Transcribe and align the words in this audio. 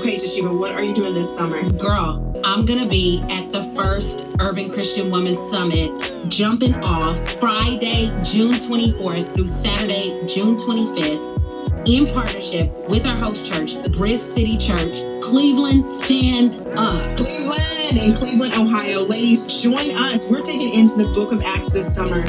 Okay, 0.00 0.16
Te'Sheba, 0.16 0.58
what 0.58 0.72
are 0.72 0.82
you 0.82 0.94
doing 0.94 1.12
this 1.12 1.36
summer? 1.36 1.62
Girl, 1.72 2.40
I'm 2.42 2.64
gonna 2.64 2.88
be 2.88 3.22
at 3.28 3.52
the 3.52 3.62
first 3.74 4.26
Urban 4.40 4.72
Christian 4.72 5.10
Women's 5.10 5.38
Summit 5.38 5.92
jumping 6.30 6.74
off 6.76 7.18
Friday, 7.38 8.06
June 8.22 8.54
24th 8.54 9.34
through 9.34 9.46
Saturday, 9.46 10.18
June 10.26 10.56
25th 10.56 11.86
in 11.86 12.06
partnership 12.14 12.72
with 12.88 13.06
our 13.06 13.14
host 13.14 13.44
church, 13.44 13.76
Bridge 13.92 14.20
City 14.20 14.56
Church, 14.56 15.02
Cleveland 15.22 15.84
Stand 15.84 16.62
Up. 16.78 17.14
Cleveland 17.18 17.98
in 17.98 18.14
Cleveland, 18.14 18.54
Ohio. 18.54 19.02
Ladies, 19.02 19.60
join 19.62 19.90
us. 19.90 20.30
We're 20.30 20.40
taking 20.40 20.80
into 20.80 20.96
the 20.96 21.12
book 21.12 21.30
of 21.30 21.42
Acts 21.42 21.72
this 21.74 21.94
summer 21.94 22.24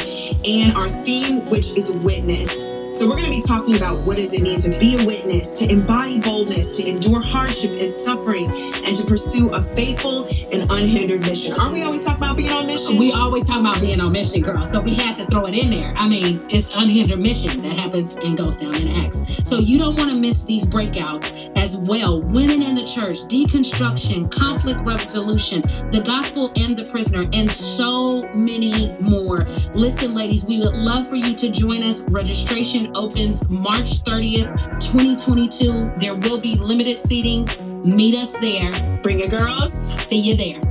and 0.46 0.76
our 0.76 0.90
theme, 0.90 1.50
which 1.50 1.78
is 1.78 1.90
witness. 1.90 2.68
So 3.02 3.08
we're 3.08 3.16
going 3.16 3.26
to 3.26 3.32
be 3.32 3.42
talking 3.42 3.76
about 3.76 4.02
what 4.02 4.18
does 4.18 4.32
it 4.32 4.44
mean 4.44 4.60
to 4.60 4.78
be 4.78 4.94
a 4.96 5.04
witness, 5.04 5.58
to 5.58 5.72
embody 5.72 6.20
boldness, 6.20 6.78
to 6.78 6.88
endure 6.88 7.20
hardship 7.20 7.72
and 7.72 7.92
suffering, 7.92 8.52
and 8.86 8.96
to 8.96 9.04
pursue 9.08 9.50
a 9.50 9.64
faithful 9.76 10.28
and 10.28 10.70
unhindered 10.70 11.22
mission. 11.22 11.54
Aren't 11.54 11.74
we 11.74 11.82
always 11.82 12.06
talking 12.06 12.24
about 12.24 12.38
being 12.38 12.52
on 12.52 12.68
mission? 12.68 12.98
We 12.98 13.12
always 13.12 13.48
talk 13.48 13.60
about 13.60 13.82
being 13.82 14.00
on 14.00 14.12
mission, 14.12 14.44
girl. 14.44 14.64
So 14.66 14.80
we 14.80 14.94
had 14.94 15.18
to 15.18 15.26
throw 15.26 15.48
it 15.48 15.56
in 15.56 15.72
there. 15.72 15.96
I 15.98 16.08
mean, 16.08 16.46
it's 16.52 16.70
unhindered 16.76 17.20
mission 17.20 17.64
that 17.64 17.76
happens 17.76 18.18
and 18.18 18.38
goes 18.38 18.58
down 18.58 18.76
in 18.76 18.88
Acts. 18.88 19.24
So 19.50 19.58
you 19.58 19.80
don't 19.80 19.98
want 19.98 20.12
to 20.12 20.16
miss 20.16 20.44
these 20.44 20.68
breakouts 20.68 21.52
as 21.58 21.78
well. 21.78 22.22
Women 22.22 22.62
in 22.62 22.76
the 22.76 22.86
church, 22.86 23.16
deconstruction, 23.28 24.30
conflict 24.30 24.80
resolution, 24.82 25.62
the 25.90 26.04
gospel 26.06 26.52
and 26.56 26.78
the 26.78 26.86
prisoner, 26.86 27.28
and 27.34 27.50
so 27.50 28.28
many 28.36 28.96
more. 29.00 29.38
Listen, 29.74 30.14
ladies, 30.14 30.46
we 30.46 30.60
would 30.60 30.76
love 30.76 31.08
for 31.08 31.16
you 31.16 31.34
to 31.34 31.50
join 31.50 31.82
us. 31.82 32.08
Registration 32.10 32.91
opens 32.96 33.50
March 33.50 34.04
30th, 34.04 34.56
2022. 34.80 35.92
There 35.98 36.16
will 36.16 36.40
be 36.40 36.56
limited 36.56 36.98
seating. 36.98 37.48
Meet 37.84 38.16
us 38.16 38.38
there. 38.40 38.72
Bring 39.02 39.20
it, 39.20 39.32
girls. 39.32 39.74
See 40.00 40.20
you 40.20 40.36
there. 40.36 40.71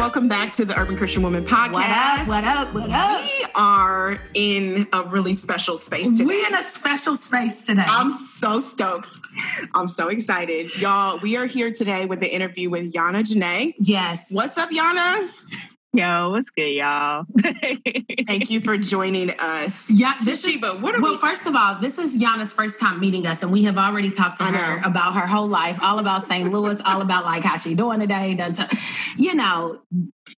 Welcome 0.00 0.28
back 0.28 0.50
to 0.50 0.64
the 0.64 0.74
Urban 0.80 0.96
Christian 0.96 1.22
Woman 1.22 1.44
podcast. 1.44 2.26
What 2.26 2.42
up? 2.42 2.72
What 2.72 2.88
up? 2.88 2.88
What 2.88 2.90
up? 2.90 3.20
We 3.20 3.44
are 3.54 4.18
in 4.32 4.88
a 4.94 5.02
really 5.02 5.34
special 5.34 5.76
space 5.76 6.16
today. 6.16 6.24
We're 6.24 6.46
in 6.46 6.54
a 6.54 6.62
special 6.62 7.14
space 7.14 7.66
today. 7.66 7.84
I'm 7.86 8.10
so 8.10 8.60
stoked. 8.60 9.18
I'm 9.74 9.88
so 9.88 10.08
excited. 10.08 10.74
Y'all, 10.80 11.18
we 11.18 11.36
are 11.36 11.44
here 11.44 11.70
today 11.70 12.06
with 12.06 12.20
the 12.20 12.34
interview 12.34 12.70
with 12.70 12.94
Yana 12.94 13.20
Janae. 13.20 13.74
yes. 13.78 14.32
What's 14.32 14.56
up, 14.56 14.70
Yana? 14.70 15.28
Yo, 15.92 16.30
what's 16.30 16.50
good, 16.50 16.68
y'all? 16.70 17.24
Thank 18.28 18.48
you 18.48 18.60
for 18.60 18.78
joining 18.78 19.30
us. 19.40 19.90
Yeah, 19.90 20.14
this 20.22 20.44
is 20.46 20.62
what 20.62 20.94
are 20.94 21.00
well. 21.02 21.12
we- 21.12 21.18
First 21.18 21.48
of 21.48 21.56
all, 21.56 21.80
this 21.80 21.98
is 21.98 22.16
Yana's 22.16 22.52
first 22.52 22.78
time 22.78 23.00
meeting 23.00 23.26
us, 23.26 23.42
and 23.42 23.50
we 23.50 23.64
have 23.64 23.76
already 23.76 24.10
talked 24.10 24.38
to 24.38 24.44
I 24.44 24.52
her 24.52 24.80
know. 24.80 24.86
about 24.86 25.14
her 25.14 25.26
whole 25.26 25.48
life, 25.48 25.82
all 25.82 25.98
about 25.98 26.22
St. 26.22 26.52
Louis, 26.52 26.80
all 26.84 27.00
about 27.02 27.24
like 27.24 27.42
how 27.42 27.56
she 27.56 27.74
doing 27.74 27.98
today. 27.98 28.34
Done 28.34 28.52
to, 28.52 28.68
you 29.16 29.34
know, 29.34 29.80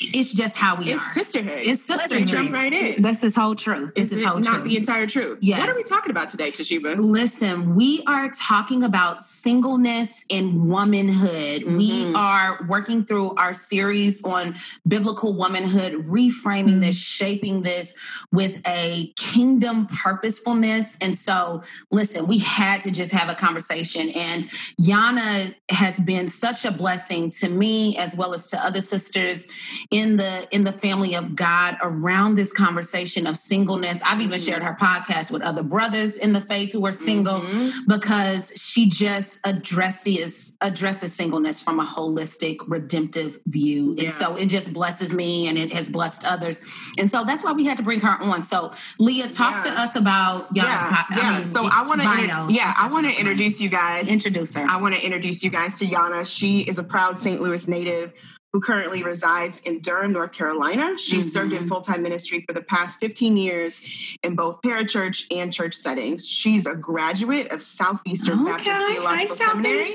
it's 0.00 0.32
just 0.32 0.56
how 0.56 0.76
we 0.76 0.86
It's 0.92 1.02
are. 1.02 1.10
sisterhood. 1.12 1.58
It's 1.62 1.88
Let's 1.88 2.02
sisterhood. 2.02 2.28
jump 2.28 2.52
right 2.52 2.72
in. 2.72 3.02
This 3.02 3.22
is 3.22 3.34
whole 3.36 3.54
truth. 3.54 3.92
This 3.94 4.12
Is 4.12 4.20
is 4.20 4.24
whole 4.26 4.38
not 4.38 4.54
truth. 4.54 4.64
the 4.64 4.76
entire 4.76 5.06
truth? 5.06 5.38
Yes. 5.42 5.60
What 5.60 5.68
are 5.70 5.76
we 5.76 5.84
talking 5.84 6.10
about 6.10 6.28
today, 6.28 6.50
Te'Sheba? 6.50 6.96
Listen, 6.98 7.74
we 7.74 8.02
are 8.06 8.30
talking 8.30 8.82
about 8.84 9.22
singleness 9.22 10.24
and 10.30 10.68
womanhood. 10.68 11.64
We 11.64 12.04
Mhm. 12.06 12.16
are 12.16 12.64
working 12.68 13.04
through 13.04 13.34
our 13.36 13.52
series 13.52 14.22
on 14.24 14.54
biblical 14.86 15.32
womanhood, 15.34 16.06
reframing 16.06 16.80
this, 16.80 16.96
shaping 16.96 17.62
this 17.62 17.94
with 18.30 18.60
a 18.66 19.12
kingdom 19.16 19.86
purposefulness. 19.86 20.96
And 21.00 21.16
so, 21.16 21.62
listen, 21.90 22.26
we 22.26 22.38
had 22.38 22.80
to 22.82 22.90
just 22.90 23.12
have 23.12 23.28
a 23.28 23.34
conversation. 23.34 24.10
And 24.10 24.48
Yana 24.80 25.54
has 25.70 25.98
been 25.98 26.28
such 26.28 26.64
a 26.64 26.70
blessing 26.70 27.30
to 27.30 27.48
me 27.48 27.96
as 27.96 28.16
well 28.16 28.32
as 28.32 28.48
to 28.48 28.64
other 28.64 28.80
sisters 28.80 29.46
in 29.90 30.16
the 30.16 30.46
in 30.54 30.64
the 30.64 30.72
family 30.72 31.14
of 31.14 31.34
God 31.34 31.76
around 31.82 32.34
this 32.36 32.52
conversation 32.52 33.26
of 33.26 33.36
singleness. 33.36 34.02
I've 34.04 34.20
even 34.20 34.38
Mhm. 34.38 34.46
shared 34.46 34.62
her 34.62 34.76
podcast 34.80 35.30
with 35.30 35.42
other 35.42 35.62
brothers 35.62 36.16
in 36.16 36.32
the 36.32 36.40
faith 36.40 36.72
who 36.72 36.84
are 36.86 36.92
single 36.92 37.40
Mhm. 37.40 37.72
because 37.86 38.52
she 38.56 38.86
just 38.86 39.40
addresses 39.44 40.56
addresses 40.60 41.12
singleness 41.14 41.60
from 41.62 41.80
a 41.80 41.84
holistic 41.84 42.58
redemptive 42.66 43.38
view 43.46 43.94
Yeah. 43.96 44.04
and 44.04 44.12
so 44.12 44.36
it 44.36 44.46
just 44.46 44.72
blesses 44.72 45.12
me 45.12 45.48
and 45.48 45.58
it 45.58 45.72
has 45.72 45.88
blessed 45.88 46.24
others 46.24 46.62
and 46.98 47.10
so 47.10 47.24
that's 47.24 47.42
why 47.42 47.52
we 47.52 47.64
had 47.64 47.76
to 47.78 47.82
bring 47.82 48.00
her 48.00 48.20
on 48.22 48.42
so 48.42 48.70
leah 48.98 49.28
talk 49.28 49.64
Yeah. 49.64 49.72
to 49.72 49.80
us 49.80 49.96
about 49.96 50.52
Yana's 50.54 50.64
Yeah, 50.82 51.02
po- 51.08 51.14
yeah. 51.16 51.36
mean, 51.38 51.46
so 51.46 51.64
I 51.66 51.82
want 51.82 52.00
to, 52.02 52.46
yeah, 52.52 52.74
I 52.78 52.88
want 52.88 53.06
to 53.06 53.18
introduce 53.18 53.60
you 53.60 53.68
guys. 53.68 54.08
introduce 54.08 54.54
her 54.54 54.64
I 54.68 54.76
want 54.76 54.94
to 54.94 55.04
introduce 55.04 55.42
you 55.42 55.50
guys 55.50 55.78
to 55.80 55.86
Yana. 55.86 56.26
She 56.26 56.60
is 56.60 56.78
a 56.78 56.84
proud 56.84 57.18
St. 57.18 57.40
Louis 57.40 57.66
native 57.68 58.12
who 58.52 58.60
currently 58.60 59.02
resides 59.02 59.60
in 59.60 59.80
Durham, 59.80 60.12
North 60.12 60.32
Carolina. 60.32 60.98
She's 60.98 61.32
served 61.32 61.52
in 61.54 61.66
full 61.66 61.80
time 61.80 62.02
ministry 62.02 62.44
for 62.46 62.52
the 62.52 62.62
past 62.62 63.00
15 63.00 63.36
years 63.36 63.82
in 64.22 64.34
both 64.34 64.60
parachurch 64.60 65.24
and 65.34 65.52
church 65.52 65.74
settings. 65.74 66.28
She's 66.28 66.66
a 66.66 66.74
graduate 66.74 67.50
of 67.50 67.62
Southeastern 67.62 68.44
Baptist 68.44 68.80
Theological 68.88 69.36
Seminary. 69.36 69.94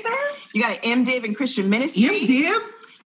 You 0.52 0.62
got 0.62 0.84
an 0.84 1.04
MDiv 1.04 1.24
in 1.24 1.34
Christian 1.34 1.70
ministry. 1.70 2.24
div 2.24 2.60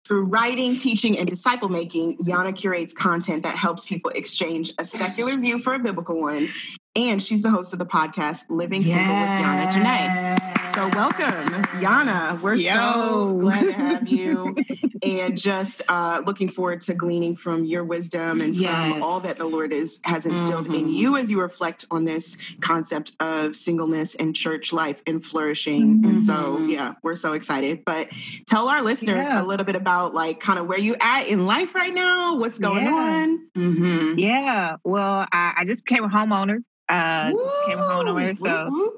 Through 0.06 0.24
writing, 0.24 0.74
teaching, 0.74 1.18
and 1.18 1.28
disciple 1.28 1.68
making, 1.68 2.16
Yana 2.18 2.56
curates 2.56 2.94
content 2.94 3.42
that 3.42 3.54
helps 3.54 3.84
people 3.84 4.10
exchange 4.12 4.72
a 4.78 4.84
secular 4.84 5.36
view 5.36 5.58
for 5.58 5.74
a 5.74 5.78
biblical 5.78 6.18
one. 6.18 6.48
And 6.96 7.22
she's 7.22 7.42
the 7.42 7.50
host 7.50 7.72
of 7.72 7.78
the 7.78 7.86
podcast 7.86 8.44
Living 8.48 8.82
Single 8.82 9.14
with 9.14 9.28
Yana 9.28 9.70
Janae. 9.70 10.51
So 10.64 10.88
welcome, 10.94 11.48
Yana. 11.82 12.42
We're 12.42 12.56
so 12.56 13.38
glad 13.40 13.62
to 13.64 13.72
have 13.72 14.08
you, 14.08 14.56
and 15.02 15.36
just 15.36 15.82
uh, 15.88 16.22
looking 16.24 16.48
forward 16.48 16.80
to 16.82 16.94
gleaning 16.94 17.34
from 17.36 17.64
your 17.64 17.82
wisdom 17.84 18.40
and 18.40 18.56
from 18.56 19.02
all 19.02 19.20
that 19.20 19.36
the 19.36 19.44
Lord 19.46 19.72
is 19.72 20.00
has 20.04 20.24
instilled 20.24 20.66
in 20.66 20.72
Mhm. 20.86 20.94
you 20.94 21.16
as 21.16 21.30
you 21.30 21.40
reflect 21.40 21.84
on 21.90 22.04
this 22.04 22.38
concept 22.60 23.12
of 23.20 23.56
singleness 23.56 24.14
and 24.14 24.34
church 24.36 24.72
life 24.72 25.02
and 25.06 25.24
flourishing. 25.24 26.04
And 26.06 26.18
so, 26.20 26.56
Mhm. 26.58 26.70
yeah, 26.70 26.94
we're 27.02 27.16
so 27.16 27.32
excited. 27.32 27.84
But 27.84 28.08
tell 28.46 28.68
our 28.68 28.82
listeners 28.82 29.26
Yeah. 29.26 29.42
a 29.42 29.44
little 29.44 29.66
bit 29.66 29.76
about 29.76 30.14
like 30.14 30.38
kind 30.40 30.58
of 30.58 30.66
where 30.68 30.78
you 30.78 30.94
at 31.00 31.26
in 31.28 31.44
life 31.46 31.74
right 31.74 31.92
now, 31.94 32.36
what's 32.36 32.58
going 32.58 32.84
Yeah. 32.84 32.94
on. 32.94 33.38
mm-hmm. 33.56 34.18
yeah, 34.18 34.76
well, 34.84 35.26
I, 35.32 35.54
I 35.58 35.64
just 35.66 35.84
became 35.84 36.04
a 36.04 36.08
homeowner. 36.08 36.58
Uh, 36.88 37.30
became 37.30 37.78
a 37.78 37.82
homeowner. 37.82 38.38
So 38.38 38.92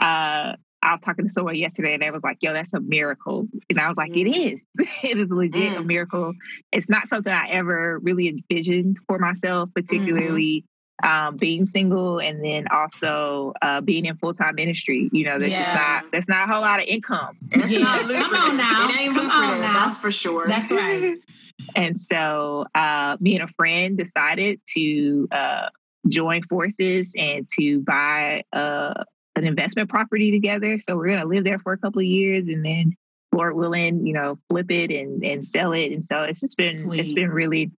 uh, 0.00 0.52
I 0.82 0.92
was 0.92 1.00
talking 1.00 1.26
to 1.26 1.32
someone 1.32 1.56
yesterday 1.56 1.94
and 1.94 2.02
they 2.02 2.10
was 2.10 2.22
like, 2.22 2.38
yo, 2.40 2.52
that's 2.52 2.72
a 2.72 2.80
miracle. 2.80 3.48
And 3.68 3.80
I 3.80 3.88
was 3.88 3.96
like, 3.96 4.16
it 4.16 4.26
Mm. 4.26 4.52
is. 4.54 4.62
it 5.02 5.18
is 5.18 5.28
legit 5.28 5.76
a 5.76 5.80
Mm. 5.80 5.86
miracle. 5.86 6.34
It's 6.72 6.88
not 6.88 7.08
something 7.08 7.32
I 7.32 7.48
ever 7.50 7.98
really 7.98 8.28
envisioned 8.28 8.98
for 9.06 9.18
myself, 9.18 9.70
particularly 9.74 10.64
um, 11.04 11.36
being 11.36 11.64
single 11.64 12.18
and 12.20 12.44
then 12.44 12.66
also 12.72 13.52
uh, 13.62 13.80
being 13.80 14.04
in 14.04 14.16
full 14.16 14.34
time 14.34 14.56
ministry. 14.56 15.08
You 15.12 15.24
know, 15.26 15.38
that's 15.38 15.50
Yeah. 15.52 15.72
not 15.74 16.04
there's 16.10 16.28
not 16.28 16.48
a 16.48 16.52
whole 16.52 16.62
lot 16.62 16.80
of 16.80 16.86
income. 16.86 17.36
It's 17.52 17.70
Yeah. 17.70 17.78
not 17.80 18.00
Come 18.10 18.34
on 18.34 18.56
now. 18.56 18.88
It 18.88 19.00
ain't 19.00 19.14
Come 19.14 19.30
on 19.30 19.40
lucrative, 19.42 19.60
now. 19.60 19.74
that's 19.74 19.96
for 19.98 20.10
sure. 20.10 20.48
that's 20.48 20.72
right 20.72 21.16
And 21.76 22.00
so 22.00 22.64
uh, 22.74 23.16
me 23.20 23.34
and 23.38 23.44
a 23.48 23.52
friend 23.54 23.96
decided 23.98 24.60
to 24.74 25.28
uh, 25.30 25.68
join 26.08 26.42
forces 26.44 27.12
and 27.16 27.46
to 27.58 27.80
buy 27.80 28.42
uh, 28.52 28.94
an 29.38 29.46
investment 29.46 29.88
property 29.88 30.30
together. 30.30 30.78
So 30.78 30.96
we're 30.96 31.06
going 31.08 31.20
to 31.20 31.26
live 31.26 31.44
there 31.44 31.58
for 31.58 31.72
a 31.72 31.78
couple 31.78 32.00
of 32.00 32.06
years 32.06 32.48
and 32.48 32.64
then 32.64 32.94
Lord 33.32 33.54
willing, 33.54 34.06
you 34.06 34.12
know, 34.14 34.38
flip 34.48 34.70
it 34.70 34.90
and 34.90 35.22
and 35.24 35.44
sell 35.46 35.72
it. 35.72 35.92
And 35.92 36.04
so 36.04 36.22
it's 36.22 36.40
just 36.40 36.56
been 36.56 36.76
Sweet. 36.76 37.00
it's 37.00 37.12
been 37.12 37.30
really, 37.30 37.70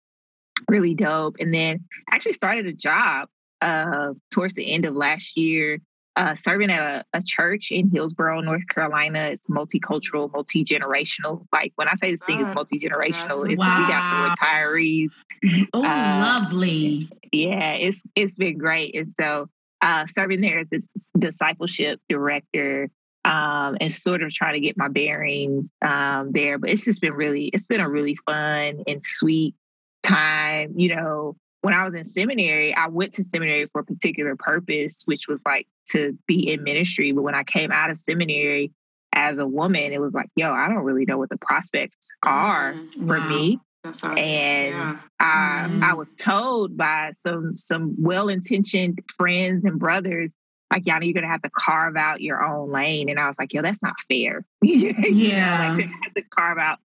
really 0.68 0.94
dope. 0.94 1.36
And 1.40 1.52
then 1.52 1.84
I 2.10 2.14
actually 2.14 2.34
started 2.34 2.66
a 2.66 2.72
job 2.72 3.28
uh 3.60 4.12
towards 4.30 4.54
the 4.54 4.72
end 4.72 4.84
of 4.84 4.94
last 4.94 5.36
year, 5.36 5.78
uh 6.16 6.34
serving 6.36 6.70
at 6.70 6.80
a, 7.12 7.18
a 7.18 7.22
church 7.24 7.72
in 7.72 7.90
Hillsborough, 7.90 8.40
North 8.42 8.68
Carolina. 8.68 9.30
It's 9.32 9.48
multicultural, 9.48 10.30
multi-generational. 10.32 11.46
Like 11.52 11.72
when 11.76 11.88
I 11.88 11.94
say 11.94 12.10
this 12.12 12.20
thing 12.20 12.40
is 12.40 12.54
multi-generational, 12.54 13.28
that's- 13.28 13.42
it's 13.44 13.50
we 13.50 13.56
got 13.56 14.10
some 14.10 14.36
retirees. 14.36 15.12
Oh, 15.72 15.82
Uh, 15.82 16.40
lovely. 16.42 17.08
Yeah, 17.32 17.72
it's 17.72 18.02
it's 18.14 18.36
been 18.36 18.58
great. 18.58 18.94
And 18.94 19.10
so 19.10 19.48
uh 19.82 20.06
serving 20.06 20.40
there 20.40 20.60
as 20.60 20.68
this 20.68 21.08
discipleship 21.18 22.00
director 22.08 22.90
um 23.24 23.76
and 23.80 23.92
sort 23.92 24.22
of 24.22 24.32
trying 24.32 24.54
to 24.54 24.60
get 24.60 24.76
my 24.76 24.88
bearings 24.88 25.70
um 25.82 26.32
there. 26.32 26.58
But 26.58 26.70
it's 26.70 26.84
just 26.84 27.00
been 27.00 27.14
really, 27.14 27.46
it's 27.46 27.66
been 27.66 27.80
a 27.80 27.88
really 27.88 28.16
fun 28.26 28.82
and 28.86 29.02
sweet 29.04 29.54
time. 30.02 30.72
You 30.76 30.94
know, 30.94 31.36
when 31.62 31.74
I 31.74 31.84
was 31.84 31.94
in 31.94 32.04
seminary, 32.04 32.74
I 32.74 32.86
went 32.88 33.14
to 33.14 33.24
seminary 33.24 33.66
for 33.66 33.80
a 33.80 33.84
particular 33.84 34.36
purpose, 34.36 35.02
which 35.04 35.26
was 35.28 35.42
like 35.44 35.66
to 35.92 36.16
be 36.26 36.50
in 36.50 36.62
ministry. 36.62 37.12
But 37.12 37.22
when 37.22 37.34
I 37.34 37.44
came 37.44 37.72
out 37.72 37.90
of 37.90 37.98
seminary 37.98 38.72
as 39.12 39.38
a 39.38 39.46
woman, 39.46 39.92
it 39.92 40.00
was 40.00 40.14
like, 40.14 40.28
yo, 40.36 40.52
I 40.52 40.68
don't 40.68 40.84
really 40.84 41.04
know 41.04 41.18
what 41.18 41.30
the 41.30 41.38
prospects 41.38 41.96
are 42.24 42.74
Mm, 42.74 43.08
for 43.08 43.20
Wow. 43.20 43.28
me. 43.28 43.58
That's 43.84 44.00
how 44.02 44.14
And 44.14 44.74
yeah. 44.74 44.98
I 45.20 45.66
Mhm. 45.68 45.82
I 45.82 45.94
was 45.94 46.14
told 46.14 46.76
by 46.76 47.10
some 47.12 47.56
some 47.56 47.94
well 47.98 48.28
intentioned 48.28 49.00
friends 49.16 49.64
and 49.64 49.78
brothers, 49.78 50.34
like, 50.72 50.84
Yana, 50.84 51.04
you're 51.04 51.14
gonna 51.14 51.26
have 51.28 51.42
to 51.42 51.50
carve 51.50 51.96
out 51.96 52.20
your 52.20 52.42
own 52.44 52.70
lane. 52.70 53.08
And 53.08 53.18
I 53.18 53.26
was 53.28 53.38
like, 53.38 53.52
yo, 53.52 53.62
that's 53.62 53.82
not 53.82 53.94
fair. 54.08 54.44
You 54.62 54.92
know, 54.92 55.02
Yeah. 55.08 55.58
like, 55.58 55.72
I 55.86 55.90
have 56.02 56.14
to 56.14 56.22
carve 56.22 56.58
out 56.58 56.78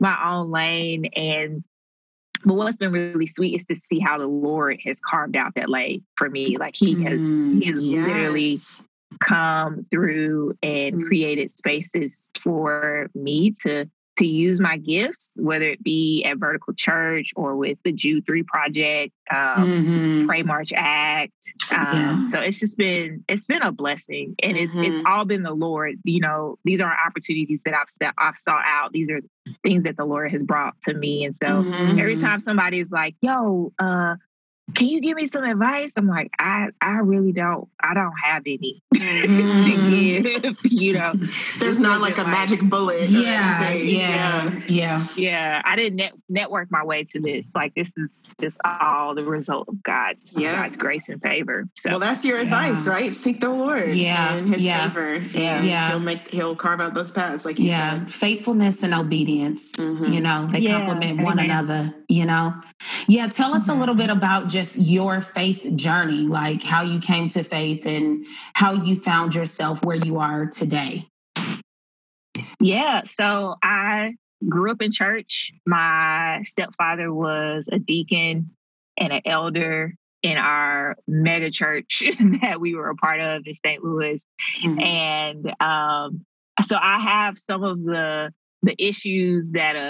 my 0.00 0.16
own 0.32 0.50
lane. 0.50 1.06
And 1.16 1.64
but 2.44 2.54
what's 2.54 2.78
been 2.78 2.92
really 2.92 3.26
sweet 3.26 3.54
is 3.56 3.66
to 3.66 3.76
see 3.76 3.98
how 3.98 4.18
the 4.18 4.26
Lord 4.26 4.80
has 4.84 4.98
carved 5.00 5.36
out 5.36 5.54
that 5.56 5.68
lane 5.68 6.04
for 6.16 6.28
me. 6.30 6.56
Like 6.58 6.74
he 6.74 7.02
has 7.04 7.20
Mm, 7.20 7.62
he 7.62 7.66
has 7.66 7.76
literally 7.84 8.58
come 9.20 9.84
through 9.90 10.54
and 10.62 10.96
Mm. 10.96 11.06
created 11.06 11.50
spaces 11.50 12.30
for 12.40 13.10
me 13.14 13.52
to 13.62 13.90
to 14.20 14.26
use 14.26 14.60
my 14.60 14.76
gifts, 14.76 15.34
whether 15.40 15.64
it 15.64 15.82
be 15.82 16.22
at 16.24 16.36
Vertical 16.38 16.74
Church 16.74 17.32
or 17.36 17.56
with 17.56 17.78
the 17.84 17.92
Jude 17.92 18.26
3 18.26 18.42
Project, 18.42 19.12
um, 19.30 19.70
Mhm. 19.70 20.26
Pray 20.26 20.42
March 20.42 20.72
Act. 20.76 21.32
Um, 21.72 21.86
Yeah. 21.92 22.22
So 22.28 22.40
it's 22.40 22.60
just 22.60 22.76
been 22.76 23.24
it's 23.28 23.46
been 23.46 23.62
a 23.62 23.72
blessing, 23.72 24.34
and 24.42 24.56
it's 24.56 24.78
it's 24.82 25.00
Mhm. 25.00 25.10
all 25.10 25.24
been 25.24 25.42
the 25.42 25.54
Lord. 25.54 25.96
You 26.04 26.20
know, 26.20 26.58
these 26.64 26.80
aren't 26.80 26.98
opportunities 27.04 27.62
that 27.64 27.74
I've 27.74 27.88
set, 27.88 28.12
I've 28.18 28.36
sought 28.38 28.64
out. 28.66 28.92
These 28.92 29.10
are 29.10 29.20
things 29.64 29.84
that 29.84 29.96
the 29.96 30.04
Lord 30.04 30.30
has 30.32 30.42
brought 30.42 30.74
to 30.82 30.94
me, 30.94 31.24
and 31.24 31.34
so 31.34 31.64
Mhm. 31.64 31.98
every 31.98 32.16
time 32.16 32.40
somebody's 32.40 32.90
like, 32.92 33.16
"Yo, 33.22 33.72
uh, 33.78 34.16
can 34.74 34.86
you 34.88 35.00
give 35.00 35.16
me 35.16 35.26
some 35.26 35.44
advice?" 35.44 35.92
I'm 35.96 36.06
like, 36.08 36.30
"I 36.38 36.68
I 36.80 36.98
really 36.98 37.32
don't. 37.32 37.68
I 37.82 37.94
don't 37.94 38.12
have 38.22 38.42
any 38.46 38.82
Mhm. 38.94 39.64
to 39.64 40.50
give." 40.50 40.58
you 40.72 40.92
know, 40.94 41.10
There's 41.58 41.78
not 41.80 42.00
wasn't 42.00 42.02
like 42.02 42.18
a 42.18 42.22
like- 42.22 42.30
magic 42.30 42.60
bullet. 42.62 43.02
or 43.02 43.04
Yeah, 43.06 43.72
yeah, 43.72 44.60
yeah. 44.68 45.06
yeah, 45.16 45.62
I 45.64 45.76
didn't 45.76 45.96
net- 45.96 46.14
network 46.28 46.70
my 46.70 46.84
way 46.84 47.04
to 47.04 47.20
this. 47.20 47.54
Like, 47.54 47.74
this 47.74 47.92
is 47.96 48.34
just 48.40 48.60
all 48.64 49.14
the 49.14 49.24
result 49.24 49.68
of 49.68 49.82
God's 49.82 50.36
Yeah. 50.38 50.62
God's 50.62 50.76
grace 50.76 51.08
and 51.08 51.20
favor. 51.20 51.68
So, 51.74 51.90
Well, 51.90 51.98
that's 52.00 52.24
your 52.24 52.38
advice, 52.38 52.86
Yeah. 52.86 52.92
right? 52.92 53.12
Seek 53.12 53.40
the 53.40 53.50
Lord 53.50 53.94
Yeah, 53.94 54.34
and 54.34 54.48
His 54.54 54.64
yeah. 54.64 54.88
favor, 54.88 55.14
and 55.34 55.66
Yeah. 55.66 55.90
He'll 55.90 56.00
make 56.00 56.30
He'll 56.30 56.54
carve 56.56 56.80
out 56.80 56.94
those 56.94 57.10
paths, 57.10 57.44
like 57.44 57.58
you 57.58 57.68
Yeah, 57.68 57.90
said. 57.92 58.12
faithfulness 58.12 58.82
and 58.82 58.94
obedience, 58.94 59.74
Mhm. 59.76 60.12
you 60.14 60.20
know, 60.20 60.46
they 60.46 60.60
Yeah, 60.60 60.78
complement 60.86 61.20
one 61.22 61.38
amen. 61.38 61.50
another, 61.50 61.94
you 62.08 62.24
know. 62.26 62.54
Yeah, 63.06 63.26
tell 63.28 63.54
us 63.54 63.68
a 63.68 63.74
little 63.74 63.94
bit 63.94 64.10
about 64.10 64.48
just 64.48 64.59
your 64.76 65.20
faith 65.20 65.66
journey, 65.76 66.22
like 66.22 66.62
how 66.62 66.82
you 66.82 66.98
came 67.00 67.28
to 67.30 67.42
faith 67.42 67.86
and 67.86 68.24
how 68.54 68.72
you 68.72 68.96
found 68.96 69.34
yourself 69.34 69.84
where 69.84 69.96
you 69.96 70.18
are 70.18 70.46
today. 70.46 71.06
yeah. 72.60 73.02
So 73.06 73.56
I 73.62 74.14
grew 74.48 74.70
up 74.70 74.82
in 74.82 74.92
church. 74.92 75.52
My 75.66 76.42
stepfather 76.44 77.12
was 77.12 77.68
a 77.70 77.78
deacon 77.78 78.50
and 78.96 79.12
an 79.12 79.22
elder 79.24 79.94
in 80.22 80.36
our 80.36 80.96
mega 81.08 81.50
church 81.50 82.02
that 82.42 82.60
we 82.60 82.74
were 82.74 82.90
a 82.90 82.94
part 82.94 83.20
of 83.20 83.42
in 83.46 83.54
St. 83.54 83.82
Louis. 83.82 84.22
Mhm. 84.62 84.82
and 84.82 85.46
um, 85.60 86.24
so 86.62 86.76
I 86.80 86.98
have 87.00 87.38
some 87.38 87.64
of 87.64 87.82
the 87.82 88.32
the 88.62 88.74
issues 88.78 89.52
that 89.52 89.76
a, 89.76 89.80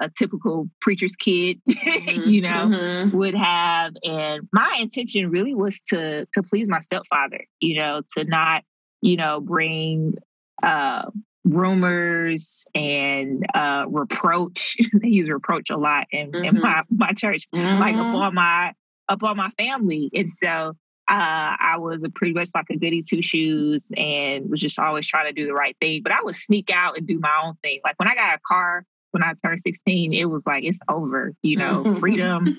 a, 0.00 0.04
a 0.06 0.10
typical 0.16 0.68
preacher's 0.80 1.16
kid, 1.16 1.60
you 2.24 2.42
know, 2.42 2.68
Mhm. 2.68 3.12
would 3.12 3.34
have. 3.34 3.94
And 4.02 4.48
my 4.52 4.76
intention 4.80 5.30
really 5.30 5.54
was 5.54 5.80
to 5.88 6.26
to 6.34 6.42
please 6.42 6.68
my 6.68 6.80
stepfather, 6.80 7.44
you 7.60 7.76
know, 7.78 8.02
to 8.16 8.24
not, 8.24 8.64
you 9.00 9.16
know, 9.16 9.40
bring 9.40 10.14
uh, 10.62 11.10
rumors 11.44 12.64
and 12.74 13.44
uh, 13.54 13.84
reproach. 13.88 14.76
they 15.00 15.08
use 15.08 15.28
reproach 15.30 15.70
a 15.70 15.76
lot 15.76 16.06
in, 16.12 16.36
in 16.42 16.54
Mhm. 16.54 16.60
my 16.60 16.82
my 16.90 17.12
church 17.12 17.48
like 17.78 17.96
upon 17.98 18.34
my 18.34 18.72
upon 19.08 19.36
my 19.36 19.50
family. 19.58 20.10
And 20.14 20.32
so 20.32 20.74
uh, 21.08 21.56
I 21.58 21.76
was 21.78 22.02
a 22.04 22.08
pretty 22.08 22.32
much 22.32 22.50
like 22.54 22.66
a 22.70 22.76
goody 22.76 23.02
two 23.02 23.22
shoes 23.22 23.90
and 23.96 24.48
was 24.50 24.60
just 24.60 24.78
always 24.78 25.06
trying 25.06 25.26
to 25.26 25.32
do 25.32 25.46
the 25.46 25.52
right 25.52 25.76
thing. 25.80 26.02
But 26.02 26.12
I 26.12 26.22
would 26.22 26.36
sneak 26.36 26.70
out 26.70 26.96
and 26.96 27.06
do 27.06 27.18
my 27.18 27.42
own 27.44 27.54
thing. 27.62 27.80
Like 27.84 27.98
when 27.98 28.08
I 28.08 28.14
got 28.14 28.36
a 28.36 28.40
car 28.46 28.84
when 29.12 29.22
I 29.22 29.34
turned 29.44 29.60
16, 29.60 30.12
it 30.14 30.24
was 30.24 30.46
like 30.46 30.64
it's 30.64 30.78
over, 30.88 31.34
you 31.42 31.56
know, 31.56 31.84
freedom. 32.00 32.56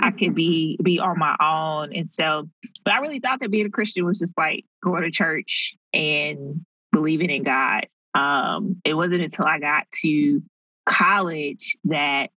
I 0.00 0.12
could 0.12 0.34
be 0.34 0.78
be 0.82 0.98
on 0.98 1.18
my 1.18 1.36
own. 1.40 1.94
And 1.94 2.08
so, 2.08 2.48
but 2.84 2.94
I 2.94 3.00
really 3.00 3.18
thought 3.18 3.40
that 3.40 3.50
being 3.50 3.66
a 3.66 3.70
Christian 3.70 4.04
was 4.04 4.18
just 4.18 4.36
like 4.38 4.64
going 4.82 5.02
to 5.02 5.10
church 5.10 5.76
and 5.92 6.64
believing 6.92 7.30
in 7.30 7.42
God. 7.42 7.86
Um, 8.14 8.80
it 8.84 8.94
wasn't 8.94 9.22
until 9.22 9.44
I 9.44 9.58
got 9.58 9.86
to 10.02 10.42
college 10.86 11.76
that 11.84 12.30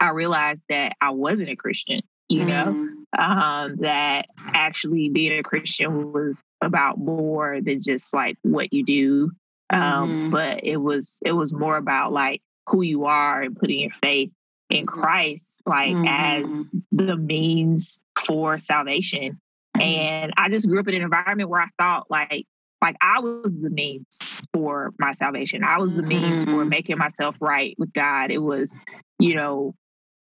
I 0.00 0.10
realized 0.10 0.64
that 0.68 0.96
I 1.00 1.10
wasn't 1.10 1.48
a 1.48 1.56
Christian, 1.56 2.02
you 2.28 2.44
know, 2.44 2.74
Mhm. 2.74 2.99
Um, 3.18 3.76
that 3.76 4.26
actually 4.54 5.08
being 5.08 5.38
a 5.38 5.42
Christian 5.42 6.12
was 6.12 6.42
about 6.60 6.98
more 6.98 7.60
than 7.60 7.80
just 7.80 8.12
like 8.14 8.36
what 8.42 8.72
you 8.72 8.84
do. 8.84 9.30
Um, 9.72 10.10
Mhm. 10.10 10.30
but 10.30 10.64
it 10.64 10.78
was 10.78 11.18
it 11.24 11.32
was 11.32 11.54
more 11.54 11.76
about 11.76 12.12
like 12.12 12.42
who 12.68 12.82
you 12.82 13.06
are 13.06 13.42
and 13.42 13.56
putting 13.56 13.80
your 13.80 13.90
faith 13.92 14.30
in. 14.68 14.86
Christ 14.86 15.62
like 15.66 15.96
Mhm. 15.96 16.06
as 16.06 16.70
the 16.92 17.16
means 17.16 18.00
for 18.26 18.58
salvation. 18.58 19.40
And 19.78 20.32
I 20.36 20.48
just 20.48 20.68
grew 20.68 20.78
up 20.80 20.88
in 20.88 20.94
an 20.94 21.02
environment 21.02 21.48
where 21.48 21.60
I 21.60 21.68
thought 21.78 22.10
like 22.10 22.46
like 22.82 22.96
I 23.00 23.20
was 23.20 23.56
the 23.60 23.70
means 23.70 24.24
for 24.52 24.92
my 24.98 25.12
salvation. 25.12 25.62
I 25.64 25.78
was 25.78 25.94
the 25.94 26.02
means 26.02 26.44
for 26.44 26.64
Mhm. 26.64 26.68
making 26.68 26.98
myself 26.98 27.36
right 27.40 27.74
with 27.78 27.92
God. 27.92 28.30
It 28.30 28.38
was, 28.38 28.78
you 29.18 29.34
know, 29.34 29.74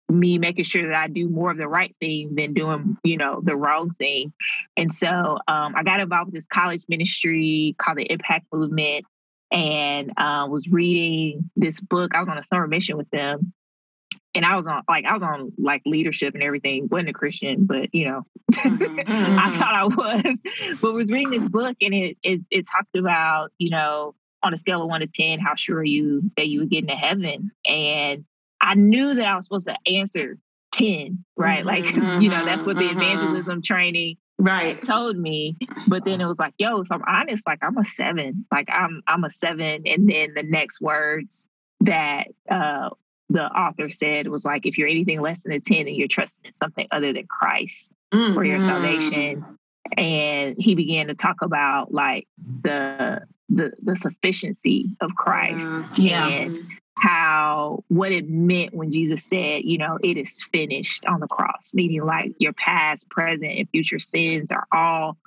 me 0.09 0.37
making 0.37 0.63
sure 0.65 0.87
that 0.87 0.95
I 0.95 1.07
do 1.07 1.29
more 1.29 1.51
of 1.51 1.57
the 1.57 1.67
right 1.67 1.95
thing 1.99 2.35
than 2.35 2.53
doing, 2.53 2.97
you 3.03 3.17
know, 3.17 3.41
the 3.43 3.55
wrong 3.55 3.93
thing. 3.97 4.33
And 4.77 4.93
so 4.93 5.07
um, 5.47 5.73
I 5.75 5.83
got 5.83 5.99
involved 5.99 6.27
with 6.27 6.35
this 6.35 6.45
college 6.47 6.83
ministry 6.87 7.75
called 7.79 7.97
the 7.97 8.03
Impact 8.11 8.45
Movement 8.53 9.05
and 9.51 10.11
uh, 10.17 10.47
was 10.49 10.67
reading 10.67 11.49
this 11.55 11.79
book. 11.81 12.13
I 12.13 12.19
was 12.19 12.29
on 12.29 12.37
a 12.37 12.43
summer 12.45 12.67
mission 12.67 12.97
with 12.97 13.09
them. 13.09 13.53
And 14.33 14.45
I 14.45 14.57
was 14.57 14.67
on 14.67 14.83
like 14.89 15.05
I 15.05 15.13
was 15.13 15.23
on 15.23 15.53
like 15.57 15.81
leadership 15.85 16.33
and 16.33 16.43
everything. 16.43 16.89
wasn't 16.91 17.07
a 17.09 17.13
Christian, 17.13 17.65
but 17.65 17.95
you 17.95 18.09
know, 18.09 18.25
Mhm. 18.51 19.03
I 19.07 19.57
thought 19.57 19.73
I 19.73 19.85
was. 19.85 20.41
But 20.81 20.93
was 20.93 21.09
reading 21.09 21.31
this 21.31 21.47
book 21.47 21.77
and 21.81 21.93
it, 21.93 22.17
it 22.21 22.41
it 22.51 22.65
talked 22.69 22.97
about 22.97 23.51
you 23.57 23.69
know 23.69 24.13
on 24.43 24.53
a 24.53 24.57
scale 24.57 24.81
of 24.81 24.89
one 24.89 24.99
to 24.99 25.07
ten, 25.07 25.39
how 25.39 25.55
sure 25.55 25.77
are 25.77 25.83
you 25.85 26.29
that 26.35 26.47
you 26.47 26.59
would 26.59 26.69
get 26.69 26.83
into 26.83 26.95
heaven? 26.95 27.51
And 27.65 28.25
I 28.65 28.73
knew 28.75 29.13
that 29.13 29.25
I 29.25 29.35
was 29.35 29.45
supposed 29.45 29.67
to 29.67 29.75
answer 29.91 30.37
ten, 30.71 31.23
right? 31.37 31.63
Mhm, 31.63 31.67
Like 31.67 31.85
you 32.21 32.29
know 32.29 32.43
that's 32.45 32.65
what 32.65 32.77
the 32.77 32.83
mhm, 32.85 32.95
mhm. 32.95 33.01
evangelism 33.03 33.61
training 33.61 34.17
Right. 34.37 34.81
told 34.85 35.15
me. 35.17 35.55
But 35.87 36.03
then 36.03 36.19
it 36.19 36.25
was 36.25 36.39
like, 36.39 36.53
yo, 36.57 36.81
if 36.81 36.91
I'm 36.91 37.03
honest, 37.07 37.47
like 37.47 37.59
I'm 37.61 37.77
a 37.77 37.85
seven. 37.85 38.45
Like 38.51 38.67
I'm 38.69 39.01
I'm 39.07 39.23
a 39.23 39.31
seven. 39.31 39.83
And 39.85 40.09
then 40.09 40.33
the 40.35 40.43
next 40.43 40.81
words 40.81 41.47
that 41.81 42.27
uh 42.51 42.89
the 43.29 43.43
author 43.45 43.89
said 43.89 44.27
was 44.27 44.43
like, 44.45 44.65
if 44.65 44.77
you're 44.77 44.87
anything 44.87 45.19
less 45.21 45.43
than 45.43 45.51
a 45.53 45.59
10 45.59 45.87
and 45.87 45.95
you're 45.95 46.07
trusting 46.07 46.45
in 46.45 46.53
something 46.53 46.87
other 46.91 47.11
than 47.13 47.25
Christ 47.27 47.93
for 48.11 48.43
your 48.43 48.59
Mhm. 48.59 48.63
salvation. 48.63 49.57
And 49.97 50.55
he 50.59 50.75
began 50.75 51.07
to 51.07 51.15
talk 51.15 51.41
about 51.41 51.93
like 51.93 52.27
the 52.63 53.21
the 53.49 53.71
the 53.81 53.95
sufficiency 53.95 54.89
of 55.01 55.15
Christ 55.15 55.85
Yeah. 55.97 56.27
and 56.27 56.57
how 56.97 57.83
what 57.89 58.11
it 58.11 58.29
meant 58.29 58.73
when 58.73 58.91
Jesus 58.91 59.23
said, 59.23 59.63
you 59.63 59.77
know, 59.77 59.97
it 60.01 60.17
is 60.17 60.43
finished 60.43 61.05
on 61.05 61.19
the 61.19 61.27
cross, 61.27 61.71
meaning 61.73 62.03
like 62.03 62.33
your 62.39 62.53
past, 62.53 63.09
present, 63.09 63.51
and 63.51 63.69
future 63.69 63.99
sins 63.99 64.51
are 64.51 64.65
all 64.71 65.17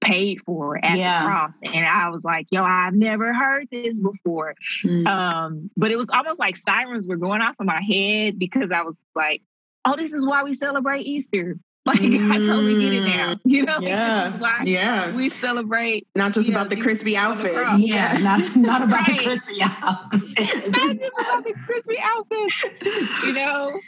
paid 0.00 0.40
for 0.44 0.84
at 0.84 0.98
yeah. 0.98 1.22
the 1.22 1.28
cross. 1.28 1.60
And 1.62 1.86
I 1.86 2.08
was 2.08 2.24
like, 2.24 2.48
yo, 2.50 2.64
I've 2.64 2.94
never 2.94 3.32
heard 3.32 3.68
this 3.70 4.00
before. 4.00 4.56
Mm. 4.82 5.06
Um, 5.06 5.70
but 5.76 5.92
it 5.92 5.96
was 5.96 6.10
almost 6.10 6.40
like 6.40 6.56
sirens 6.56 7.06
were 7.06 7.16
going 7.16 7.40
off 7.40 7.56
in 7.60 7.66
my 7.66 7.80
head 7.80 8.38
because 8.38 8.70
I 8.72 8.82
was 8.82 9.00
like, 9.14 9.42
oh, 9.84 9.96
this 9.96 10.12
is 10.12 10.26
why 10.26 10.42
we 10.42 10.54
celebrate 10.54 11.06
Easter. 11.06 11.56
Like 11.86 11.98
mm. 11.98 12.30
I 12.30 12.36
totally 12.38 12.80
get 12.80 12.92
it 12.92 13.04
now. 13.04 13.34
You 13.44 13.64
know, 13.64 13.78
yeah, 13.80 14.36
like, 14.40 14.68
yeah. 14.68 15.16
We 15.16 15.28
celebrate 15.28 16.06
not 16.14 16.32
just 16.32 16.48
about 16.48 16.70
know, 16.70 16.76
the 16.76 16.80
crispy 16.80 17.16
outfits. 17.16 17.80
Yeah, 17.80 18.18
not 18.18 18.56
not 18.56 18.82
about 18.82 19.08
right. 19.08 19.18
the 19.18 19.24
crispy 19.24 19.60
outfits. 19.60 20.68
not 20.68 20.96
just 20.96 21.14
about 21.20 21.44
the 21.44 21.54
crispy 21.66 21.98
outfits. 22.00 23.26
You 23.26 23.32
know, 23.32 23.80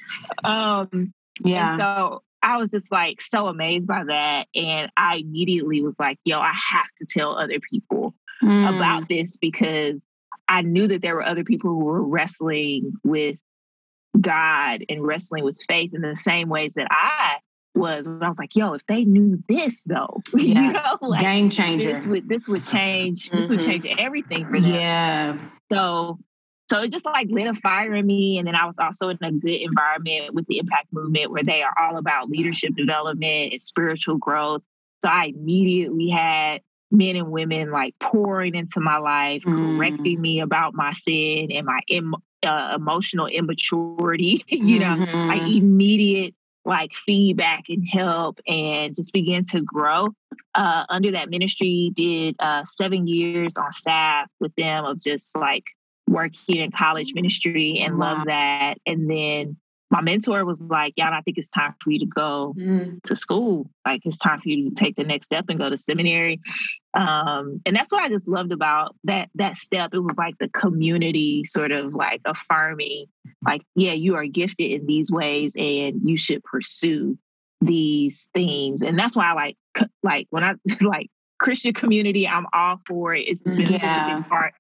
um, 0.43 1.15
yeah. 1.45 1.77
so 1.77 2.23
I 2.43 2.59
was 2.59 2.71
just 2.71 2.91
like 2.91 3.21
so 3.21 3.47
amazed 3.47 3.87
by 3.87 4.03
that. 4.05 4.49
And 4.57 4.91
I 4.97 5.19
immediately 5.19 5.81
was 5.81 5.99
like, 5.99 6.19
yo, 6.25 6.41
I 6.41 6.53
have 6.53 6.89
to 6.99 7.07
tell 7.09 7.39
other 7.39 7.61
people 7.61 8.15
mm. 8.43 8.77
about 8.77 9.09
this 9.09 9.37
because 9.37 10.05
I 10.49 10.63
knew 10.63 10.89
that 10.89 11.01
there 11.01 11.15
were 11.15 11.25
other 11.25 11.45
people 11.45 11.71
who 11.71 11.85
were 11.85 12.03
wrestling 12.03 12.95
with 13.05 13.39
God 14.21 14.85
and 14.89 15.07
wrestling 15.07 15.45
with 15.45 15.61
faith 15.67 15.95
in 15.95 16.03
the 16.03 16.17
same 16.17 16.49
ways 16.49 16.75
that 16.75 16.89
I 16.91 17.37
was. 17.75 18.07
When 18.07 18.23
I 18.23 18.29
was 18.29 18.39
like, 18.39 18.55
yo, 18.57 18.75
if 18.75 18.87
they 18.87 19.05
knew 19.05 19.43
this 19.49 19.85
though, 19.85 20.23
yeah. 20.35 20.67
you 20.67 20.73
know, 20.73 20.99
like, 21.01 21.21
game 21.21 21.51
changer. 21.51 21.93
This 21.93 22.07
would 22.07 22.29
this 22.29 22.49
would 22.49 22.65
change. 22.65 23.29
Mm-hmm. 23.29 23.37
This 23.37 23.51
would 23.51 23.61
mm-hmm. 23.61 23.71
change 23.71 23.87
everything 23.99 24.47
for 24.47 24.61
them. 24.61 24.75
Yeah. 24.75 25.39
So 25.73 26.19
so 26.71 26.81
it 26.81 26.91
just 26.91 27.05
like 27.05 27.29
lit 27.31 27.47
a 27.47 27.55
fire 27.55 27.95
in 27.95 28.07
me. 28.07 28.39
And 28.39 28.47
then 28.47 28.55
I 28.55 28.65
was 28.65 28.77
also 28.79 29.11
in 29.11 29.19
a 29.23 29.33
good 29.33 29.61
environment 29.61 30.35
with 30.35 30.47
the 30.47 30.59
impact 30.59 30.93
movement 30.93 31.31
where 31.31 31.45
they 31.45 31.63
are 31.63 31.75
all 31.79 31.99
about 31.99 32.31
leadership 32.31 32.75
development 32.75 33.53
and 33.53 33.63
spiritual 33.63 34.17
growth. 34.17 34.63
So 35.03 35.11
I 35.11 35.27
immediately 35.27 36.09
had 36.09 36.63
men 36.91 37.17
and 37.17 37.31
women 37.31 37.71
like 37.71 37.95
pouring 38.01 38.55
into 38.55 38.81
my 38.81 38.97
life, 38.97 39.43
mm. 39.43 39.77
correcting 39.77 40.21
me 40.21 40.41
about 40.41 40.75
my 40.75 40.93
sin 40.93 41.49
and 41.53 41.67
my 41.67 41.81
Im- 41.89 42.15
uh, 42.43 42.73
emotional 42.75 43.27
immaturity. 43.27 44.45
you 44.49 44.79
know, 44.79 44.97
mm-hmm. 44.97 45.29
like 45.29 45.43
immediate 45.43 46.35
like 46.65 46.93
feedback 46.95 47.65
and 47.69 47.87
help 47.87 48.41
and 48.47 48.97
just 48.97 49.13
begin 49.13 49.45
to 49.45 49.61
grow 49.61 50.09
uh, 50.55 50.85
under 50.89 51.13
that 51.13 51.31
ministry 51.31 51.91
did 51.95 52.37
uh, 52.39 52.65
seven 52.67 53.07
years 53.07 53.57
on 53.57 53.73
staff 53.73 54.29
with 54.41 54.55
them 54.57 54.85
of 54.85 55.01
just 55.01 55.37
like 55.37 55.65
working 56.07 56.57
in 56.57 56.71
college 56.71 57.13
ministry 57.15 57.79
and 57.81 57.99
wow. 57.99 58.15
love 58.15 58.27
that. 58.27 58.79
And 58.87 59.11
then 59.11 59.57
my 59.91 60.01
mentor 60.01 60.45
was 60.45 60.61
like, 60.61 60.95
Yeah, 60.97 61.11
I 61.11 61.21
think 61.23 61.39
it's 61.39 61.51
time 61.51 61.75
for 61.83 61.91
you 61.91 62.01
to 62.01 62.07
go 62.07 62.55
mm. 62.57 63.03
to 63.03 63.17
school. 63.17 63.71
Like 63.87 64.03
it's 64.05 64.19
time 64.19 64.41
for 64.41 64.49
you 64.49 64.71
to 64.71 64.75
take 64.75 64.97
the 64.97 65.05
next 65.05 65.27
step 65.27 65.47
and 65.49 65.59
go 65.59 65.71
to 65.71 65.77
seminary. 65.77 66.41
Um, 66.95 67.61
and 67.67 67.75
that's 67.75 67.91
what 67.91 68.03
I 68.03 68.09
just 68.09 68.29
loved 68.29 68.53
about 68.53 68.95
that 69.05 69.29
that 69.35 69.57
step. 69.57 69.91
It 69.93 69.99
was 69.99 70.17
like 70.17 70.39
the 70.39 70.49
community 70.49 71.45
sort 71.45 71.73
of 71.73 71.95
like 71.95 72.21
affirming, 72.25 73.07
like, 73.45 73.63
yeah, 73.75 73.93
you 73.93 74.15
are 74.15 74.27
gifted 74.27 74.71
in 74.71 74.87
these 74.87 75.11
ways 75.11 75.53
and 75.57 76.01
you 76.05 76.17
should 76.17 76.45
pursue 76.45 77.19
these 77.61 78.29
things. 78.33 78.83
And 78.83 78.99
that's 78.99 79.17
why 79.17 79.31
I 79.31 79.33
like 79.33 79.57
like 80.03 80.27
when 80.31 80.45
I 80.45 80.55
like 80.81 81.11
Christian 81.41 81.75
community, 81.75 82.29
I'm 82.29 82.47
all 82.53 82.81
for 82.87 83.15
it. 83.15 83.23
It's 83.23 83.43
been 83.43 83.73
yeah. 83.73 84.15
a 84.15 84.17
big 84.17 84.29
part 84.29 84.55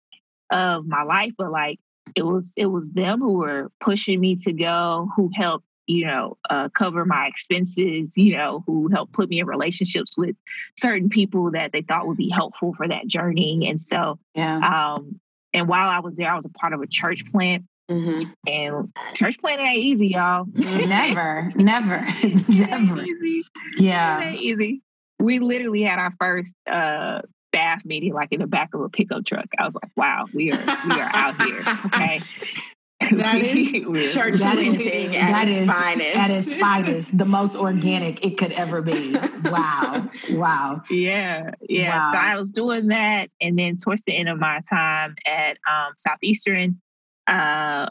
of 0.51 0.87
my 0.87 1.03
life, 1.03 1.33
but 1.39 1.53
like 1.53 1.79
it 2.17 2.23
was 2.23 2.53
it 2.57 2.67
was 2.67 2.91
them 2.91 3.21
who 3.21 3.35
were 3.35 3.71
pushing 3.81 4.21
me 4.21 4.37
to 4.43 4.53
go, 4.53 5.09
who 5.17 5.31
helped 5.35 5.67
you 5.87 6.07
know 6.07 6.37
uh, 6.51 6.69
cover 6.71 7.05
my 7.05 7.27
expenses, 7.27 8.17
you 8.17 8.37
know, 8.37 8.63
who 8.67 8.89
helped 8.89 9.13
put 9.13 9.29
me 9.29 9.41
in 9.41 9.47
relationships 9.47 10.17
with 10.17 10.37
certain 10.79 11.09
people 11.09 11.53
that 11.53 11.73
they 11.73 11.83
thought 11.83 12.07
would 12.07 12.17
be 12.17 12.31
helpful 12.31 12.75
for 12.75 12.89
that 12.89 13.07
journey. 13.07 13.67
And 13.69 13.81
so, 13.81 14.19
yeah. 14.35 14.95
Um, 14.95 15.21
and 15.53 15.69
while 15.69 15.89
I 15.89 16.01
was 16.01 16.17
there, 16.17 16.31
I 16.31 16.35
was 16.35 16.45
a 16.45 16.51
part 16.51 16.73
of 16.73 16.81
a 16.83 16.87
church 16.87 17.31
plant. 17.31 17.65
Mm-hmm. 17.91 18.31
And 18.47 18.93
church 19.15 19.39
planting 19.39 19.67
ain't 19.67 19.85
easy, 19.85 20.09
y'all. 20.09 20.47
never, 20.55 21.53
never, 21.57 22.05
never. 22.49 23.03
Easy. 23.03 23.45
Yeah, 23.79 24.33
easy. 24.33 24.83
We 25.21 25.39
literally 25.39 25.83
had 25.83 25.99
our 25.99 26.13
first 26.19 26.53
uh, 26.71 27.21
staff 27.55 27.85
meeting 27.85 28.13
like 28.13 28.33
in 28.33 28.41
the 28.41 28.47
back 28.47 28.75
of 28.75 28.81
a 28.81 28.89
pickup 28.89 29.25
truck. 29.25 29.47
I 29.59 29.65
was 29.65 29.75
like, 29.75 29.91
wow, 29.97 30.27
we 30.33 30.51
are 30.51 30.59
we 30.89 31.01
are 31.01 31.11
out 31.13 31.41
here. 31.43 31.63
Okay. 31.87 32.21
That 33.17 33.43
is 33.43 33.83
church 34.15 34.35
that 34.37 34.59
is, 34.59 34.87
at 34.87 35.13
that 35.13 35.49
its 35.49 35.61
is, 35.61 35.71
finest. 35.71 36.17
At 36.17 36.31
its 36.31 36.55
finest, 36.55 37.19
the 37.19 37.25
most 37.25 37.57
organic 37.69 38.25
it 38.25 38.39
could 38.39 38.53
ever 38.53 38.83
be. 38.83 39.17
Wow. 39.45 40.09
Wow. 40.31 40.83
Yeah. 40.91 41.51
Yeah. 41.69 41.99
Wow. 41.99 42.13
So 42.13 42.19
I 42.19 42.37
was 42.37 42.51
doing 42.51 42.89
that. 42.89 43.31
And 43.41 43.59
then 43.59 43.77
towards 43.77 44.05
the 44.05 44.13
end 44.13 44.29
of 44.29 44.39
my 44.39 44.61
time 44.69 45.17
at 45.27 45.59
um, 45.71 45.93
Southeastern, 45.97 46.81
uh, 47.27 47.89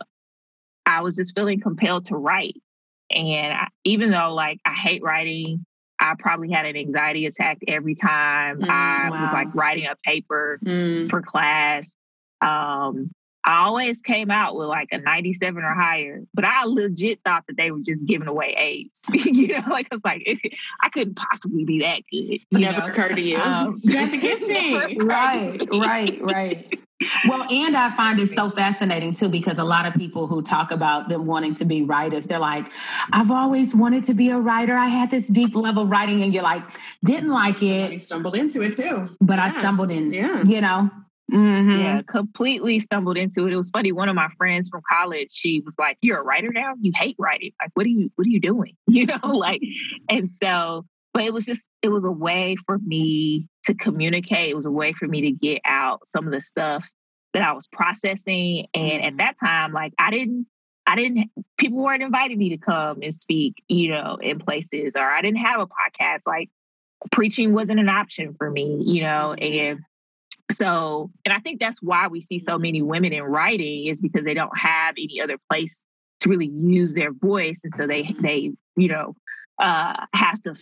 I 0.85 1.01
was 1.01 1.15
just 1.15 1.35
feeling 1.35 1.59
compelled 1.59 2.05
to 2.05 2.15
write. 2.15 2.61
And 3.09 3.53
I, 3.53 3.67
even 3.83 4.11
though 4.11 4.33
like 4.33 4.59
I 4.65 4.73
hate 4.73 5.03
writing, 5.03 5.65
I 5.99 6.15
probably 6.17 6.51
had 6.51 6.65
an 6.65 6.75
anxiety 6.75 7.25
attack 7.25 7.59
every 7.67 7.95
time 7.95 8.61
mm, 8.61 8.69
I 8.69 9.09
wow. 9.09 9.21
was 9.21 9.31
like 9.31 9.53
writing 9.55 9.85
a 9.85 9.95
paper 10.03 10.59
mm. 10.63 11.09
for 11.09 11.21
class. 11.21 11.91
Um, 12.41 13.11
I 13.45 13.65
always 13.65 14.01
came 14.01 14.31
out 14.31 14.55
with 14.55 14.67
like 14.67 14.89
a 14.91 14.99
97 14.99 15.61
or 15.61 15.73
higher, 15.73 16.21
but 16.33 16.45
I 16.45 16.63
legit 16.65 17.19
thought 17.25 17.43
that 17.47 17.57
they 17.57 17.71
were 17.71 17.79
just 17.79 18.05
giving 18.05 18.27
away 18.27 18.55
A's. 18.57 19.01
you 19.25 19.47
know, 19.49 19.63
like 19.69 19.87
I 19.91 19.95
was 19.95 20.03
like, 20.05 20.25
I 20.81 20.89
couldn't 20.89 21.15
possibly 21.15 21.65
be 21.65 21.79
that 21.79 22.03
good. 22.09 22.39
Never 22.59 22.79
know? 22.79 22.85
occurred 22.85 23.15
to 23.15 23.21
you. 23.21 23.37
Um, 23.37 23.79
you 23.83 23.93
got 23.93 24.11
the 24.11 24.17
gifting. 24.17 25.05
right, 25.05 25.61
right, 25.71 26.21
right. 26.21 26.79
Well, 27.27 27.45
and 27.51 27.75
I 27.75 27.93
find 27.95 28.19
it 28.19 28.27
so 28.27 28.49
fascinating 28.49 29.13
too 29.13 29.27
because 29.27 29.59
a 29.59 29.63
lot 29.63 29.85
of 29.85 29.93
people 29.93 30.27
who 30.27 30.41
talk 30.41 30.71
about 30.71 31.09
them 31.09 31.25
wanting 31.25 31.53
to 31.55 31.65
be 31.65 31.81
writers, 31.81 32.27
they're 32.27 32.39
like, 32.39 32.71
I've 33.11 33.31
always 33.31 33.75
wanted 33.75 34.03
to 34.05 34.13
be 34.13 34.29
a 34.29 34.37
writer. 34.37 34.75
I 34.75 34.87
had 34.87 35.11
this 35.11 35.27
deep 35.27 35.53
level 35.55 35.85
writing, 35.85 36.21
and 36.21 36.33
you're 36.33 36.43
like, 36.43 36.63
didn't 37.03 37.31
like 37.31 37.55
Somebody 37.55 37.95
it. 37.95 37.99
Stumbled 37.99 38.37
into 38.37 38.61
it 38.61 38.73
too. 38.73 39.09
But 39.19 39.37
yeah. 39.37 39.45
I 39.45 39.47
stumbled 39.49 39.91
in, 39.91 40.13
yeah. 40.13 40.43
you 40.43 40.61
know. 40.61 40.89
Mm-hmm. 41.31 41.79
Yeah, 41.79 42.01
completely 42.01 42.79
stumbled 42.79 43.17
into 43.17 43.47
it. 43.47 43.53
It 43.53 43.57
was 43.57 43.69
funny. 43.69 43.91
One 43.91 44.09
of 44.09 44.15
my 44.15 44.27
friends 44.37 44.69
from 44.69 44.81
college, 44.89 45.29
she 45.31 45.61
was 45.65 45.75
like, 45.79 45.97
"You're 46.01 46.19
a 46.19 46.23
writer 46.23 46.51
now. 46.51 46.73
You 46.79 46.91
hate 46.95 47.15
writing. 47.17 47.51
Like, 47.61 47.71
what 47.73 47.85
are 47.85 47.89
you? 47.89 48.11
What 48.15 48.27
are 48.27 48.29
you 48.29 48.39
doing? 48.39 48.75
You 48.87 49.05
know, 49.05 49.19
like." 49.23 49.61
And 50.09 50.31
so, 50.31 50.85
but 51.13 51.23
it 51.23 51.33
was 51.33 51.45
just, 51.45 51.69
it 51.81 51.89
was 51.89 52.05
a 52.05 52.11
way 52.11 52.55
for 52.65 52.77
me 52.77 53.47
to 53.65 53.73
communicate. 53.73 54.49
It 54.49 54.55
was 54.55 54.65
a 54.65 54.71
way 54.71 54.93
for 54.93 55.07
me 55.07 55.21
to 55.21 55.31
get 55.31 55.61
out 55.65 56.07
some 56.07 56.25
of 56.25 56.33
the 56.33 56.41
stuff 56.41 56.87
that 57.33 57.41
I 57.41 57.53
was 57.53 57.67
processing. 57.71 58.67
And 58.73 58.91
at 58.91 59.01
mm-hmm. 59.01 59.17
that 59.17 59.35
time, 59.43 59.73
like, 59.73 59.93
I 59.97 60.11
didn't. 60.11 60.47
I 60.85 60.97
didn't, 60.97 61.31
people 61.57 61.81
weren't 61.81 62.03
inviting 62.03 62.37
me 62.37 62.49
to 62.49 62.57
come 62.57 63.01
and 63.01 63.15
speak, 63.15 63.63
you 63.69 63.87
know, 63.87 64.17
in 64.21 64.37
places, 64.37 64.97
or 64.97 65.09
I 65.09 65.21
didn't 65.21 65.37
have 65.37 65.61
a 65.61 65.65
podcast. 65.65 66.23
Like, 66.27 66.49
preaching 67.09 67.53
wasn't 67.53 67.79
an 67.79 67.87
option 67.87 68.35
for 68.37 68.51
me, 68.51 68.81
you 68.81 69.01
know, 69.01 69.31
and 69.31 69.79
so, 70.55 71.11
and 71.25 71.33
I 71.33 71.39
think 71.39 71.59
that's 71.59 71.81
why 71.81 72.07
we 72.07 72.21
see 72.21 72.39
so 72.39 72.57
many 72.57 72.81
women 72.81 73.13
in 73.13 73.23
writing 73.23 73.87
is 73.87 74.01
because 74.01 74.25
they 74.25 74.33
don't 74.33 74.57
have 74.57 74.95
any 74.97 75.21
other 75.21 75.37
place 75.49 75.83
to 76.21 76.29
really 76.29 76.47
use 76.53 76.93
their 76.93 77.11
voice. 77.11 77.61
And 77.63 77.73
so 77.73 77.87
they, 77.87 78.03
they, 78.19 78.51
you 78.75 78.87
know, 78.87 79.15
uh, 79.59 80.05
have 80.13 80.41
to 80.41 80.55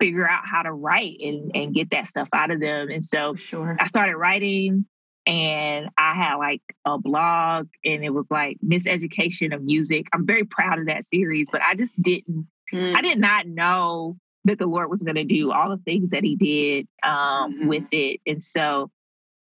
figure 0.00 0.28
out 0.28 0.42
how 0.44 0.62
to 0.62 0.72
write 0.72 1.16
and, 1.20 1.52
and 1.54 1.74
get 1.74 1.90
that 1.90 2.08
stuff 2.08 2.28
out 2.32 2.50
of 2.50 2.60
them. 2.60 2.90
And 2.90 3.04
so 3.04 3.34
sure. 3.34 3.76
I 3.78 3.86
started 3.86 4.16
writing 4.16 4.86
and 5.26 5.88
I 5.96 6.14
had 6.14 6.34
like 6.36 6.62
a 6.84 6.98
blog 6.98 7.68
and 7.84 8.04
it 8.04 8.10
was 8.10 8.26
like 8.30 8.58
Miseducation 8.64 9.54
of 9.54 9.62
Music. 9.62 10.06
I'm 10.12 10.26
very 10.26 10.44
proud 10.44 10.80
of 10.80 10.86
that 10.86 11.04
series, 11.04 11.50
but 11.52 11.62
I 11.62 11.76
just 11.76 12.00
didn't, 12.02 12.48
mm. 12.72 12.94
I 12.96 13.02
did 13.02 13.20
not 13.20 13.46
know 13.46 14.16
that 14.44 14.58
the 14.58 14.66
Lord 14.66 14.90
was 14.90 15.02
going 15.02 15.14
to 15.14 15.24
do 15.24 15.52
all 15.52 15.70
the 15.70 15.82
things 15.84 16.10
that 16.10 16.24
he 16.24 16.34
did 16.34 16.88
um, 17.04 17.54
mm-hmm. 17.54 17.68
with 17.68 17.84
it. 17.92 18.20
And 18.26 18.42
so 18.42 18.90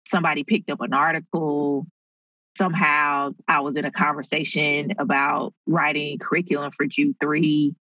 somebody 0.09 0.43
picked 0.43 0.69
up 0.69 0.81
an 0.81 0.93
article. 0.93 1.85
Somehow 2.57 3.31
I 3.47 3.59
was 3.59 3.75
in 3.75 3.85
a 3.85 3.91
conversation 3.91 4.93
about 4.97 5.53
writing 5.67 6.17
curriculum 6.19 6.71
for 6.71 6.85
Jude 6.87 7.15
3. 7.19 7.75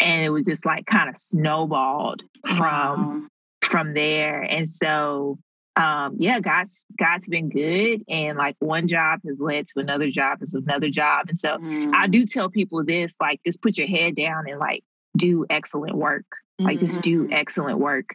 And 0.00 0.22
it 0.22 0.30
was 0.30 0.46
just 0.46 0.64
like 0.64 0.86
kind 0.86 1.08
of 1.08 1.16
snowballed 1.16 2.22
from 2.56 3.28
from 3.62 3.94
there. 3.94 4.42
And 4.42 4.68
so 4.68 5.38
um, 5.78 6.16
yeah, 6.18 6.40
God's 6.40 6.84
God's 6.98 7.28
been 7.28 7.48
good, 7.50 8.02
and 8.08 8.36
like 8.36 8.56
one 8.58 8.88
job 8.88 9.20
has 9.26 9.38
led 9.38 9.68
to 9.68 9.78
another 9.78 10.10
job, 10.10 10.42
is 10.42 10.52
another 10.52 10.90
job, 10.90 11.28
and 11.28 11.38
so 11.38 11.56
mm. 11.56 11.94
I 11.94 12.08
do 12.08 12.26
tell 12.26 12.50
people 12.50 12.84
this: 12.84 13.14
like, 13.20 13.40
just 13.46 13.62
put 13.62 13.78
your 13.78 13.86
head 13.86 14.16
down 14.16 14.48
and 14.48 14.58
like 14.58 14.82
do 15.16 15.46
excellent 15.48 15.94
work, 15.94 16.24
like 16.58 16.78
mm-hmm. 16.78 16.86
just 16.86 17.00
do 17.02 17.22
mm-hmm. 17.22 17.32
excellent 17.32 17.78
work, 17.78 18.06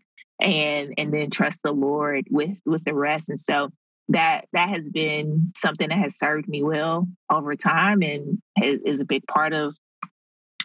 and 0.44 0.94
and 0.98 1.14
then 1.14 1.30
trust 1.30 1.62
the 1.64 1.72
Lord 1.72 2.26
with 2.30 2.58
with 2.66 2.84
the 2.84 2.94
rest. 2.94 3.30
And 3.30 3.40
so 3.40 3.70
that 4.10 4.46
that 4.54 4.70
has 4.70 4.90
been 4.90 5.48
something 5.56 5.90
that 5.90 5.98
has 5.98 6.18
served 6.18 6.48
me 6.48 6.64
well 6.64 7.08
over 7.32 7.56
time 7.56 8.02
and 8.02 8.40
has, 8.58 8.80
is 8.86 9.00
a 9.00 9.06
big 9.06 9.26
part 9.26 9.54
of 9.54 9.76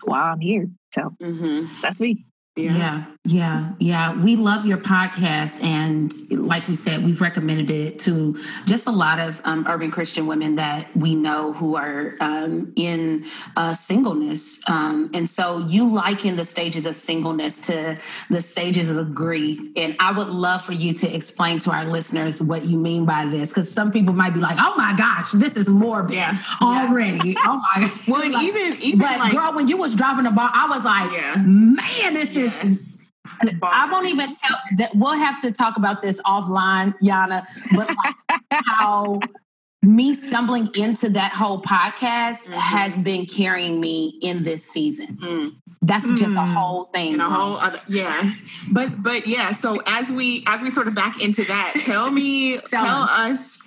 why 0.03 0.21
I'm 0.21 0.41
here. 0.41 0.69
So 0.93 1.15
mm-hmm. 1.21 1.67
that's 1.81 2.01
me. 2.01 2.27
Yeah. 2.59 2.77
yeah. 2.77 3.05
yeah, 3.25 3.73
yeah, 3.79 4.21
We 4.21 4.35
love 4.35 4.67
your 4.67 4.79
podcast, 4.79 5.63
and 5.63 6.13
like 6.31 6.67
we 6.67 6.75
said, 6.75 7.05
we've 7.05 7.21
recommended 7.21 7.71
it 7.71 7.99
to 8.01 8.37
just 8.67 8.89
a 8.89 8.91
lot 8.91 9.21
of 9.21 9.41
um, 9.45 9.65
urban 9.69 9.93
Christian 9.93 10.27
women 10.27 10.57
that 10.57 10.95
we 10.97 11.15
know 11.15 11.53
who 11.53 11.77
are 11.77 12.15
um, 12.21 12.73
in 12.75 13.27
uh, 13.57 13.75
singleness. 13.75 14.61
Um, 14.69 15.11
and 15.15 15.29
so, 15.29 15.59
you 15.69 15.89
liken 15.89 16.35
the 16.35 16.45
stages 16.45 16.85
of 16.85 16.97
singleness 16.97 17.61
to 17.61 17.99
the 18.29 18.41
stages 18.41 18.91
of 18.91 19.15
grief, 19.15 19.69
and 19.77 19.95
I 20.01 20.11
would 20.11 20.29
love 20.29 20.65
for 20.65 20.73
you 20.73 20.93
to 20.95 21.15
explain 21.15 21.61
to 21.61 21.71
our 21.71 21.85
listeners 21.85 22.43
what 22.43 22.65
you 22.65 22.77
mean 22.77 23.05
by 23.05 23.27
this, 23.27 23.51
because 23.51 23.71
some 23.71 23.93
people 23.93 24.15
might 24.15 24.35
be 24.35 24.41
like, 24.41 24.57
"Oh 24.59 24.75
my 24.77 24.95
gosh, 24.95 25.31
this 25.33 25.57
is 25.57 25.69
morbid 25.69 26.17
yeah. 26.17 26.43
already." 26.63 27.31
Yeah. 27.31 27.41
Oh 27.45 27.63
my, 27.77 27.93
well, 28.09 28.33
like, 28.33 28.43
even 28.43 28.83
even 28.83 28.99
but 28.99 29.19
like, 29.19 29.33
girl, 29.33 29.55
when 29.55 29.69
you 29.69 29.77
was 29.77 29.95
driving 29.95 30.25
the 30.25 30.31
bar, 30.31 30.51
I 30.53 30.67
was 30.67 30.85
like, 30.85 31.13
yeah. 31.13 31.37
"Man, 31.37 32.15
this 32.15 32.35
is." 32.35 32.48
Yes. 32.49 33.05
I 33.63 33.89
won't 33.91 34.09
even 34.09 34.33
tell 34.35 34.59
that 34.79 34.95
we'll 34.95 35.15
have 35.15 35.41
to 35.43 35.53
talk 35.53 35.77
about 35.77 36.03
this 36.03 36.21
offline, 36.23 36.95
Yana, 37.01 37.47
but 37.75 37.89
like 37.89 38.15
how 38.51 39.21
me 39.83 40.13
stumbling 40.13 40.69
into 40.75 41.09
that 41.11 41.33
whole 41.33 41.63
podcast 41.63 42.47
mm-hmm. 42.47 42.53
has 42.55 42.99
been 42.99 43.27
carrying 43.27 43.81
me 43.81 44.19
in 44.23 44.43
this 44.43 44.65
season. 44.65 45.17
Mm. 45.17 45.53
That's 45.83 46.11
just 46.13 46.35
a 46.35 46.41
mm. 46.41 46.55
whole 46.55 46.85
thing. 46.85 47.15
And 47.15 47.23
a 47.23 47.31
whole 47.31 47.57
other 47.57 47.81
yeah. 47.89 48.29
But 48.73 49.01
but 49.01 49.29
yeah, 49.29 49.53
so 49.53 49.81
as 49.87 50.11
we 50.11 50.43
as 50.49 50.63
we 50.63 50.71
sort 50.71 50.89
of 50.89 50.95
back 50.95 51.23
into 51.23 51.45
that, 51.45 51.75
tell 51.85 52.11
me 52.11 52.59
tell, 52.67 52.85
tell 52.85 53.03
us 53.03 53.61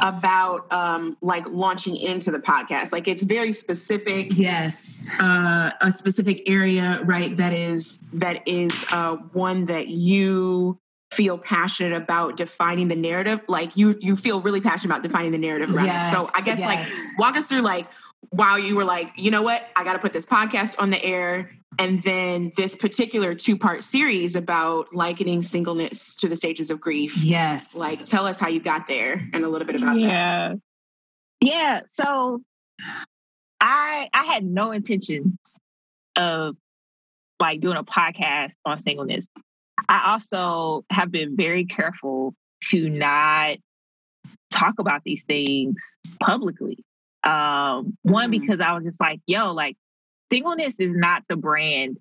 about 0.00 0.70
um 0.72 1.16
like 1.20 1.44
launching 1.48 1.96
into 1.96 2.30
the 2.30 2.38
podcast. 2.38 2.92
Like 2.92 3.08
it's 3.08 3.22
very 3.22 3.52
specific 3.52 4.28
yes. 4.36 5.10
uh 5.20 5.70
a 5.80 5.92
specific 5.92 6.48
area 6.48 7.00
right 7.04 7.36
that 7.36 7.52
is 7.52 7.98
that 8.14 8.46
is 8.46 8.86
uh 8.90 9.16
one 9.32 9.66
that 9.66 9.88
you 9.88 10.78
feel 11.10 11.38
passionate 11.38 11.94
about 11.94 12.36
defining 12.36 12.88
the 12.88 12.96
narrative. 12.96 13.40
Like 13.48 13.76
you 13.76 13.96
you 14.00 14.16
feel 14.16 14.40
really 14.40 14.60
passionate 14.60 14.94
about 14.94 15.02
defining 15.02 15.32
the 15.32 15.38
narrative 15.38 15.74
around 15.74 15.86
yes, 15.86 16.12
it. 16.12 16.16
So 16.16 16.28
i 16.34 16.40
guess 16.42 16.58
yes. 16.58 16.68
like 16.68 17.18
walk 17.18 17.36
us 17.36 17.48
through 17.48 17.62
like 17.62 17.86
while 18.30 18.58
you 18.58 18.76
were 18.76 18.84
like 18.84 19.10
you 19.16 19.30
know 19.30 19.42
what? 19.42 19.68
I 19.76 19.84
got 19.84 19.94
to 19.94 19.98
put 19.98 20.12
this 20.12 20.26
podcast 20.26 20.76
on 20.78 20.90
the 20.90 21.02
air 21.04 21.57
and 21.78 22.02
then 22.02 22.52
this 22.56 22.74
particular 22.74 23.34
two 23.34 23.56
part 23.56 23.82
series 23.82 24.36
about 24.36 24.94
likening 24.94 25.42
singleness 25.42 26.16
to 26.16 26.28
the 26.28 26.36
stages 26.36 26.70
of 26.70 26.80
grief. 26.80 27.16
Yes. 27.22 27.76
Like, 27.76 28.04
tell 28.04 28.26
us 28.26 28.40
how 28.40 28.48
you 28.48 28.60
got 28.60 28.86
there 28.86 29.14
and 29.32 29.44
a 29.44 29.48
little 29.48 29.66
bit 29.66 29.76
about 29.76 29.98
yeah. 29.98 30.48
that. 30.48 30.60
Yeah. 31.40 31.80
So 31.86 32.42
I 33.60 34.08
I 34.12 34.24
had 34.26 34.44
no 34.44 34.72
intentions 34.72 35.36
of 36.16 36.56
like 37.40 37.60
doing 37.60 37.76
a 37.76 37.84
podcast 37.84 38.54
on 38.64 38.78
singleness. 38.78 39.28
I 39.88 40.12
also 40.12 40.84
have 40.90 41.12
been 41.12 41.36
very 41.36 41.64
careful 41.64 42.34
to 42.70 42.88
not 42.88 43.58
talk 44.50 44.74
about 44.78 45.02
these 45.04 45.24
things 45.24 45.98
publicly. 46.20 46.84
Um, 47.22 47.96
one, 48.02 48.30
mm-hmm. 48.30 48.40
because 48.40 48.60
I 48.60 48.72
was 48.72 48.84
just 48.84 49.00
like, 49.00 49.20
yo, 49.26 49.52
like 49.52 49.76
singleness 50.30 50.78
is 50.80 50.94
not 50.94 51.22
the 51.28 51.36
brand 51.36 51.98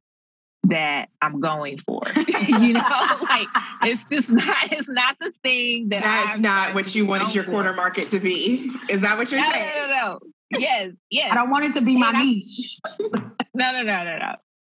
that 0.64 1.10
I'm 1.22 1.40
going 1.40 1.78
for. 1.78 2.02
you 2.16 2.74
know, 2.74 3.18
like 3.30 3.48
it's 3.84 4.08
just 4.10 4.30
not 4.30 4.72
it's 4.72 4.90
not 4.90 5.18
the 5.20 5.32
thing 5.44 5.90
that 5.90 6.04
that's 6.04 6.36
I'm 6.36 6.42
not 6.42 6.76
what 6.76 6.94
you 6.96 7.06
wanted 7.06 7.34
your 7.34 7.44
corner 7.44 7.74
market 7.74 8.08
to 8.10 8.20
be. 8.20 8.72
Is 8.90 9.02
that 9.02 9.18
what 9.18 9.32
you're 9.32 9.42
no, 9.42 9.50
saying? 9.52 9.72
No, 9.76 9.88
no, 9.88 10.20
no. 10.52 10.60
Yes, 10.60 10.92
yes. 11.10 11.32
I 11.32 11.36
don't 11.36 11.50
want 11.50 11.66
it 11.66 11.74
to 11.74 11.82
be 11.82 11.98
my 11.98 12.12
niche. 12.12 12.80
no, 13.00 13.72
no, 13.72 13.84
no, 13.84 14.04
no, 14.04 14.18
no 14.18 14.36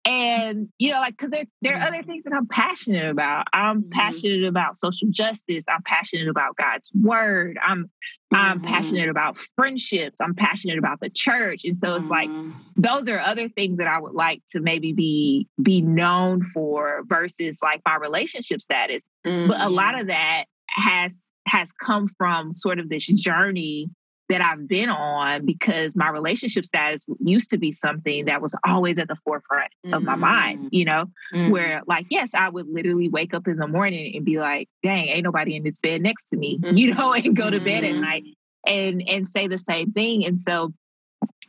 and 0.08 0.68
you 0.78 0.90
know 0.90 1.00
like 1.00 1.16
because 1.16 1.30
there, 1.30 1.44
there 1.60 1.76
are 1.76 1.82
other 1.82 2.02
things 2.02 2.24
that 2.24 2.32
i'm 2.32 2.46
passionate 2.46 3.10
about 3.10 3.46
i'm 3.52 3.82
mm-hmm. 3.82 3.90
passionate 3.90 4.44
about 4.44 4.74
social 4.74 5.06
justice 5.10 5.66
i'm 5.68 5.82
passionate 5.82 6.28
about 6.28 6.56
god's 6.56 6.90
word 7.02 7.58
i'm 7.62 7.84
mm-hmm. 7.84 8.36
i'm 8.36 8.60
passionate 8.62 9.10
about 9.10 9.36
friendships 9.54 10.18
i'm 10.22 10.34
passionate 10.34 10.78
about 10.78 10.98
the 11.00 11.10
church 11.10 11.60
and 11.64 11.76
so 11.76 11.94
it's 11.94 12.08
like 12.08 12.30
mm-hmm. 12.30 12.50
those 12.76 13.06
are 13.06 13.18
other 13.20 13.50
things 13.50 13.76
that 13.76 13.86
i 13.86 14.00
would 14.00 14.14
like 14.14 14.40
to 14.48 14.60
maybe 14.60 14.94
be 14.94 15.46
be 15.62 15.82
known 15.82 16.42
for 16.42 17.02
versus 17.06 17.58
like 17.62 17.82
my 17.84 17.96
relationship 17.96 18.62
status 18.62 19.06
mm-hmm. 19.26 19.48
but 19.48 19.60
a 19.60 19.68
lot 19.68 19.92
mm-hmm. 19.92 20.02
of 20.02 20.06
that 20.06 20.44
has 20.70 21.32
has 21.46 21.70
come 21.72 22.08
from 22.16 22.54
sort 22.54 22.78
of 22.78 22.88
this 22.88 23.06
journey 23.06 23.90
that 24.28 24.42
I've 24.42 24.68
been 24.68 24.90
on 24.90 25.46
because 25.46 25.96
my 25.96 26.10
relationship 26.10 26.66
status 26.66 27.06
used 27.20 27.50
to 27.52 27.58
be 27.58 27.72
something 27.72 28.26
that 28.26 28.42
was 28.42 28.54
always 28.66 28.98
at 28.98 29.08
the 29.08 29.16
forefront 29.16 29.72
mm-hmm. 29.84 29.94
of 29.94 30.02
my 30.02 30.16
mind, 30.16 30.66
mm. 30.66 30.68
you 30.72 30.84
know, 30.84 31.06
mm-hmm. 31.32 31.50
where 31.50 31.82
like, 31.86 32.06
yes, 32.10 32.30
I 32.34 32.50
would 32.50 32.66
literally 32.68 33.08
wake 33.08 33.32
up 33.32 33.48
in 33.48 33.56
the 33.56 33.66
morning 33.66 34.14
and 34.16 34.24
be 34.24 34.38
like, 34.38 34.68
dang, 34.82 35.06
ain't 35.06 35.24
nobody 35.24 35.56
in 35.56 35.64
this 35.64 35.78
bed 35.78 36.02
next 36.02 36.26
to 36.26 36.36
me, 36.36 36.58
mm-hmm. 36.62 36.76
you 36.76 36.94
know, 36.94 37.12
and 37.12 37.34
go 37.34 37.48
to 37.48 37.60
bed 37.60 37.84
at 37.84 37.92
mm-hmm. 37.92 38.00
night 38.02 38.24
and 38.66 39.02
and 39.08 39.28
say 39.28 39.46
the 39.46 39.58
same 39.58 39.92
thing. 39.92 40.26
And 40.26 40.38
so 40.40 40.74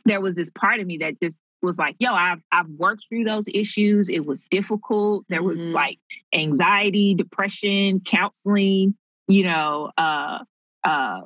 there 0.06 0.20
was 0.20 0.34
this 0.34 0.50
part 0.50 0.80
of 0.80 0.86
me 0.86 0.98
that 0.98 1.20
just 1.20 1.42
was 1.62 1.78
like, 1.78 1.96
yo, 1.98 2.14
I've 2.14 2.40
I've 2.50 2.68
worked 2.68 3.04
through 3.08 3.24
those 3.24 3.44
issues. 3.52 4.08
It 4.08 4.24
was 4.24 4.44
difficult. 4.44 5.26
There 5.28 5.42
was 5.42 5.60
mm-hmm. 5.60 5.74
like 5.74 5.98
anxiety, 6.34 7.14
depression, 7.14 8.00
counseling, 8.00 8.94
you 9.28 9.44
know, 9.44 9.90
uh 9.98 10.38
uh 10.82 11.20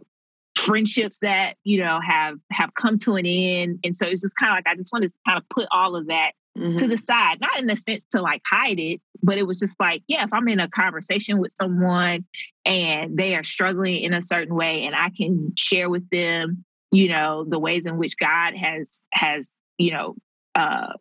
friendships 0.64 1.18
that 1.20 1.54
you 1.64 1.78
know 1.78 2.00
have 2.00 2.38
have 2.50 2.72
come 2.74 2.98
to 2.98 3.16
an 3.16 3.26
end 3.26 3.78
and 3.84 3.96
so 3.96 4.06
it's 4.06 4.22
just 4.22 4.36
kind 4.36 4.52
of 4.52 4.56
like 4.56 4.66
i 4.66 4.74
just 4.74 4.92
wanted 4.92 5.10
to 5.10 5.18
kind 5.26 5.38
of 5.38 5.48
put 5.48 5.66
all 5.70 5.96
of 5.96 6.06
that 6.06 6.32
mm-hmm. 6.56 6.76
to 6.76 6.88
the 6.88 6.96
side 6.96 7.40
not 7.40 7.58
in 7.58 7.66
the 7.66 7.76
sense 7.76 8.04
to 8.10 8.20
like 8.20 8.42
hide 8.50 8.78
it 8.78 9.00
but 9.22 9.36
it 9.36 9.46
was 9.46 9.58
just 9.58 9.78
like 9.78 10.02
yeah 10.06 10.24
if 10.24 10.32
i'm 10.32 10.48
in 10.48 10.60
a 10.60 10.68
conversation 10.68 11.38
with 11.38 11.52
someone 11.52 12.24
and 12.64 13.16
they 13.16 13.34
are 13.34 13.44
struggling 13.44 14.02
in 14.02 14.14
a 14.14 14.22
certain 14.22 14.54
way 14.54 14.84
and 14.84 14.94
i 14.94 15.10
can 15.10 15.52
share 15.56 15.90
with 15.90 16.08
them 16.10 16.64
you 16.90 17.08
know 17.08 17.44
the 17.46 17.58
ways 17.58 17.86
in 17.86 17.98
which 17.98 18.16
god 18.16 18.56
has 18.56 19.04
has 19.12 19.58
you 19.78 19.92
know 19.92 20.14
uh 20.54 20.92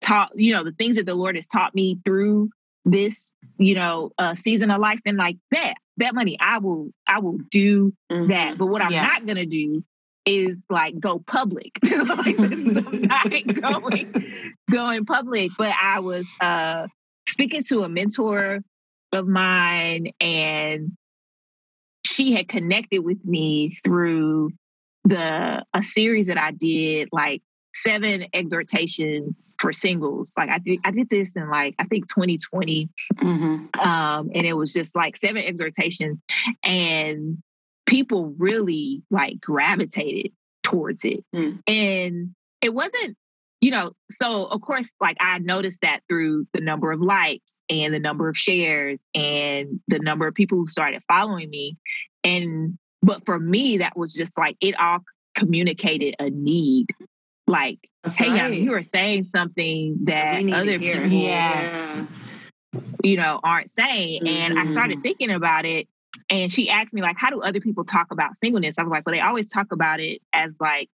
taught 0.00 0.30
you 0.34 0.52
know 0.52 0.62
the 0.62 0.72
things 0.72 0.96
that 0.96 1.06
the 1.06 1.14
lord 1.14 1.34
has 1.34 1.48
taught 1.48 1.74
me 1.74 1.98
through 2.04 2.50
this 2.84 3.34
you 3.58 3.74
know 3.74 4.10
uh 4.18 4.34
season 4.34 4.70
of 4.70 4.80
life 4.80 5.00
and 5.04 5.16
like 5.16 5.36
bet 5.50 5.76
bet 5.96 6.14
money 6.14 6.36
i 6.40 6.58
will 6.58 6.90
i 7.06 7.18
will 7.18 7.38
do 7.50 7.92
mm-hmm. 8.10 8.28
that 8.28 8.56
but 8.56 8.66
what 8.66 8.82
i'm 8.82 8.92
yeah. 8.92 9.02
not 9.02 9.26
gonna 9.26 9.46
do 9.46 9.84
is 10.24 10.64
like 10.70 10.98
go 10.98 11.18
public 11.18 11.78
like 11.90 12.38
not 12.38 13.30
going 13.60 14.12
going 14.70 15.04
public 15.04 15.50
but 15.58 15.74
i 15.80 16.00
was 16.00 16.26
uh 16.40 16.86
speaking 17.28 17.62
to 17.62 17.82
a 17.82 17.88
mentor 17.88 18.60
of 19.12 19.26
mine 19.26 20.08
and 20.20 20.92
she 22.06 22.32
had 22.32 22.48
connected 22.48 23.00
with 23.00 23.24
me 23.24 23.72
through 23.84 24.50
the 25.04 25.64
a 25.72 25.82
series 25.82 26.26
that 26.26 26.38
I 26.38 26.50
did 26.50 27.08
like 27.12 27.42
seven 27.82 28.26
exhortations 28.32 29.54
for 29.58 29.72
singles. 29.72 30.32
Like 30.36 30.50
I 30.50 30.58
did, 30.58 30.80
I 30.84 30.90
did 30.90 31.08
this 31.10 31.32
in 31.36 31.48
like 31.50 31.74
I 31.78 31.84
think 31.84 32.08
2020, 32.08 32.88
mm-hmm. 33.14 33.80
um, 33.80 34.30
and 34.34 34.46
it 34.46 34.54
was 34.54 34.72
just 34.72 34.96
like 34.96 35.16
seven 35.16 35.42
exhortations, 35.42 36.20
and 36.62 37.38
people 37.86 38.34
really 38.38 39.02
like 39.10 39.40
gravitated 39.40 40.32
towards 40.62 41.04
it, 41.04 41.24
mm. 41.34 41.58
and 41.66 42.34
it 42.60 42.74
wasn't. 42.74 43.16
You 43.60 43.72
know, 43.72 43.90
so 44.08 44.44
of 44.44 44.60
course, 44.60 44.88
like 45.00 45.16
I 45.18 45.40
noticed 45.40 45.80
that 45.82 46.02
through 46.08 46.46
the 46.54 46.60
number 46.60 46.92
of 46.92 47.00
likes 47.00 47.60
and 47.68 47.92
the 47.92 47.98
number 47.98 48.28
of 48.28 48.36
shares 48.36 49.04
and 49.16 49.80
the 49.88 49.98
number 49.98 50.28
of 50.28 50.34
people 50.34 50.58
who 50.58 50.68
started 50.68 51.02
following 51.08 51.50
me. 51.50 51.76
And, 52.22 52.78
but 53.02 53.26
for 53.26 53.36
me, 53.36 53.78
that 53.78 53.96
was 53.96 54.14
just 54.14 54.38
like 54.38 54.56
it 54.60 54.78
all 54.78 55.00
communicated 55.34 56.14
a 56.18 56.30
need 56.30 56.86
like, 57.48 57.88
That's 58.02 58.18
hey, 58.18 58.30
right. 58.30 58.54
you 58.54 58.74
are 58.74 58.82
saying 58.82 59.24
something 59.24 59.98
that 60.04 60.38
other 60.52 60.78
people, 60.78 61.06
yes, 61.06 62.02
yeah. 62.72 62.80
you 63.02 63.16
know, 63.16 63.40
aren't 63.42 63.70
saying. 63.70 64.22
Mm-hmm. 64.22 64.42
And 64.42 64.58
I 64.58 64.66
started 64.66 64.96
mm-hmm. 64.96 65.02
thinking 65.02 65.30
about 65.30 65.64
it. 65.64 65.88
And 66.30 66.52
she 66.52 66.68
asked 66.68 66.92
me, 66.92 67.00
like, 67.00 67.16
how 67.18 67.30
do 67.30 67.40
other 67.40 67.60
people 67.60 67.84
talk 67.84 68.08
about 68.10 68.36
singleness? 68.36 68.78
I 68.78 68.82
was 68.82 68.90
like, 68.90 69.06
well, 69.06 69.14
they 69.14 69.20
always 69.20 69.46
talk 69.46 69.72
about 69.72 69.98
it 70.00 70.20
as 70.32 70.54
like 70.60 70.90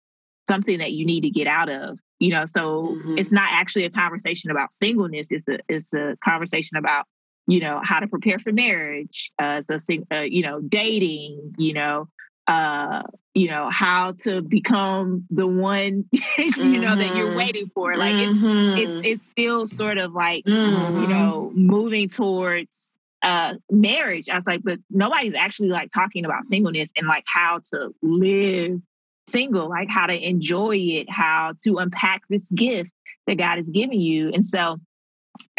something 0.48 0.78
that 0.78 0.92
you 0.92 1.06
need 1.06 1.22
to 1.22 1.30
get 1.30 1.48
out 1.48 1.70
of, 1.70 2.00
you 2.20 2.30
know. 2.30 2.46
So 2.46 2.84
mm-hmm. 2.84 3.18
it's 3.18 3.32
not 3.32 3.50
actually 3.52 3.86
a 3.86 3.89
conversation 3.89 4.52
about 4.52 4.74
singleness. 4.74 5.30
It's 5.32 5.48
a 5.48 5.58
it's 5.68 5.94
a 5.94 6.16
conversation 6.24 6.78
about 6.78 7.06
you 7.48 7.60
know 7.60 7.82
how 7.84 8.00
to 8.00 8.08
prepare 8.08 8.39
for 8.39 8.54
marriage 8.54 9.32
uh 9.38 9.62
so 9.62 9.76
uh, 10.12 10.22
you 10.22 10.44
know 10.44 10.62
dating 10.62 11.54
you 11.58 11.74
know 11.74 12.08
uh 12.48 13.04
you 13.34 13.48
know 13.48 13.69
how 13.69 14.12
to 14.12 14.41
become 14.41 15.26
the 15.30 15.48
one 15.48 16.06
you 16.12 16.22
mm-hmm. 16.22 16.82
know 16.82 16.96
that 16.96 17.15
you're 17.15 17.28
mm-hmm. 17.28 17.38
waiting 17.38 17.72
for 17.74 17.93
like 17.96 18.13
mm-hmm. 18.13 18.78
it's, 18.78 18.91
it's 18.91 19.02
it's 19.06 19.26
still 19.26 19.65
sort 19.65 19.98
of 19.98 20.13
like 20.13 20.46
mm-hmm. 20.46 21.02
you 21.02 21.08
know 21.08 21.52
moving 21.56 22.10
towards 22.10 22.96
uh 23.24 23.54
marriage 23.72 24.30
i 24.30 24.36
was 24.36 24.46
like 24.46 24.62
but 24.63 24.80
nobody's 24.89 25.34
actually 25.34 25.69
like 25.69 25.89
talking 25.93 26.26
about 26.26 26.46
singleness 26.46 26.91
and 26.96 27.08
like 27.08 27.24
how 27.26 27.60
to 27.63 27.93
live 28.02 28.80
single 29.28 29.69
like 29.69 29.89
how 29.89 30.06
to 30.06 30.28
enjoy 30.28 30.76
it 30.76 31.10
how 31.10 31.54
to 31.63 31.78
unpack 31.78 32.22
this 32.30 32.50
gift 32.52 32.91
that 33.26 33.36
god 33.36 33.58
has 33.58 33.69
given 33.69 34.00
you 34.00 34.32
and 34.34 34.46
so 34.46 34.78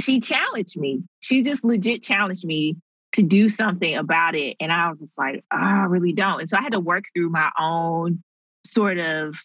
she 0.00 0.20
challenged 0.20 0.78
me. 0.78 1.02
She 1.20 1.42
just 1.42 1.64
legit 1.64 2.02
challenged 2.02 2.44
me 2.44 2.76
to 3.14 3.22
do 3.22 3.48
something 3.48 3.96
about 3.96 4.35
it. 4.35 4.57
And 4.61 4.72
I 4.72 4.88
was 4.88 5.00
just 5.00 5.16
like, 5.18 5.44
oh, 5.53 5.57
I 5.57 5.85
really 5.85 6.12
don't. 6.12 6.40
And 6.40 6.48
so 6.48 6.59
I 6.59 6.62
had 6.62 6.72
to 6.72 6.81
work 6.81 7.05
through 7.14 7.31
my 7.31 7.50
own 7.59 8.22
sort 8.66 8.98
of 8.98 9.37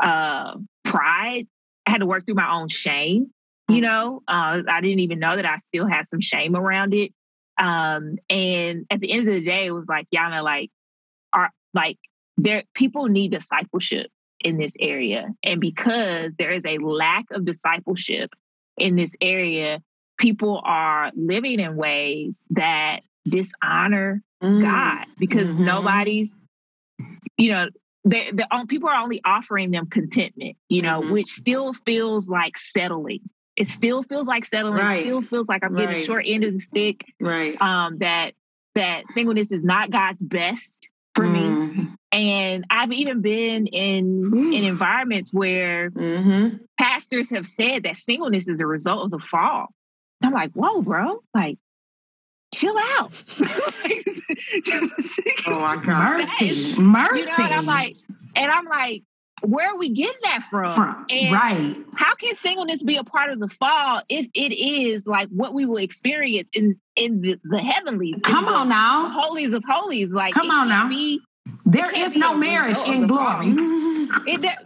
uh, 0.00 0.54
pride. 0.84 1.46
I 1.86 1.90
had 1.90 1.98
to 1.98 2.06
work 2.06 2.24
through 2.24 2.36
my 2.36 2.52
own 2.52 2.68
shame. 2.68 3.32
You 3.68 3.78
mm. 3.78 3.82
know, 3.82 4.22
uh, 4.28 4.62
I 4.68 4.80
didn't 4.80 5.00
even 5.00 5.18
know 5.18 5.36
that 5.36 5.44
I 5.44 5.58
still 5.58 5.86
had 5.86 6.06
some 6.06 6.20
shame 6.20 6.54
around 6.54 6.94
it. 6.94 7.12
Um, 7.58 8.16
and 8.28 8.86
at 8.90 9.00
the 9.00 9.12
end 9.12 9.28
of 9.28 9.34
the 9.34 9.44
day, 9.44 9.66
it 9.66 9.72
was 9.72 9.88
like, 9.88 10.06
Yana, 10.14 10.42
like, 10.42 10.70
are 11.32 11.50
like 11.74 11.98
there 12.36 12.62
people 12.74 13.06
need 13.06 13.32
discipleship 13.32 14.10
in 14.40 14.56
this 14.56 14.76
area. 14.80 15.28
And 15.42 15.60
because 15.60 16.32
there 16.38 16.52
is 16.52 16.64
a 16.64 16.78
lack 16.78 17.26
of 17.32 17.44
discipleship 17.44 18.30
in 18.78 18.96
this 18.96 19.14
area, 19.20 19.82
people 20.20 20.60
are 20.62 21.10
living 21.16 21.58
in 21.58 21.74
ways 21.76 22.46
that 22.50 23.00
dishonor 23.26 24.22
mm. 24.42 24.62
God 24.62 25.06
because 25.18 25.50
mm-hmm. 25.50 25.64
nobody's, 25.64 26.44
you 27.38 27.50
know, 27.50 27.68
the, 28.04 28.30
the 28.32 28.66
people 28.68 28.88
are 28.88 29.02
only 29.02 29.20
offering 29.24 29.70
them 29.70 29.86
contentment, 29.86 30.56
you 30.68 30.82
know, 30.82 31.00
mm-hmm. 31.00 31.12
which 31.12 31.28
still 31.28 31.72
feels 31.72 32.28
like 32.28 32.56
settling. 32.58 33.20
It 33.56 33.68
still 33.68 34.02
feels 34.02 34.26
like 34.26 34.44
settling. 34.44 34.74
Right. 34.74 35.00
It 35.00 35.04
still 35.04 35.22
feels 35.22 35.48
like 35.48 35.64
I'm 35.64 35.74
getting 35.74 35.96
right. 35.96 36.04
short 36.04 36.24
end 36.26 36.44
of 36.44 36.52
the 36.52 36.60
stick. 36.60 37.04
Right. 37.20 37.60
Um, 37.60 37.98
that 37.98 38.32
that 38.74 39.04
singleness 39.08 39.50
is 39.50 39.64
not 39.64 39.90
God's 39.90 40.22
best 40.22 40.88
for 41.14 41.24
mm. 41.24 41.32
me. 41.32 41.40
Mm-hmm. 41.40 41.84
And 42.12 42.66
I've 42.70 42.92
even 42.92 43.22
been 43.22 43.66
in 43.66 44.32
in 44.34 44.64
environments 44.64 45.32
where 45.32 45.90
mm-hmm. 45.90 46.56
pastors 46.78 47.30
have 47.30 47.46
said 47.46 47.84
that 47.84 47.96
singleness 47.96 48.48
is 48.48 48.60
a 48.60 48.66
result 48.66 49.04
of 49.04 49.10
the 49.10 49.26
fall. 49.26 49.68
I'm 50.22 50.32
like, 50.32 50.52
whoa, 50.52 50.82
bro, 50.82 51.22
like, 51.34 51.58
chill 52.54 52.76
out. 52.78 53.12
oh 55.46 55.60
my 55.60 55.76
God. 55.82 56.18
Mercy. 56.18 56.80
Mercy. 56.80 57.20
You 57.20 57.26
know, 57.26 57.44
and 57.44 57.54
I'm 57.54 57.66
like, 57.66 57.96
and 58.34 58.50
I'm 58.50 58.66
like, 58.66 59.02
where 59.42 59.68
are 59.68 59.78
we 59.78 59.90
getting 59.90 60.20
that 60.24 60.44
from? 60.50 60.74
from 60.74 61.06
right. 61.10 61.76
How 61.94 62.14
can 62.14 62.34
singleness 62.34 62.82
be 62.82 62.96
a 62.96 63.04
part 63.04 63.30
of 63.30 63.40
the 63.40 63.48
fall 63.48 64.02
if 64.08 64.26
it 64.34 64.54
is 64.54 65.06
like 65.06 65.28
what 65.30 65.54
we 65.54 65.64
will 65.64 65.78
experience 65.78 66.50
in 66.52 66.78
in 66.96 67.22
the, 67.22 67.40
the 67.44 67.58
heavenlies? 67.58 68.20
Come 68.22 68.48
on 68.48 68.68
now, 68.68 69.08
holies 69.08 69.54
of 69.54 69.64
holies. 69.66 70.12
Like, 70.12 70.34
come 70.34 70.50
on 70.50 70.68
now. 70.68 70.88
Be, 70.88 71.20
there 71.64 71.90
is 71.94 72.16
no 72.16 72.34
marriage 72.34 72.78
in 72.86 73.06
glory. 73.06 73.52
It, 74.26 74.40
that, 74.42 74.64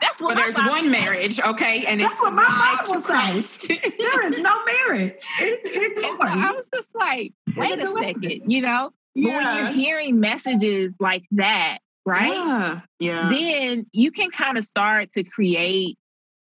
that's 0.00 0.20
what 0.20 0.34
well, 0.34 0.36
there's 0.36 0.54
Bible 0.54 0.70
one 0.70 0.90
marriage, 0.90 1.40
okay, 1.40 1.84
and 1.86 2.00
that's 2.00 2.14
it's 2.14 2.22
what 2.22 2.32
my 2.32 2.76
Bible 2.84 3.00
says. 3.00 3.58
there 3.68 4.26
is 4.26 4.38
no 4.38 4.64
marriage 4.64 5.22
in, 5.40 5.56
in. 5.64 5.96
So 5.96 6.18
I 6.20 6.52
was 6.52 6.68
just 6.74 6.94
like, 6.94 7.32
wait 7.56 7.78
a 7.78 7.92
second, 7.98 8.50
you 8.50 8.62
know. 8.62 8.92
Yeah. 9.14 9.30
But 9.30 9.44
when 9.44 9.56
you're 9.56 9.72
hearing 9.72 10.20
messages 10.20 10.96
like 11.00 11.24
that, 11.32 11.78
right? 12.04 12.34
Yeah. 12.34 12.80
yeah. 12.98 13.28
Then 13.30 13.86
you 13.92 14.10
can 14.12 14.30
kind 14.30 14.58
of 14.58 14.64
start 14.64 15.12
to 15.12 15.24
create 15.24 15.98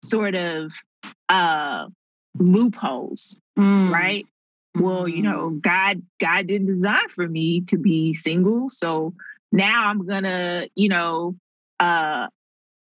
sort 0.04 0.36
of 0.36 0.72
uh 1.30 1.88
loopholes, 2.38 3.40
mm. 3.58 3.92
right? 3.92 4.26
Well, 4.76 5.08
you 5.08 5.22
know, 5.22 5.52
mm. 5.52 5.62
God 5.62 6.02
God 6.20 6.48
didn't 6.48 6.68
design 6.68 7.10
for 7.10 7.28
me 7.28 7.62
to 7.62 7.78
be 7.78 8.14
single, 8.14 8.70
so 8.70 9.14
now 9.52 9.88
I'm 9.88 10.06
gonna, 10.06 10.68
you 10.76 10.90
know, 10.90 11.36
uh, 11.80 12.28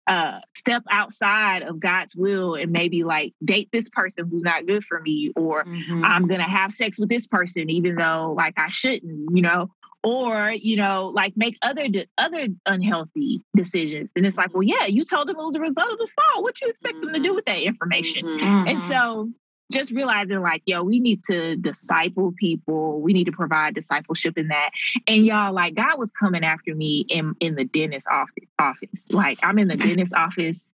uh, 0.06 0.38
step 0.54 0.82
outside 0.90 1.62
of 1.62 1.80
God's 1.80 2.14
will 2.14 2.54
and 2.54 2.70
maybe 2.70 3.02
like 3.02 3.34
date 3.44 3.68
this 3.72 3.88
person 3.88 4.28
who's 4.30 4.42
not 4.42 4.66
good 4.66 4.84
for 4.84 5.00
me, 5.00 5.32
or 5.36 5.64
mm-hmm. 5.64 6.04
I'm 6.04 6.28
gonna 6.28 6.48
have 6.48 6.72
sex 6.72 6.98
with 6.98 7.08
this 7.08 7.26
person 7.26 7.70
even 7.70 7.96
though 7.96 8.34
like 8.36 8.54
I 8.56 8.68
shouldn't, 8.68 9.36
you 9.36 9.42
know, 9.42 9.68
or 10.04 10.52
you 10.52 10.76
know, 10.76 11.08
like 11.08 11.32
make 11.36 11.58
other 11.62 11.88
de- 11.88 12.06
other 12.16 12.46
unhealthy 12.66 13.42
decisions. 13.56 14.10
And 14.14 14.24
it's 14.24 14.36
like, 14.36 14.54
well, 14.54 14.62
yeah, 14.62 14.86
you 14.86 15.02
told 15.02 15.28
them 15.28 15.36
it 15.36 15.44
was 15.44 15.56
a 15.56 15.60
result 15.60 15.90
of 15.90 15.98
the 15.98 16.08
fall. 16.14 16.44
What 16.44 16.60
you 16.60 16.68
expect 16.68 16.94
mm-hmm. 16.94 17.06
them 17.06 17.14
to 17.14 17.20
do 17.20 17.28
mm-hmm. 17.28 17.34
with 17.34 17.44
that 17.46 17.62
information? 17.62 18.24
Mm-hmm. 18.24 18.68
And 18.68 18.82
so 18.84 19.30
just 19.72 19.90
realizing 19.90 20.40
like, 20.40 20.62
yo, 20.66 20.82
we 20.82 21.00
need 21.00 21.22
to 21.24 21.56
disciple 21.56 22.32
people. 22.38 23.00
We 23.00 23.12
need 23.12 23.24
to 23.24 23.32
provide 23.32 23.74
discipleship 23.74 24.38
in 24.38 24.48
that. 24.48 24.70
And 25.06 25.26
y'all, 25.26 25.52
like 25.52 25.74
God 25.74 25.98
was 25.98 26.12
coming 26.12 26.44
after 26.44 26.74
me 26.74 27.04
in, 27.08 27.34
in 27.40 27.54
the 27.56 27.64
dentist 27.64 28.06
office 28.10 28.44
office. 28.58 29.10
Like 29.10 29.38
I'm 29.42 29.58
in 29.58 29.68
the 29.68 29.76
dentist 29.76 30.14
office. 30.14 30.72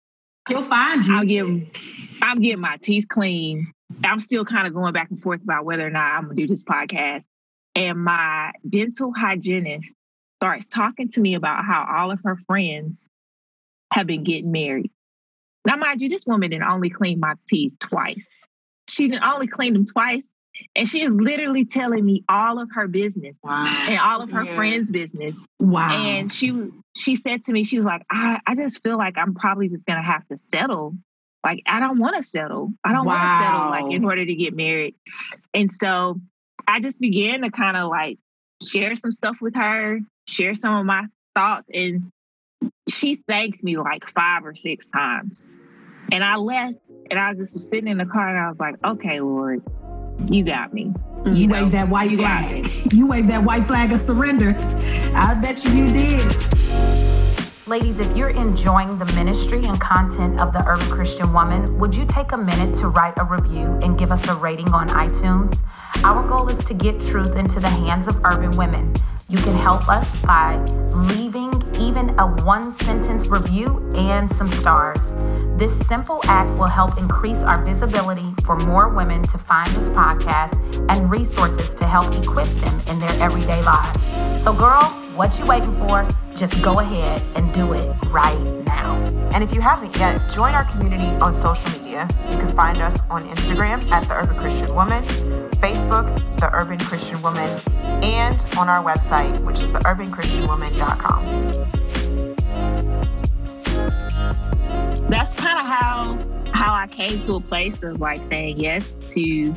He'll 0.48 0.62
find 0.62 1.04
you. 1.04 1.14
I'll 1.14 1.24
get 1.24 1.44
I'm 2.22 2.40
getting 2.40 2.60
my 2.60 2.76
teeth 2.78 3.06
clean. 3.08 3.72
I'm 4.04 4.20
still 4.20 4.44
kind 4.44 4.66
of 4.66 4.74
going 4.74 4.92
back 4.92 5.10
and 5.10 5.20
forth 5.20 5.42
about 5.42 5.64
whether 5.64 5.86
or 5.86 5.90
not 5.90 6.12
I'm 6.12 6.24
gonna 6.24 6.34
do 6.34 6.46
this 6.46 6.64
podcast. 6.64 7.24
And 7.74 8.04
my 8.04 8.52
dental 8.68 9.12
hygienist 9.16 9.94
starts 10.40 10.68
talking 10.68 11.08
to 11.10 11.20
me 11.20 11.34
about 11.34 11.64
how 11.64 11.86
all 11.88 12.10
of 12.10 12.20
her 12.24 12.36
friends 12.46 13.08
have 13.92 14.06
been 14.06 14.24
getting 14.24 14.52
married. 14.52 14.90
Now, 15.64 15.76
mind 15.76 16.02
you, 16.02 16.08
this 16.08 16.26
woman 16.26 16.50
didn't 16.50 16.64
only 16.64 16.90
clean 16.90 17.20
my 17.20 17.34
teeth 17.46 17.78
twice 17.78 18.42
she 18.88 19.08
didn't 19.08 19.24
only 19.24 19.46
clean 19.46 19.72
them 19.72 19.84
twice. 19.84 20.30
And 20.76 20.88
she 20.88 21.02
is 21.02 21.12
literally 21.12 21.64
telling 21.64 22.04
me 22.04 22.24
all 22.28 22.60
of 22.60 22.68
her 22.74 22.86
business 22.86 23.36
wow. 23.42 23.86
and 23.88 23.98
all 23.98 24.22
of 24.22 24.30
her 24.30 24.44
yeah. 24.44 24.54
friends' 24.54 24.90
business. 24.90 25.44
Wow. 25.58 25.92
And 25.92 26.32
she 26.32 26.68
she 26.96 27.16
said 27.16 27.42
to 27.44 27.52
me, 27.52 27.64
she 27.64 27.76
was 27.78 27.86
like, 27.86 28.02
I, 28.10 28.40
I 28.46 28.54
just 28.54 28.82
feel 28.82 28.96
like 28.96 29.18
I'm 29.18 29.34
probably 29.34 29.68
just 29.68 29.86
gonna 29.86 30.02
have 30.02 30.26
to 30.28 30.36
settle. 30.36 30.94
Like, 31.44 31.62
I 31.66 31.80
don't 31.80 31.98
want 31.98 32.16
to 32.16 32.22
settle. 32.22 32.72
I 32.84 32.92
don't 32.92 33.04
wow. 33.04 33.14
want 33.14 33.22
to 33.22 33.44
settle 33.44 33.70
like 33.70 33.96
in 33.96 34.04
order 34.04 34.24
to 34.24 34.34
get 34.34 34.54
married. 34.54 34.94
And 35.52 35.72
so 35.72 36.20
I 36.68 36.80
just 36.80 37.00
began 37.00 37.40
to 37.42 37.50
kind 37.50 37.76
of 37.76 37.90
like 37.90 38.18
share 38.62 38.94
some 38.94 39.10
stuff 39.10 39.38
with 39.40 39.56
her, 39.56 40.00
share 40.28 40.54
some 40.54 40.74
of 40.74 40.86
my 40.86 41.06
thoughts. 41.34 41.66
And 41.72 42.10
she 42.88 43.16
thanked 43.16 43.62
me 43.64 43.76
like 43.76 44.08
five 44.10 44.44
or 44.44 44.54
six 44.54 44.88
times. 44.88 45.50
And 46.12 46.22
I 46.22 46.36
left 46.36 46.90
and 47.10 47.18
I 47.18 47.30
was 47.30 47.38
just 47.38 47.54
was 47.54 47.66
sitting 47.66 47.88
in 47.88 47.96
the 47.96 48.04
car 48.04 48.28
and 48.28 48.38
I 48.38 48.46
was 48.46 48.60
like, 48.60 48.74
okay, 48.84 49.20
Lord, 49.20 49.62
you 50.30 50.44
got 50.44 50.74
me. 50.74 50.92
Mm, 51.22 51.28
you, 51.28 51.34
you 51.44 51.48
waved 51.48 51.72
that 51.72 51.88
white 51.88 52.12
flag. 52.12 52.68
You 52.92 53.06
waved 53.06 53.30
that 53.30 53.42
white 53.42 53.64
flag 53.64 53.92
of 53.92 54.00
surrender. 54.02 54.54
I 55.14 55.32
bet 55.32 55.64
you 55.64 55.70
you 55.70 55.90
did. 55.90 56.26
Ladies, 57.66 57.98
if 57.98 58.14
you're 58.14 58.28
enjoying 58.28 58.98
the 58.98 59.06
ministry 59.14 59.64
and 59.64 59.80
content 59.80 60.38
of 60.38 60.52
the 60.52 60.62
Urban 60.68 60.90
Christian 60.90 61.32
Woman, 61.32 61.78
would 61.78 61.94
you 61.94 62.04
take 62.04 62.32
a 62.32 62.36
minute 62.36 62.76
to 62.76 62.88
write 62.88 63.14
a 63.16 63.24
review 63.24 63.78
and 63.82 63.98
give 63.98 64.12
us 64.12 64.28
a 64.28 64.34
rating 64.34 64.68
on 64.74 64.88
iTunes? 64.90 65.62
Our 66.04 66.28
goal 66.28 66.50
is 66.50 66.62
to 66.64 66.74
get 66.74 67.00
truth 67.00 67.36
into 67.36 67.58
the 67.58 67.70
hands 67.70 68.06
of 68.06 68.22
urban 68.26 68.50
women. 68.58 68.92
You 69.30 69.38
can 69.38 69.56
help 69.56 69.88
us 69.88 70.20
by 70.20 70.58
leaving 70.92 71.61
even 71.82 72.10
a 72.20 72.26
one 72.44 72.70
sentence 72.70 73.26
review 73.26 73.90
and 73.96 74.30
some 74.30 74.48
stars. 74.48 75.14
This 75.58 75.74
simple 75.86 76.20
act 76.24 76.50
will 76.56 76.68
help 76.68 76.96
increase 76.96 77.42
our 77.42 77.62
visibility 77.64 78.32
for 78.44 78.56
more 78.56 78.88
women 78.88 79.22
to 79.24 79.38
find 79.38 79.68
this 79.70 79.88
podcast 79.88 80.56
and 80.88 81.10
resources 81.10 81.74
to 81.74 81.84
help 81.84 82.14
equip 82.14 82.46
them 82.46 82.80
in 82.86 83.00
their 83.00 83.22
everyday 83.22 83.62
lives. 83.62 84.02
So, 84.42 84.52
girl, 84.52 85.01
what 85.14 85.38
you 85.38 85.44
waiting 85.46 85.76
for? 85.78 86.06
Just 86.36 86.62
go 86.62 86.80
ahead 86.80 87.22
and 87.36 87.52
do 87.52 87.72
it 87.74 87.94
right 88.08 88.38
now. 88.64 88.96
And 89.32 89.44
if 89.44 89.54
you 89.54 89.60
haven't 89.60 89.96
yet, 89.96 90.30
join 90.30 90.54
our 90.54 90.64
community 90.64 91.08
on 91.20 91.34
social 91.34 91.70
media. 91.78 92.08
You 92.30 92.38
can 92.38 92.52
find 92.54 92.80
us 92.80 93.02
on 93.10 93.24
Instagram 93.24 93.90
at 93.92 94.08
the 94.08 94.14
Urban 94.14 94.36
Christian 94.36 94.74
Woman, 94.74 95.02
Facebook, 95.54 96.38
the 96.38 96.50
Urban 96.54 96.78
Christian 96.78 97.20
Woman, 97.22 97.48
and 98.02 98.44
on 98.56 98.68
our 98.68 98.82
website, 98.82 99.38
which 99.44 99.60
is 99.60 99.72
theurbanchristianwoman.com. 99.72 101.22
That's 105.10 105.36
kind 105.36 105.58
of 105.58 105.66
how 105.66 106.18
how 106.52 106.74
I 106.74 106.86
came 106.86 107.24
to 107.26 107.36
a 107.36 107.40
place 107.40 107.82
of 107.82 108.00
like 108.00 108.20
saying 108.30 108.58
yes 108.58 108.90
to 109.10 109.52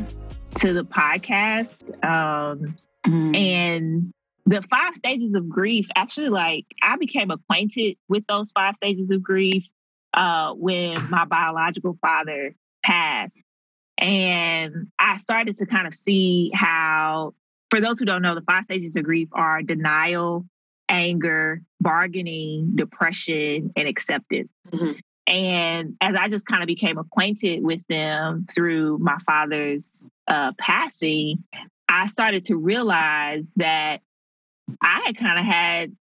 to 0.55 0.73
the 0.73 0.83
podcast. 0.83 1.91
Um, 2.03 2.75
mm. 3.05 3.37
And 3.37 4.13
the 4.45 4.61
five 4.63 4.95
stages 4.95 5.33
of 5.35 5.49
grief 5.49 5.87
actually 5.95 6.29
like 6.29 6.65
i 6.81 6.95
became 6.97 7.31
acquainted 7.31 7.97
with 8.07 8.23
those 8.27 8.51
five 8.51 8.75
stages 8.75 9.11
of 9.11 9.21
grief 9.21 9.67
uh, 10.13 10.53
when 10.53 10.93
my 11.09 11.25
biological 11.25 11.97
father 12.01 12.55
passed 12.83 13.43
and 13.97 14.87
i 14.99 15.17
started 15.17 15.57
to 15.57 15.65
kind 15.65 15.87
of 15.87 15.93
see 15.93 16.51
how 16.53 17.33
for 17.69 17.81
those 17.81 17.99
who 17.99 18.05
don't 18.05 18.21
know 18.21 18.35
the 18.35 18.41
five 18.41 18.63
stages 18.63 18.95
of 18.95 19.03
grief 19.03 19.27
are 19.33 19.61
denial 19.61 20.45
anger 20.87 21.61
bargaining 21.81 22.75
depression 22.75 23.71
and 23.75 23.87
acceptance 23.87 24.49
mm-hmm. 24.67 24.91
and 25.27 25.97
as 25.99 26.15
i 26.15 26.29
just 26.29 26.45
kind 26.45 26.61
of 26.61 26.67
became 26.67 26.97
acquainted 26.97 27.63
with 27.63 27.81
them 27.89 28.45
through 28.53 28.97
my 28.99 29.17
father's 29.25 30.09
uh, 30.27 30.51
passing 30.57 31.43
I 31.87 32.07
started 32.07 32.45
to 32.45 32.57
realize 32.57 33.53
that 33.57 34.01
I 34.81 35.01
had 35.05 35.17
kind 35.17 35.39
of 35.39 35.45
had 35.45 35.95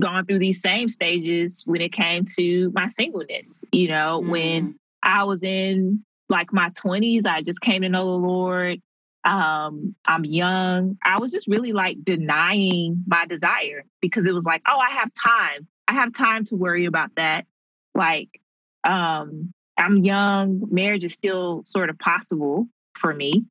gone 0.00 0.26
through 0.26 0.38
these 0.38 0.60
same 0.60 0.88
stages 0.88 1.62
when 1.66 1.80
it 1.80 1.92
came 1.92 2.24
to 2.36 2.70
my 2.74 2.88
singleness. 2.88 3.64
You 3.72 3.88
know, 3.88 4.20
mm. 4.22 4.28
when 4.28 4.78
I 5.02 5.24
was 5.24 5.42
in 5.42 6.04
like 6.28 6.52
my 6.52 6.70
20s, 6.70 7.26
I 7.26 7.42
just 7.42 7.60
came 7.60 7.82
to 7.82 7.88
know 7.88 8.04
the 8.04 8.26
Lord. 8.26 8.80
Um, 9.24 9.94
I'm 10.04 10.24
young. 10.24 10.98
I 11.04 11.18
was 11.18 11.32
just 11.32 11.48
really 11.48 11.72
like 11.72 12.04
denying 12.04 13.04
my 13.06 13.26
desire 13.26 13.84
because 14.00 14.26
it 14.26 14.32
was 14.32 14.44
like, 14.44 14.62
oh, 14.68 14.78
I 14.78 14.90
have 14.90 15.10
time. 15.12 15.66
I 15.88 15.94
have 15.94 16.12
time 16.12 16.44
to 16.46 16.56
worry 16.56 16.84
about 16.84 17.10
that. 17.16 17.46
Like, 17.94 18.40
um, 18.84 19.52
I'm 19.76 20.04
young. 20.04 20.62
Marriage 20.70 21.04
is 21.04 21.12
still 21.12 21.62
sort 21.66 21.90
of 21.90 21.98
possible 21.98 22.68
for 22.94 23.12
me. 23.12 23.44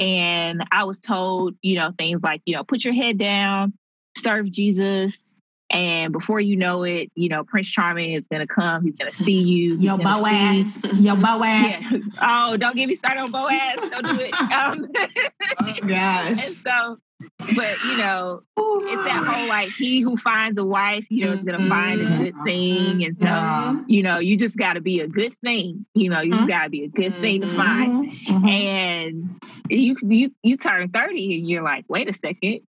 And 0.00 0.64
I 0.72 0.84
was 0.84 1.00
told, 1.00 1.54
you 1.62 1.76
know, 1.76 1.92
things 1.96 2.22
like, 2.22 2.42
you 2.46 2.56
know, 2.56 2.64
put 2.64 2.84
your 2.84 2.94
head 2.94 3.18
down, 3.18 3.74
serve 4.16 4.50
Jesus, 4.50 5.36
and 5.70 6.12
before 6.12 6.40
you 6.40 6.56
know 6.56 6.82
it, 6.82 7.12
you 7.14 7.28
know, 7.28 7.44
Prince 7.44 7.70
Charming 7.70 8.14
is 8.14 8.26
gonna 8.26 8.46
come. 8.46 8.82
He's 8.82 8.96
gonna 8.96 9.12
see 9.12 9.40
you. 9.40 9.76
Yo, 9.76 9.96
Boaz. 9.96 10.82
Yo, 10.98 11.14
Boaz. 11.14 11.92
Yeah. 11.92 11.98
Oh, 12.22 12.56
don't 12.56 12.74
get 12.74 12.88
me 12.88 12.96
started 12.96 13.20
on 13.20 13.30
Boaz. 13.30 13.76
Don't 13.76 14.06
do 14.06 14.18
it. 14.20 14.34
Um, 14.50 14.84
oh 15.60 15.74
gosh. 15.86 16.28
And 16.28 16.56
so, 16.64 16.98
but 17.48 17.82
you 17.82 17.96
know, 17.96 18.42
it's 18.56 19.04
that 19.04 19.24
whole 19.26 19.46
like 19.48 19.72
he 19.76 20.00
who 20.00 20.16
finds 20.16 20.58
a 20.58 20.64
wife, 20.64 21.06
you 21.10 21.26
know, 21.26 21.32
is 21.32 21.42
gonna 21.42 21.60
find 21.68 22.00
a 22.00 22.06
good 22.06 22.36
thing. 22.44 23.04
And 23.04 23.18
so, 23.18 23.50
you 23.86 24.02
know, 24.02 24.18
you 24.18 24.36
just 24.36 24.56
gotta 24.56 24.80
be 24.80 25.00
a 25.00 25.08
good 25.08 25.34
thing. 25.42 25.86
You 25.94 26.10
know, 26.10 26.20
you 26.20 26.34
just 26.34 26.46
gotta 26.48 26.70
be 26.70 26.84
a 26.84 26.88
good 26.88 27.20
thing 27.20 27.42
to 27.42 27.48
find. 27.48 28.10
And 28.44 29.40
you 29.68 29.96
you 30.02 30.34
you 30.42 30.56
turn 30.56 30.88
30 30.90 31.38
and 31.38 31.48
you're 31.48 31.62
like, 31.62 31.84
wait 31.88 32.08
a 32.08 32.12
2nd 32.12 32.62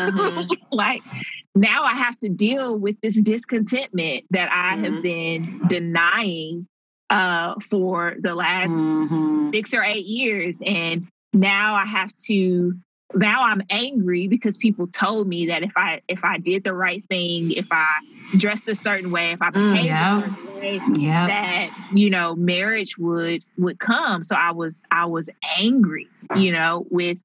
Mhm. 0.00 0.56
like 0.72 1.02
now 1.54 1.84
I 1.84 1.92
have 1.94 2.18
to 2.20 2.28
deal 2.28 2.78
with 2.78 2.96
this 3.02 3.20
discontentment 3.20 4.24
that 4.30 4.48
I 4.52 4.76
have 4.76 5.02
been 5.02 5.60
denying 5.66 6.66
uh, 7.10 7.54
for 7.68 8.16
the 8.20 8.34
last 8.34 8.72
Mhm. 8.72 9.50
six 9.52 9.74
or 9.74 9.82
eight 9.82 10.04
years. 10.06 10.60
And 10.64 11.06
now 11.32 11.74
I 11.74 11.84
have 11.84 12.14
to 12.26 12.74
now 13.14 13.44
I'm 13.44 13.62
angry 13.70 14.28
because 14.28 14.56
people 14.58 14.86
told 14.86 15.26
me 15.28 15.46
that 15.46 15.62
if 15.62 15.72
I 15.76 16.02
if 16.08 16.24
I 16.24 16.38
did 16.38 16.64
the 16.64 16.74
right 16.74 17.04
thing, 17.08 17.50
if 17.52 17.66
I 17.70 17.86
dressed 18.36 18.68
a 18.68 18.74
certain 18.74 19.10
way, 19.10 19.32
if 19.32 19.40
I 19.42 19.50
Mm, 19.50 19.72
behaved 19.72 19.86
yeah. 19.86 20.18
a 20.18 20.20
certain 20.20 20.36
way, 20.60 20.82
Yeah. 20.86 21.26
that 21.26 21.70
you 21.90 22.10
know 22.10 22.34
marriage 22.34 22.98
would 22.98 23.44
would 23.56 23.78
come 23.78 24.22
so 24.22 24.34
i 24.36 24.50
was 24.50 24.82
i 24.90 25.04
was 25.06 25.30
angry 25.56 26.10
you 26.34 26.52
know 26.52 26.84
with 26.90 27.18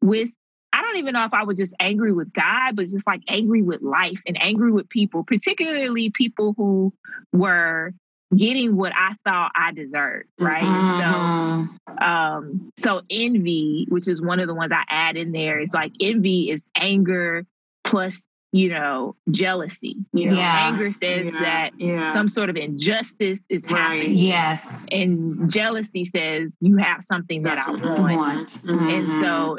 with 0.00 0.30
i 0.72 0.80
don't 0.80 0.96
even 0.96 1.12
know 1.14 1.24
if 1.24 1.34
i 1.34 1.42
was 1.42 1.58
just 1.58 1.74
angry 1.80 2.12
with 2.12 2.32
god 2.32 2.76
but 2.76 2.86
just 2.88 3.06
like 3.06 3.20
angry 3.28 3.62
with 3.62 3.82
life 3.82 4.20
and 4.26 4.40
angry 4.40 4.70
with 4.70 4.88
people 4.88 5.24
particularly 5.24 6.10
people 6.10 6.54
who 6.56 6.92
were 7.32 7.92
getting 8.36 8.76
what 8.76 8.92
i 8.94 9.14
thought 9.24 9.50
i 9.54 9.72
deserved 9.72 10.28
right 10.38 10.62
so 10.62 12.04
um 12.04 12.70
so 12.76 13.00
envy 13.10 13.86
which 13.88 14.06
is 14.08 14.20
one 14.20 14.38
of 14.40 14.46
the 14.46 14.54
ones 14.54 14.70
i 14.72 14.82
add 14.88 15.16
in 15.16 15.32
there 15.32 15.58
is 15.60 15.72
like 15.72 15.92
envy 16.00 16.50
is 16.50 16.68
anger 16.76 17.44
plus 17.84 18.22
you 18.52 18.68
know 18.70 19.14
jealousy 19.30 19.96
you 20.12 20.26
know 20.26 20.34
Yeah. 20.34 20.68
anger 20.70 20.90
says 20.92 21.26
Yeah. 21.26 21.40
that 21.40 21.70
yeah. 21.78 22.12
some 22.12 22.28
sort 22.28 22.50
of 22.50 22.56
injustice 22.56 23.44
is 23.48 23.66
Right. 23.70 23.78
happening. 23.78 24.16
Yes. 24.18 24.86
And 24.90 25.50
jealousy 25.50 26.04
says 26.06 26.54
you 26.60 26.76
have 26.78 27.02
something 27.04 27.42
that 27.42 27.56
That's 27.56 27.68
I 27.68 27.72
what 27.72 27.98
want. 28.00 28.16
Want. 28.16 28.48
Mhm. 28.48 28.98
And 28.98 29.20
so 29.24 29.58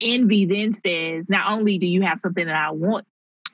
envy 0.00 0.46
then 0.46 0.72
says, 0.72 1.30
not 1.30 1.52
only 1.52 1.78
do 1.78 1.86
you 1.86 2.02
have 2.02 2.18
something 2.18 2.44
that 2.46 2.56
I 2.56 2.70
want, 2.72 3.06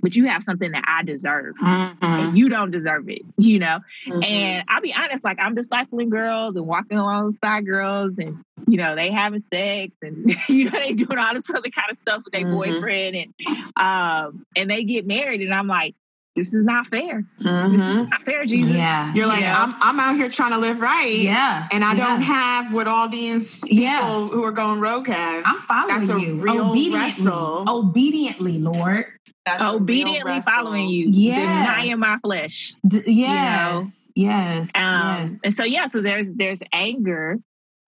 but 0.03 0.17
you 0.17 0.27
have 0.27 0.43
something 0.43 0.73
that 0.73 0.85
I 0.87 1.03
deserve. 1.03 1.57
Mhm. 1.57 1.97
And 2.03 2.39
you 2.39 2.49
don't 2.49 2.71
deserve 2.71 3.09
it, 3.09 3.23
you 3.37 3.59
know? 3.59 3.81
Mhm. 4.07 4.25
And 4.25 4.65
I'll 4.69 4.81
be 4.81 4.95
honest, 4.95 5.25
like 5.25 5.39
I'm 5.41 5.55
discipling 5.55 6.09
girls 6.09 6.57
and 6.57 6.67
walking 6.67 6.99
alongside 6.99 7.67
girls 7.67 8.13
and 8.19 8.43
you 8.67 8.77
know, 8.77 8.95
they 8.95 9.11
having 9.11 9.41
sex 9.41 9.93
and 10.03 10.35
you 10.49 10.65
know, 10.67 10.71
they 10.73 10.93
doing 10.93 11.19
all 11.19 11.35
this 11.35 11.49
other 11.51 11.71
kind 11.71 11.91
of 11.91 11.99
stuff 11.99 12.23
with 12.25 12.33
their 12.33 12.45
Mhm. 12.45 12.53
boyfriend 12.53 13.17
and 13.17 13.35
um 13.77 14.45
and 14.57 14.71
they 14.71 14.85
get 14.85 15.07
married 15.07 15.41
and 15.43 15.55
I'm 15.55 15.67
like, 15.67 15.95
this 16.37 16.55
is 16.55 16.65
not 16.65 16.87
fair. 16.87 17.25
This 17.39 17.51
Mhm. 17.53 18.03
is 18.03 18.09
not 18.09 18.23
fair, 18.25 18.45
Jesus. 18.47 18.75
Yeah. 18.75 19.13
You're 19.15 19.27
like, 19.27 19.45
know? 19.45 19.53
I'm 19.55 19.75
I'm 19.81 20.01
out 20.01 20.17
here 20.17 20.29
trying 20.29 20.51
to 20.53 20.59
live 20.59 20.81
right. 20.81 21.17
Yeah. 21.19 21.67
And 21.73 21.85
I 21.85 21.95
don't 21.95 22.23
have 22.23 22.73
what 22.73 22.87
all 22.87 23.09
these 23.09 23.63
people 23.63 23.77
Yeah. 23.79 24.29
who 24.29 24.45
are 24.45 24.53
going 24.53 24.81
rogue 24.81 25.09
have. 25.09 25.43
I'm 25.45 25.57
following 25.57 25.89
That's 25.99 26.11
a 26.11 26.21
you. 26.21 26.41
real 26.41 26.71
obediently. 26.71 26.99
wrestle. 27.01 27.65
Obediently, 27.69 28.59
Lord. 28.59 29.07
That's 29.45 29.63
obediently 29.65 30.41
following 30.43 30.89
you, 30.89 31.09
Yes. 31.11 31.67
denying 31.67 31.99
my 31.99 32.19
flesh. 32.19 32.75
D- 32.87 33.03
yes. 33.07 34.13
Yes. 34.15 34.71
Um, 34.77 34.83
yes. 35.21 35.41
And 35.45 35.55
so 35.55 35.65
yeah, 35.65 35.89
so 35.89 36.01
there's 36.01 36.29
there's 36.33 36.61
anger, 36.73 37.39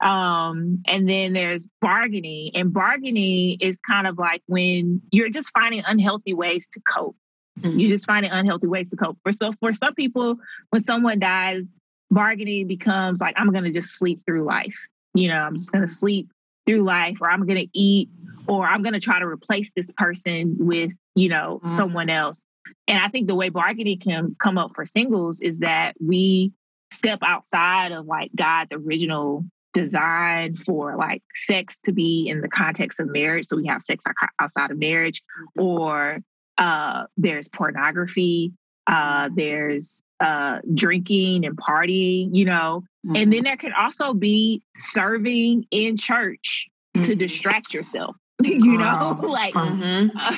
um, 0.02 0.82
and 0.88 1.08
then 1.08 1.32
there's 1.32 1.68
bargaining, 1.80 2.50
and 2.56 2.72
bargaining 2.72 3.58
is 3.60 3.78
kind 3.88 4.06
of 4.06 4.18
like 4.18 4.42
when 4.46 5.00
you're 5.12 5.28
just 5.28 5.50
finding 5.56 5.82
unhealthy 5.86 6.32
ways 6.34 6.68
to 6.70 6.80
cope. 6.80 7.16
You 7.62 7.88
just 7.88 8.06
find 8.06 8.24
it 8.24 8.30
unhealthy 8.32 8.66
ways 8.66 8.90
to 8.90 8.96
cope. 8.96 9.18
For 9.22 9.32
so 9.32 9.52
for 9.60 9.72
some 9.72 9.94
people, 9.94 10.36
when 10.70 10.82
someone 10.82 11.18
dies, 11.18 11.76
bargaining 12.10 12.66
becomes 12.66 13.20
like 13.20 13.34
I'm 13.38 13.50
going 13.52 13.64
to 13.64 13.70
just 13.72 13.98
sleep 13.98 14.22
through 14.26 14.44
life. 14.44 14.76
You 15.14 15.28
know, 15.28 15.38
I'm 15.38 15.56
just 15.56 15.72
going 15.72 15.86
to 15.86 15.92
sleep 15.92 16.30
through 16.64 16.82
life, 16.82 17.18
or 17.20 17.30
I'm 17.30 17.44
going 17.46 17.58
to 17.58 17.68
eat, 17.78 18.08
or 18.46 18.66
I'm 18.66 18.82
going 18.82 18.94
to 18.94 19.00
try 19.00 19.18
to 19.18 19.26
replace 19.26 19.70
this 19.76 19.90
person 19.96 20.56
with 20.58 20.92
you 21.14 21.28
know 21.28 21.60
Mhm. 21.62 21.68
someone 21.68 22.08
else. 22.08 22.46
And 22.88 22.98
I 22.98 23.08
think 23.08 23.26
the 23.26 23.34
way 23.34 23.48
bargaining 23.48 23.98
can 24.00 24.34
come 24.38 24.58
up 24.58 24.72
for 24.74 24.86
singles 24.86 25.40
is 25.40 25.58
that 25.58 25.94
we 26.00 26.52
step 26.90 27.20
outside 27.22 27.92
of 27.92 28.06
like 28.06 28.30
God's 28.34 28.72
original 28.72 29.44
design 29.72 30.56
for 30.56 30.96
like 30.96 31.22
sex 31.34 31.78
to 31.80 31.92
be 31.92 32.28
in 32.28 32.40
the 32.40 32.48
context 32.48 33.00
of 33.00 33.10
marriage. 33.10 33.46
So 33.46 33.56
we 33.56 33.66
have 33.66 33.82
sex 33.82 34.04
outside 34.40 34.70
of 34.70 34.78
marriage, 34.78 35.22
or 35.56 36.18
uh, 36.62 37.06
there's 37.16 37.48
pornography, 37.48 38.52
uh, 38.86 39.28
there's 39.34 40.02
uh, 40.20 40.58
drinking 40.74 41.44
and 41.44 41.56
partying, 41.56 42.28
you 42.32 42.44
know. 42.44 42.82
Mm-hmm. 43.04 43.16
And 43.16 43.32
then 43.32 43.44
there 43.44 43.56
can 43.56 43.72
also 43.72 44.14
be 44.14 44.62
serving 44.76 45.66
in 45.70 45.96
church 45.96 46.68
to 46.94 47.14
Mhm. 47.14 47.18
distract 47.18 47.74
yourself, 47.74 48.14
you 48.64 48.78
know, 48.78 49.14
Girl, 49.20 49.30
like. 49.32 49.52
from- 49.52 49.82
uh, 50.16 50.34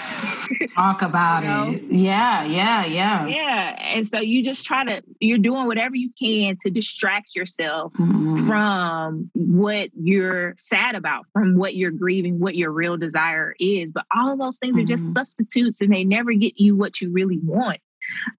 talk 0.74 1.02
about 1.02 1.42
you 1.42 1.48
know? 1.48 1.70
it. 1.72 1.82
Yeah. 1.90 2.44
Yeah. 2.44 2.84
Yeah. 2.86 3.26
yeah. 3.26 3.76
And 3.80 4.08
so 4.08 4.18
you 4.20 4.44
just 4.44 4.64
try 4.66 4.84
to, 4.84 5.02
you're 5.20 5.38
doing 5.38 5.66
whatever 5.66 5.94
you 5.96 6.10
can 6.18 6.56
to 6.62 6.70
distract 6.70 7.34
yourself 7.36 7.92
Mhm. 7.94 8.46
from 8.46 9.30
what 9.34 9.90
you're 9.94 10.54
sad 10.58 10.94
about, 10.94 11.26
from 11.32 11.56
what 11.56 11.74
you're 11.74 11.90
grieving, 11.90 12.38
what 12.40 12.54
your 12.56 12.70
real 12.72 12.96
desire 12.96 13.54
is. 13.60 13.92
But 13.92 14.04
all 14.14 14.32
of 14.32 14.38
those 14.38 14.58
things 14.58 14.76
are 14.78 14.84
just 14.84 15.04
Mhm. 15.10 15.12
substitutes 15.12 15.80
and 15.80 15.92
they 15.92 16.04
never 16.04 16.32
get 16.32 16.58
you 16.60 16.76
what 16.76 17.00
you 17.00 17.10
really 17.10 17.38
want. 17.42 17.80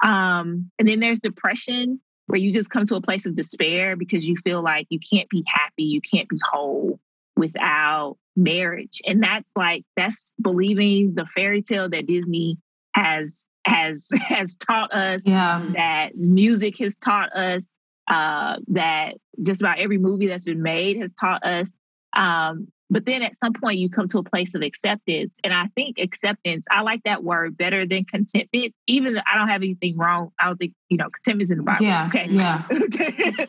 Um, 0.04 0.70
and 0.78 0.88
then 0.88 1.00
there's 1.00 1.20
depression, 1.20 2.00
where 2.28 2.40
you 2.40 2.52
just 2.52 2.72
come 2.72 2.86
to 2.88 2.96
a 2.96 3.02
place 3.02 3.26
of 3.28 3.36
despair 3.36 3.96
because 3.96 4.28
you 4.28 4.36
feel 4.38 4.62
like 4.64 4.88
you 4.90 5.00
can't 5.00 5.30
be 5.30 5.44
happy, 5.48 5.84
you 5.84 6.02
can't 6.02 6.28
be 6.28 6.40
whole 6.52 7.00
without 7.38 8.18
marriage. 8.36 9.02
And 9.06 9.22
that's 9.24 9.52
like, 9.56 9.84
that's 9.96 10.34
believing 10.42 11.14
the 11.16 11.26
fairy 11.36 11.62
tale 11.62 11.90
that 11.90 12.08
Disney 12.08 12.58
has 12.94 13.48
has 13.66 14.08
has 14.28 14.56
taught 14.56 14.94
us 14.94 15.26
Yeah. 15.26 15.62
that 15.74 16.16
music 16.16 16.78
has 16.80 16.98
taught 16.98 17.32
us, 17.34 17.76
uh, 18.08 18.58
that 18.68 19.14
just 19.42 19.62
about 19.62 19.80
every 19.80 19.98
movie 19.98 20.28
that's 20.28 20.44
been 20.46 20.62
made 20.62 20.98
has 20.98 21.14
taught 21.14 21.44
us. 21.44 21.76
Um, 22.16 22.68
but 22.90 23.06
then 23.06 23.24
at 23.24 23.38
some 23.38 23.54
point, 23.54 23.80
you 23.80 23.90
come 23.90 24.08
to 24.10 24.20
a 24.20 24.24
place 24.24 24.54
of 24.54 24.62
acceptance. 24.62 25.38
And 25.44 25.54
I 25.54 25.68
think 25.76 25.98
acceptance, 26.00 26.66
I 26.70 26.82
like 26.82 27.02
that 27.04 27.24
word 27.24 27.58
better 27.58 27.86
than 27.86 28.06
contentment, 28.06 28.74
even 28.88 29.16
though 29.16 29.22
I 29.32 29.38
don't 29.38 29.48
have 29.48 29.64
anything 29.64 29.98
wrong. 29.98 30.32
I 30.40 30.46
don't 30.46 30.58
think, 30.58 30.74
you 30.90 30.98
know, 30.98 31.10
contentment's 31.10 31.52
in 31.52 31.58
the 31.58 31.64
Bible. 31.64 31.86
Yeah. 31.86 32.08
Okay. 32.08 32.28
Yeah. 32.30 32.62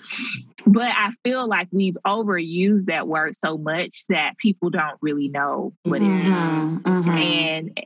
but 0.66 0.88
I 0.88 1.12
feel 1.22 1.46
like 1.46 1.68
we've 1.70 1.98
overused 2.06 2.86
that 2.86 3.06
word 3.06 3.36
so 3.36 3.58
much 3.58 4.04
that 4.08 4.38
people 4.38 4.70
don't 4.70 4.96
really 5.02 5.28
know 5.28 5.74
what 5.82 6.00
it 6.00 6.06
is. 6.06 6.28
Mhm, 6.28 6.82
mhm. 6.82 7.08
And 7.08 7.80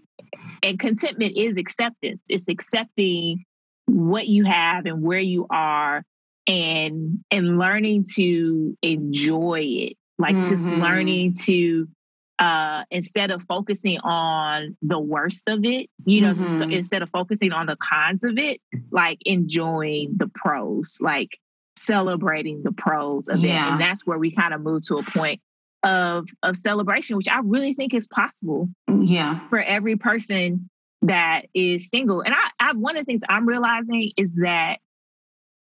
and 0.62 0.78
contentment 0.78 1.36
is 1.36 1.56
acceptance. 1.56 2.22
It's 2.28 2.48
accepting 2.48 3.44
what 3.86 4.28
you 4.28 4.44
have 4.44 4.86
and 4.86 5.02
where 5.02 5.18
you 5.18 5.46
are 5.50 6.04
and 6.46 7.24
and 7.30 7.58
learning 7.58 8.04
to 8.14 8.76
enjoy 8.82 9.60
it. 9.62 9.96
Like 10.20 10.36
just 10.48 10.68
Mhm. 10.68 10.80
learning 10.80 11.34
to 11.46 11.88
uh 12.38 12.84
instead 12.90 13.30
of 13.30 13.42
focusing 13.42 13.98
on 14.00 14.76
the 14.80 14.98
worst 14.98 15.48
of 15.48 15.64
it, 15.64 15.90
you 16.06 16.20
know, 16.22 16.32
just- 16.34 16.62
Mhm. 16.62 16.72
instead 16.72 17.02
of 17.02 17.10
focusing 17.10 17.52
on 17.52 17.66
the 17.66 17.76
cons 17.76 18.24
of 18.24 18.38
it, 18.38 18.60
like 18.90 19.18
enjoying 19.26 20.14
the 20.16 20.28
pros, 20.28 20.96
like 21.00 21.38
celebrating 21.76 22.62
the 22.62 22.72
pros 22.72 23.28
of 23.28 23.44
it. 23.44 23.50
And 23.50 23.80
that's 23.80 24.06
where 24.06 24.18
we 24.18 24.30
kind 24.30 24.54
of 24.54 24.60
move 24.62 24.82
to 24.86 24.96
a 24.96 25.02
point 25.02 25.40
of 25.82 26.28
of 26.42 26.56
celebration, 26.56 27.16
which 27.16 27.28
I 27.28 27.40
really 27.40 27.74
think 27.74 27.94
is 27.94 28.06
possible 28.06 28.68
Yeah. 28.88 29.46
for 29.48 29.58
every 29.60 29.96
person 29.96 30.68
that 31.02 31.46
is 31.54 31.88
single. 31.88 32.20
And 32.22 32.34
I, 32.34 32.50
I 32.58 32.72
one 32.74 32.96
of 32.96 33.02
the 33.02 33.06
things 33.06 33.22
I'm 33.28 33.46
realizing 33.46 34.12
is 34.16 34.36
that 34.36 34.78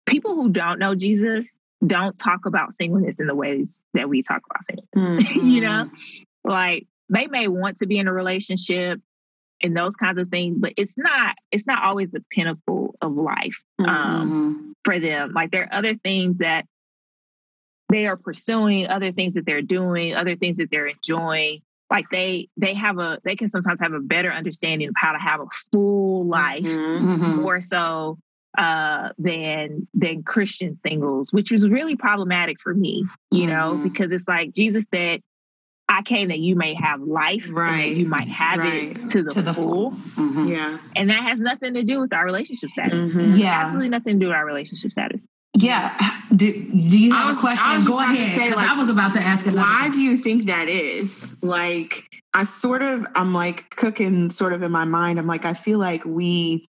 people 0.07 0.35
who 0.35 0.49
don't 0.51 0.79
know 0.79 0.95
Jesus 0.95 1.59
don't 1.87 2.19
talk 2.19 2.47
about 2.47 2.75
singleness 2.75 3.21
in 3.21 3.27
the 3.27 3.35
ways 3.35 3.87
that 3.95 4.09
we 4.09 4.23
talk 4.23 4.43
about 4.51 4.65
singleness. 4.65 4.89
Mm-hmm. 5.35 5.47
you 5.47 5.61
know, 5.61 5.91
like 6.45 6.87
they 7.09 7.27
may 7.27 7.49
want 7.49 7.79
to 7.79 7.87
be 7.87 7.99
in 7.99 8.09
a 8.09 8.13
relationship 8.13 9.01
and 9.63 9.77
those 9.77 9.97
kinds 9.97 10.19
of 10.19 10.29
things, 10.29 10.59
but 10.59 10.73
it's 10.77 10.95
not 10.97 11.37
it's 11.51 11.67
not 11.67 11.83
always 11.83 12.11
the 12.11 12.25
pinnacle 12.31 12.95
of 13.01 13.13
life 13.13 13.63
um, 13.81 13.87
mm-hmm. 13.87 14.71
for 14.85 14.99
them. 14.99 15.33
Like 15.33 15.51
there 15.51 15.65
are 15.65 15.75
other 15.75 15.95
things 15.97 16.39
that 16.39 16.67
they 17.89 18.07
are 18.07 18.17
pursuing, 18.17 18.87
other 18.87 19.13
things 19.13 19.35
that 19.35 19.47
they're 19.47 19.63
doing, 19.63 20.15
other 20.15 20.37
things 20.37 20.59
that 20.59 20.71
they're 20.71 20.87
enjoying. 20.87 21.63
Like 21.91 22.11
they 22.11 22.49
they 22.57 22.75
have 22.75 22.99
a 22.99 23.19
they 23.25 23.37
can 23.37 23.49
sometimes 23.49 23.81
have 23.81 23.95
a 23.95 24.01
better 24.01 24.31
understanding 24.31 24.89
of 24.89 24.95
how 24.97 25.13
to 25.13 25.19
have 25.19 25.41
a 25.41 25.47
full 25.73 26.27
life 26.27 26.63
mm-hmm. 26.63 27.13
mm-hmm. 27.13 27.41
more 27.41 27.61
so 27.61 28.19
uh, 28.57 29.11
than 29.19 29.87
than 29.95 30.23
Christian 30.23 30.75
singles, 30.75 31.33
which 31.33 31.53
was 31.53 31.69
really 31.69 31.97
problematic 31.97 32.61
for 32.61 32.73
me, 32.73 33.05
you 33.31 33.43
mm-hmm. 33.43 33.51
know, 33.51 33.77
because 33.83 34.11
it's 34.11 34.27
like 34.29 34.53
Jesus 34.53 34.89
said, 34.89 35.21
I 35.89 36.03
came 36.03 36.29
that 36.29 36.39
you 36.39 36.57
may 36.57 36.75
have 36.75 37.01
life, 37.01 37.47
right? 37.51 37.97
you 37.97 38.07
might 38.07 38.29
have 38.29 38.61
right. 38.61 38.97
it 38.97 39.09
to 39.09 39.23
the, 39.23 39.31
to 39.31 39.43
the 39.43 39.53
full. 39.53 39.91
full. 39.91 40.31
Mm-hmm. 40.31 40.49
Yeah, 40.49 40.79
and 40.97 41.11
that 41.11 41.23
has 41.25 41.41
nothing 41.41 41.75
to 41.75 41.83
do 41.83 42.01
with 42.01 42.13
our 42.13 42.25
relationship 42.25 42.71
status. 42.71 42.95
Mm-hmm. 42.95 43.37
Yeah, 43.37 43.65
absolutely 43.65 43.91
nothing 43.91 44.15
to 44.15 44.25
do 44.25 44.29
with 44.29 44.37
our 44.37 44.47
relationship 44.47 44.93
status. 44.93 45.29
Yeah. 45.57 45.97
Do, 46.35 46.53
do 46.53 46.99
you 46.99 47.13
have 47.13 47.29
was, 47.29 47.39
a 47.39 47.41
question? 47.41 47.85
Go 47.85 47.99
ahead. 47.99 48.35
Because 48.35 48.57
like, 48.57 48.69
I 48.69 48.77
was 48.77 48.91
about 48.91 49.13
to 49.15 49.21
ask. 49.21 49.47
Why 49.47 49.91
do 49.93 50.01
you 50.01 50.17
think 50.17 50.47
that 50.47 50.69
is? 50.69 51.37
Like, 51.43 52.05
I 52.35 52.45
sort 52.45 52.83
of, 52.83 53.07
I'm 53.15 53.33
like 53.33 53.71
cooking 53.71 54.31
sort 54.31 54.53
of 54.53 54.63
in 54.63 54.71
my 54.71 54.85
mind. 54.85 55.19
I'm 55.19 55.27
like, 55.27 55.45
I 55.45 55.55
feel 55.55 55.79
like 55.79 56.05
we 56.05 56.69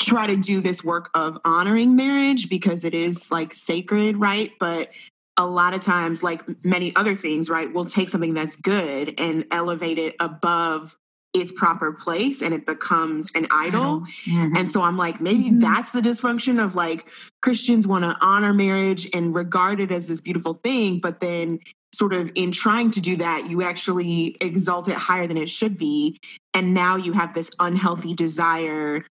try 0.00 0.26
to 0.26 0.36
do 0.36 0.60
this 0.60 0.84
work 0.84 1.10
of 1.14 1.38
honoring 1.44 1.96
marriage 1.96 2.48
because 2.48 2.84
it 2.84 2.94
is 2.94 3.30
like 3.30 3.52
sacred, 3.52 4.16
right? 4.16 4.52
But 4.60 4.90
a 5.36 5.46
lot 5.46 5.74
of 5.74 5.80
times, 5.80 6.22
like 6.22 6.42
many 6.64 6.94
other 6.96 7.14
things, 7.14 7.48
right, 7.48 7.72
we'll 7.72 7.86
take 7.86 8.08
something 8.08 8.34
that's 8.34 8.56
good 8.56 9.14
and 9.18 9.44
elevate 9.50 9.98
it 9.98 10.16
above 10.20 10.96
its 11.34 11.52
proper 11.52 11.92
place 11.92 12.42
and 12.42 12.54
it 12.54 12.66
becomes 12.66 13.30
an 13.34 13.46
idol. 13.50 14.00
Mm-hmm. 14.26 14.56
And 14.56 14.70
so 14.70 14.82
I'm 14.82 14.96
like, 14.96 15.20
maybe 15.20 15.44
mm-hmm. 15.44 15.60
that's 15.60 15.92
the 15.92 16.00
dysfunction 16.00 16.62
of 16.62 16.74
like 16.74 17.06
Christians 17.42 17.86
want 17.86 18.04
to 18.04 18.16
honor 18.20 18.54
marriage 18.54 19.08
and 19.14 19.34
regard 19.34 19.80
it 19.80 19.92
as 19.92 20.08
this 20.08 20.20
beautiful 20.20 20.54
thing, 20.54 21.00
but 21.00 21.20
then 21.20 21.58
sort 21.94 22.14
of 22.14 22.30
in 22.34 22.50
trying 22.50 22.90
to 22.92 23.00
do 23.00 23.16
that, 23.16 23.48
you 23.48 23.62
actually 23.62 24.36
exalt 24.40 24.88
it 24.88 24.94
higher 24.94 25.26
than 25.26 25.36
it 25.36 25.50
should 25.50 25.76
be. 25.76 26.18
And 26.54 26.72
now 26.72 26.96
you 26.96 27.12
have 27.12 27.34
this 27.34 27.50
unhealthy 27.60 28.14
desire 28.14 29.04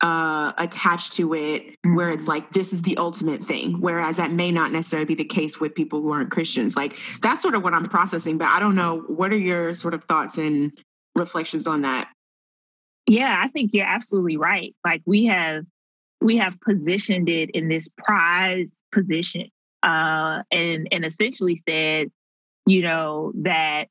uh, 0.00 0.52
attached 0.58 1.12
to 1.14 1.34
it 1.34 1.76
where 1.82 2.10
it's 2.10 2.22
mm-hmm. 2.22 2.32
like 2.32 2.52
this 2.52 2.72
is 2.72 2.82
the 2.82 2.96
ultimate 2.98 3.42
thing 3.42 3.80
whereas 3.80 4.16
that 4.16 4.30
may 4.30 4.50
not 4.50 4.72
necessarily 4.72 5.06
be 5.06 5.14
the 5.14 5.24
case 5.24 5.60
with 5.60 5.74
people 5.74 6.00
who 6.02 6.10
aren't 6.10 6.30
christians. 6.30 6.76
Like 6.76 6.98
that's 7.22 7.40
sort 7.40 7.54
of 7.54 7.62
what 7.62 7.74
i'm 7.74 7.84
processing 7.84 8.36
but 8.36 8.48
i 8.48 8.60
don't 8.60 8.74
know 8.74 9.00
what 9.06 9.32
are 9.32 9.36
your 9.36 9.72
sort 9.74 9.94
of 9.94 10.04
thoughts 10.04 10.36
and 10.36 10.76
reflections 11.16 11.66
on 11.66 11.82
that? 11.82 12.08
Yeah 13.06 13.40
i 13.42 13.48
think 13.48 13.70
you're 13.72 13.86
absolutely 13.86 14.36
right. 14.36 14.74
Like 14.84 15.02
we 15.06 15.26
have 15.26 15.64
we 16.20 16.36
have 16.38 16.60
positioned 16.60 17.28
it 17.28 17.50
in 17.50 17.68
this 17.68 17.88
prize 17.88 18.80
position 18.92 19.48
uh 19.82 20.42
and 20.50 20.88
and 20.90 21.04
essentially 21.04 21.56
said 21.56 22.10
you 22.66 22.82
know 22.82 23.32
that 23.36 23.86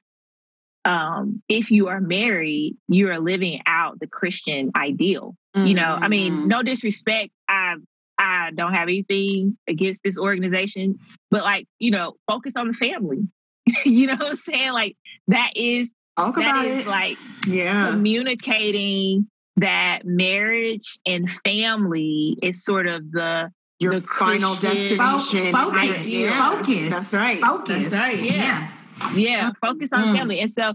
um 0.85 1.41
if 1.47 1.71
you 1.71 1.87
are 1.87 2.01
married 2.01 2.75
you 2.87 3.09
are 3.09 3.19
living 3.19 3.61
out 3.65 3.99
the 3.99 4.07
christian 4.07 4.71
ideal 4.75 5.35
Mm-hmm. 5.55 5.67
You 5.67 5.75
know, 5.75 5.97
I 6.01 6.07
mean, 6.07 6.33
mm-hmm. 6.33 6.47
no 6.47 6.63
disrespect. 6.63 7.31
I 7.47 7.75
I 8.17 8.51
don't 8.51 8.73
have 8.73 8.83
anything 8.83 9.57
against 9.67 10.01
this 10.03 10.17
organization, 10.17 10.97
but 11.29 11.43
like, 11.43 11.67
you 11.79 11.91
know, 11.91 12.15
focus 12.27 12.55
on 12.55 12.67
the 12.67 12.73
family. 12.73 13.27
you 13.85 14.07
know 14.07 14.15
what 14.15 14.31
I'm 14.31 14.35
saying? 14.35 14.73
Like 14.73 14.97
that 15.27 15.51
is 15.55 15.93
Talk 16.17 16.35
that 16.35 16.41
about 16.41 16.65
is 16.65 16.85
it. 16.85 16.87
like 16.87 17.17
yeah. 17.47 17.91
communicating 17.91 19.27
that 19.57 20.01
marriage 20.05 20.99
and 21.05 21.31
family 21.45 22.37
is 22.41 22.63
sort 22.63 22.87
of 22.87 23.11
the 23.11 23.51
your 23.79 23.99
the 23.99 24.01
final 24.01 24.55
destination. 24.55 25.51
Focus. 25.51 26.09
Yeah. 26.09 26.49
Focus. 26.49 26.89
That's 26.91 27.13
right. 27.13 27.41
Focus. 27.41 27.91
That's 27.91 27.93
right. 27.93 28.23
Yeah. 28.23 28.33
Yeah. 28.33 28.67
Yeah. 29.15 29.51
Focus 29.61 29.93
on 29.93 30.03
mm. 30.05 30.17
family. 30.17 30.39
And 30.39 30.51
so 30.51 30.73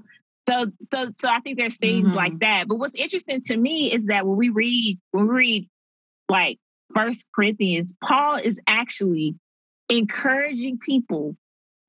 so 0.48 0.66
so 0.92 1.12
so 1.16 1.28
I 1.28 1.40
think 1.40 1.58
there's 1.58 1.76
things 1.76 2.06
mm-hmm. 2.06 2.16
like 2.16 2.38
that. 2.40 2.68
But 2.68 2.76
what's 2.76 2.94
interesting 2.94 3.42
to 3.42 3.56
me 3.56 3.92
is 3.92 4.06
that 4.06 4.26
when 4.26 4.36
we 4.36 4.48
read 4.48 4.98
when 5.10 5.28
we 5.28 5.34
read 5.34 5.68
like 6.28 6.58
First 6.94 7.26
Corinthians, 7.34 7.94
Paul 8.00 8.36
is 8.36 8.58
actually 8.66 9.36
encouraging 9.88 10.78
people 10.78 11.36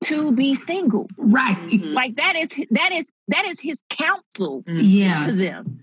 to 0.05 0.31
be 0.31 0.55
single. 0.55 1.07
Right. 1.17 1.55
Mm-hmm. 1.55 1.93
Like 1.93 2.15
that 2.15 2.35
is 2.35 2.49
that 2.71 2.91
is 2.91 3.05
that 3.29 3.45
is 3.47 3.59
his 3.59 3.81
counsel 3.89 4.63
mm-hmm. 4.63 4.79
yeah. 4.81 5.25
to 5.25 5.33
them. 5.33 5.81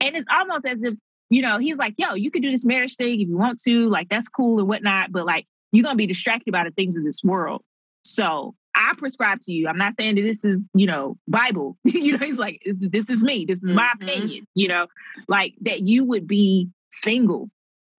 And 0.00 0.16
it's 0.16 0.28
almost 0.30 0.66
as 0.66 0.82
if, 0.82 0.94
you 1.30 1.42
know, 1.42 1.58
he's 1.58 1.78
like, 1.78 1.94
yo, 1.96 2.14
you 2.14 2.30
can 2.30 2.42
do 2.42 2.50
this 2.50 2.66
marriage 2.66 2.96
thing 2.96 3.20
if 3.20 3.28
you 3.28 3.38
want 3.38 3.60
to, 3.62 3.88
like 3.88 4.08
that's 4.08 4.28
cool 4.28 4.58
and 4.58 4.68
whatnot, 4.68 5.12
but 5.12 5.24
like 5.24 5.46
you're 5.70 5.84
gonna 5.84 5.96
be 5.96 6.06
distracted 6.06 6.52
by 6.52 6.64
the 6.64 6.70
things 6.70 6.96
of 6.96 7.04
this 7.04 7.22
world. 7.22 7.62
So 8.04 8.54
I 8.74 8.92
prescribe 8.96 9.40
to 9.42 9.52
you. 9.52 9.68
I'm 9.68 9.78
not 9.78 9.94
saying 9.94 10.16
that 10.16 10.22
this 10.22 10.44
is, 10.44 10.66
you 10.74 10.86
know, 10.86 11.16
Bible. 11.28 11.76
you 11.84 12.16
know, 12.16 12.24
he's 12.24 12.38
like, 12.38 12.62
this 12.64 13.10
is 13.10 13.22
me. 13.22 13.44
This 13.44 13.62
is 13.62 13.74
my 13.74 13.92
mm-hmm. 14.00 14.08
opinion. 14.08 14.46
You 14.54 14.68
know, 14.68 14.86
like 15.28 15.54
that 15.62 15.80
you 15.80 16.04
would 16.04 16.26
be 16.26 16.68
single. 16.90 17.50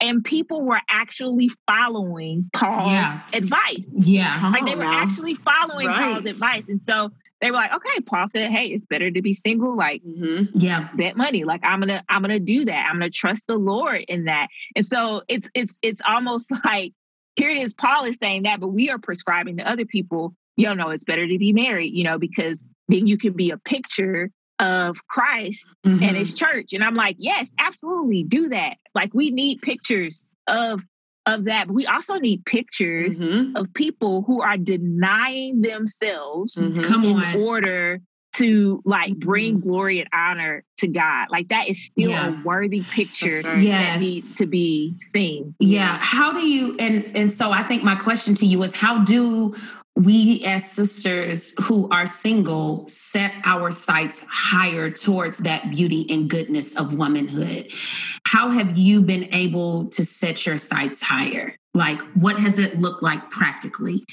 And 0.01 0.23
people 0.23 0.63
were 0.65 0.81
actually 0.89 1.49
following 1.65 2.49
Paul's 2.53 2.87
yeah. 2.87 3.21
advice. 3.31 3.93
Yeah. 4.03 4.33
Come 4.33 4.51
like 4.51 4.65
they 4.65 4.75
were 4.75 4.83
now. 4.83 5.01
actually 5.01 5.35
following 5.35 5.87
right. 5.87 6.15
Paul's 6.15 6.25
advice. 6.25 6.67
And 6.67 6.81
so 6.81 7.11
they 7.39 7.51
were 7.51 7.57
like, 7.57 7.73
okay, 7.73 8.01
Paul 8.01 8.27
said, 8.27 8.51
hey, 8.51 8.67
it's 8.67 8.83
better 8.83 9.09
to 9.09 9.21
be 9.21 9.33
single. 9.33 9.77
Like, 9.77 10.03
mm-hmm. 10.03 10.59
yeah, 10.59 10.89
bet 10.95 11.15
money. 11.15 11.45
Like, 11.45 11.61
I'm 11.63 11.79
gonna, 11.79 12.03
I'm 12.09 12.21
gonna 12.21 12.39
do 12.39 12.65
that. 12.65 12.87
I'm 12.89 12.95
gonna 12.95 13.11
trust 13.11 13.47
the 13.47 13.55
Lord 13.55 14.03
in 14.09 14.25
that. 14.25 14.47
And 14.75 14.85
so 14.85 15.21
it's, 15.29 15.49
it's, 15.53 15.79
it's 15.81 16.01
almost 16.05 16.51
like 16.65 16.93
here 17.35 17.49
it 17.49 17.61
is. 17.61 17.73
Paul 17.73 18.05
is 18.05 18.17
saying 18.17 18.43
that, 18.43 18.59
but 18.59 18.69
we 18.69 18.89
are 18.89 18.99
prescribing 18.99 19.57
to 19.57 19.69
other 19.69 19.85
people 19.85 20.35
you 20.55 20.73
know, 20.75 20.89
it's 20.89 21.03
better 21.03 21.27
to 21.27 21.37
be 21.37 21.53
married, 21.53 21.93
you 21.93 22.03
know, 22.03 22.17
because 22.17 22.63
then 22.87 23.07
you 23.07 23.17
can 23.17 23.33
be 23.33 23.51
a 23.51 23.57
picture 23.57 24.29
of 24.59 24.97
Christ 25.07 25.73
mm-hmm. 25.85 26.03
and 26.03 26.15
his 26.15 26.33
church. 26.33 26.73
And 26.73 26.83
I'm 26.83 26.95
like, 26.95 27.15
yes, 27.19 27.53
absolutely, 27.59 28.23
do 28.23 28.49
that. 28.49 28.77
Like 28.93 29.13
we 29.13 29.31
need 29.31 29.61
pictures 29.61 30.33
of 30.47 30.81
of 31.25 31.45
that, 31.45 31.67
but 31.67 31.73
we 31.73 31.85
also 31.85 32.15
need 32.15 32.45
pictures 32.45 33.17
mm-hmm. 33.17 33.55
of 33.55 33.73
people 33.73 34.23
who 34.23 34.41
are 34.41 34.57
denying 34.57 35.61
themselves 35.61 36.55
mm-hmm. 36.55 37.03
in 37.03 37.23
on. 37.23 37.41
order 37.41 38.01
to 38.33 38.81
like 38.83 39.15
bring 39.19 39.59
mm-hmm. 39.59 39.69
glory 39.69 39.99
and 39.99 40.09
honor 40.13 40.63
to 40.77 40.87
God. 40.87 41.27
Like 41.29 41.49
that 41.49 41.69
is 41.69 41.85
still 41.85 42.09
yeah. 42.09 42.41
a 42.41 42.43
worthy 42.43 42.81
picture 42.81 43.39
yes. 43.57 43.99
that 43.99 43.99
needs 44.01 44.35
to 44.35 44.45
be 44.45 44.95
seen. 45.01 45.55
Yeah. 45.59 45.99
How 46.01 46.33
do 46.33 46.45
you 46.45 46.75
and 46.77 47.15
and 47.15 47.31
so 47.31 47.51
I 47.51 47.63
think 47.63 47.83
my 47.83 47.95
question 47.95 48.35
to 48.35 48.45
you 48.45 48.61
is 48.63 48.75
how 48.75 49.03
do 49.03 49.55
we 49.95 50.43
as 50.45 50.71
sisters 50.71 51.53
who 51.65 51.87
are 51.89 52.05
single 52.05 52.85
set 52.87 53.31
our 53.45 53.69
sights 53.69 54.25
higher 54.31 54.89
towards 54.89 55.39
that 55.39 55.69
beauty 55.69 56.07
and 56.09 56.29
goodness 56.29 56.75
of 56.75 56.95
womanhood. 56.95 57.71
How 58.25 58.49
have 58.49 58.75
you 58.77 59.01
been 59.01 59.31
able 59.33 59.85
to 59.89 60.03
set 60.03 60.45
your 60.45 60.57
sights 60.57 61.03
higher? 61.03 61.55
Like, 61.75 62.01
what 62.15 62.39
has 62.39 62.57
it 62.57 62.77
looked 62.77 63.03
like 63.03 63.29
practically 63.29 64.03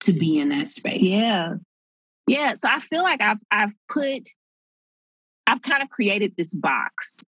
to 0.00 0.12
be 0.12 0.40
in 0.40 0.48
that 0.48 0.66
space? 0.66 1.08
Yeah. 1.08 1.54
Yeah. 2.26 2.54
So 2.56 2.68
I 2.68 2.80
feel 2.80 3.04
like 3.04 3.20
I've, 3.20 3.38
I've 3.50 3.72
put, 3.88 4.28
I've 5.46 5.62
kind 5.62 5.82
of 5.82 5.88
created 5.88 6.34
this 6.36 6.52
box 6.52 7.20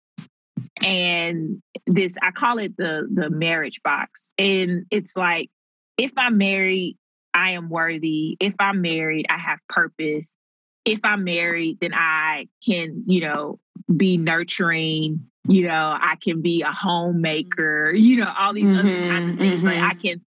and 0.82 1.62
this, 1.86 2.16
I 2.22 2.30
call 2.30 2.58
it 2.58 2.76
the, 2.78 3.06
the 3.12 3.28
marriage 3.28 3.82
box. 3.82 4.32
And 4.38 4.86
it's 4.90 5.14
like, 5.14 5.50
if 5.98 6.12
I'm 6.16 6.38
married, 6.38 6.96
I 7.38 7.52
am 7.52 7.68
worthy. 7.68 8.36
If 8.40 8.54
I'm 8.58 8.80
married, 8.80 9.26
I 9.30 9.38
have 9.38 9.60
purpose. 9.68 10.36
If 10.84 10.98
I'm 11.04 11.22
married, 11.22 11.78
then 11.80 11.94
I 11.94 12.48
can, 12.66 13.04
you 13.06 13.20
know, 13.20 13.60
be 13.94 14.16
nurturing. 14.16 15.28
You 15.46 15.62
know, 15.62 15.96
I 15.98 16.16
can 16.20 16.42
be 16.42 16.62
a 16.62 16.72
homemaker. 16.72 17.92
You 17.92 18.16
know, 18.16 18.32
all 18.36 18.52
these 18.52 18.64
mm-hmm, 18.64 18.78
other 18.78 19.08
kinds 19.08 19.32
of 19.32 19.38
things. 19.38 19.56
Mm-hmm. 19.58 19.66
Like 19.66 19.76
I 19.76 19.80
mm-hmm. 19.90 19.98
can, 20.00 20.24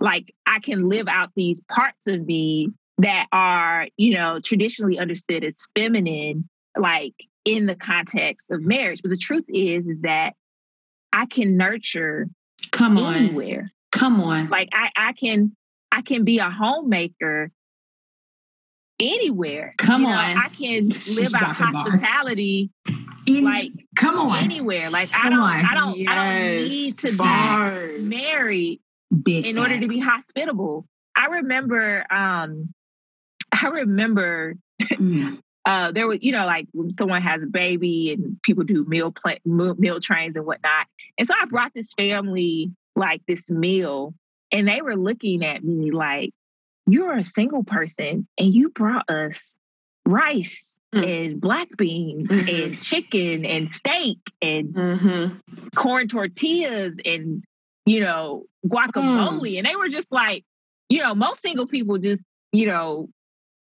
like 0.00 0.34
I 0.46 0.60
can 0.60 0.88
live 0.88 1.08
out 1.08 1.30
these 1.34 1.60
parts 1.62 2.06
of 2.06 2.24
me 2.24 2.68
that 2.98 3.26
are, 3.32 3.88
you 3.96 4.14
know, 4.14 4.38
traditionally 4.38 5.00
understood 5.00 5.42
as 5.42 5.66
feminine, 5.74 6.48
like 6.78 7.14
in 7.44 7.66
the 7.66 7.74
context 7.74 8.52
of 8.52 8.62
marriage. 8.62 9.02
But 9.02 9.10
the 9.10 9.16
truth 9.16 9.46
is, 9.48 9.88
is 9.88 10.02
that 10.02 10.34
I 11.12 11.26
can 11.26 11.56
nurture 11.56 12.28
come 12.70 12.98
on 12.98 13.16
anywhere. 13.16 13.72
Come 13.90 14.20
on. 14.20 14.48
Like 14.48 14.68
I, 14.72 14.90
I 14.96 15.12
can 15.12 15.56
I 15.92 16.00
can 16.02 16.24
be 16.24 16.38
a 16.38 16.50
homemaker 16.50 17.50
anywhere. 18.98 19.74
Come 19.76 20.02
you 20.02 20.08
know, 20.08 20.14
on. 20.14 20.38
I 20.38 20.48
can 20.48 20.88
live 21.16 21.34
out 21.34 21.56
hospitality 21.56 22.70
In, 23.26 23.44
like 23.44 23.72
come 23.94 24.18
on 24.18 24.38
anywhere. 24.38 24.90
Like 24.90 25.10
come 25.10 25.26
I 25.26 25.30
don't 25.30 25.40
on. 25.40 25.64
I 25.64 25.74
don't 25.74 25.98
yes. 25.98 26.08
I 26.08 26.38
don't 26.38 26.68
need 26.68 26.98
to 26.98 27.16
Bars. 27.16 28.10
be 28.10 28.16
married 28.16 28.80
Big 29.22 29.46
in 29.46 29.58
order 29.58 29.78
to 29.78 29.86
be 29.86 30.00
hospitable. 30.00 30.86
I, 31.14 31.24
I 31.24 31.26
remember, 31.26 32.06
um, 32.10 32.72
I 33.62 33.68
remember 33.68 34.54
mm. 34.82 35.38
uh, 35.66 35.92
there 35.92 36.06
was, 36.06 36.18
you 36.22 36.32
know, 36.32 36.46
like 36.46 36.68
when 36.72 36.96
someone 36.96 37.22
has 37.22 37.42
a 37.42 37.46
baby 37.46 38.12
and 38.12 38.40
people 38.42 38.64
do 38.64 38.84
meal 38.86 39.12
pl- 39.12 39.38
meal 39.44 40.00
trains 40.00 40.36
and 40.36 40.46
whatnot. 40.46 40.86
And 41.18 41.26
so 41.26 41.34
I 41.38 41.44
brought 41.44 41.72
this 41.74 41.92
family 41.92 42.72
like 42.96 43.22
this 43.26 43.50
meal, 43.50 44.14
and 44.52 44.68
they 44.68 44.82
were 44.82 44.96
looking 44.96 45.44
at 45.44 45.64
me 45.64 45.90
like, 45.90 46.30
"You're 46.86 47.16
a 47.16 47.24
single 47.24 47.64
person, 47.64 48.26
and 48.38 48.54
you 48.54 48.68
brought 48.68 49.08
us 49.10 49.56
rice 50.06 50.78
mm. 50.94 51.06
and 51.06 51.40
black 51.40 51.68
beans 51.76 52.28
mm-hmm. 52.28 52.62
and 52.72 52.80
chicken 52.80 53.44
and 53.44 53.70
steak 53.70 54.18
and 54.40 54.74
mm-hmm. 54.74 55.68
corn 55.74 56.08
tortillas 56.08 56.96
and 57.04 57.42
you 57.86 58.00
know 58.00 58.44
guacamole." 58.66 59.40
Mm. 59.40 59.58
And 59.58 59.66
they 59.66 59.76
were 59.76 59.88
just 59.88 60.12
like, 60.12 60.44
you 60.88 61.00
know, 61.00 61.14
most 61.14 61.40
single 61.40 61.66
people 61.66 61.98
just, 61.98 62.24
you 62.52 62.66
know, 62.66 63.08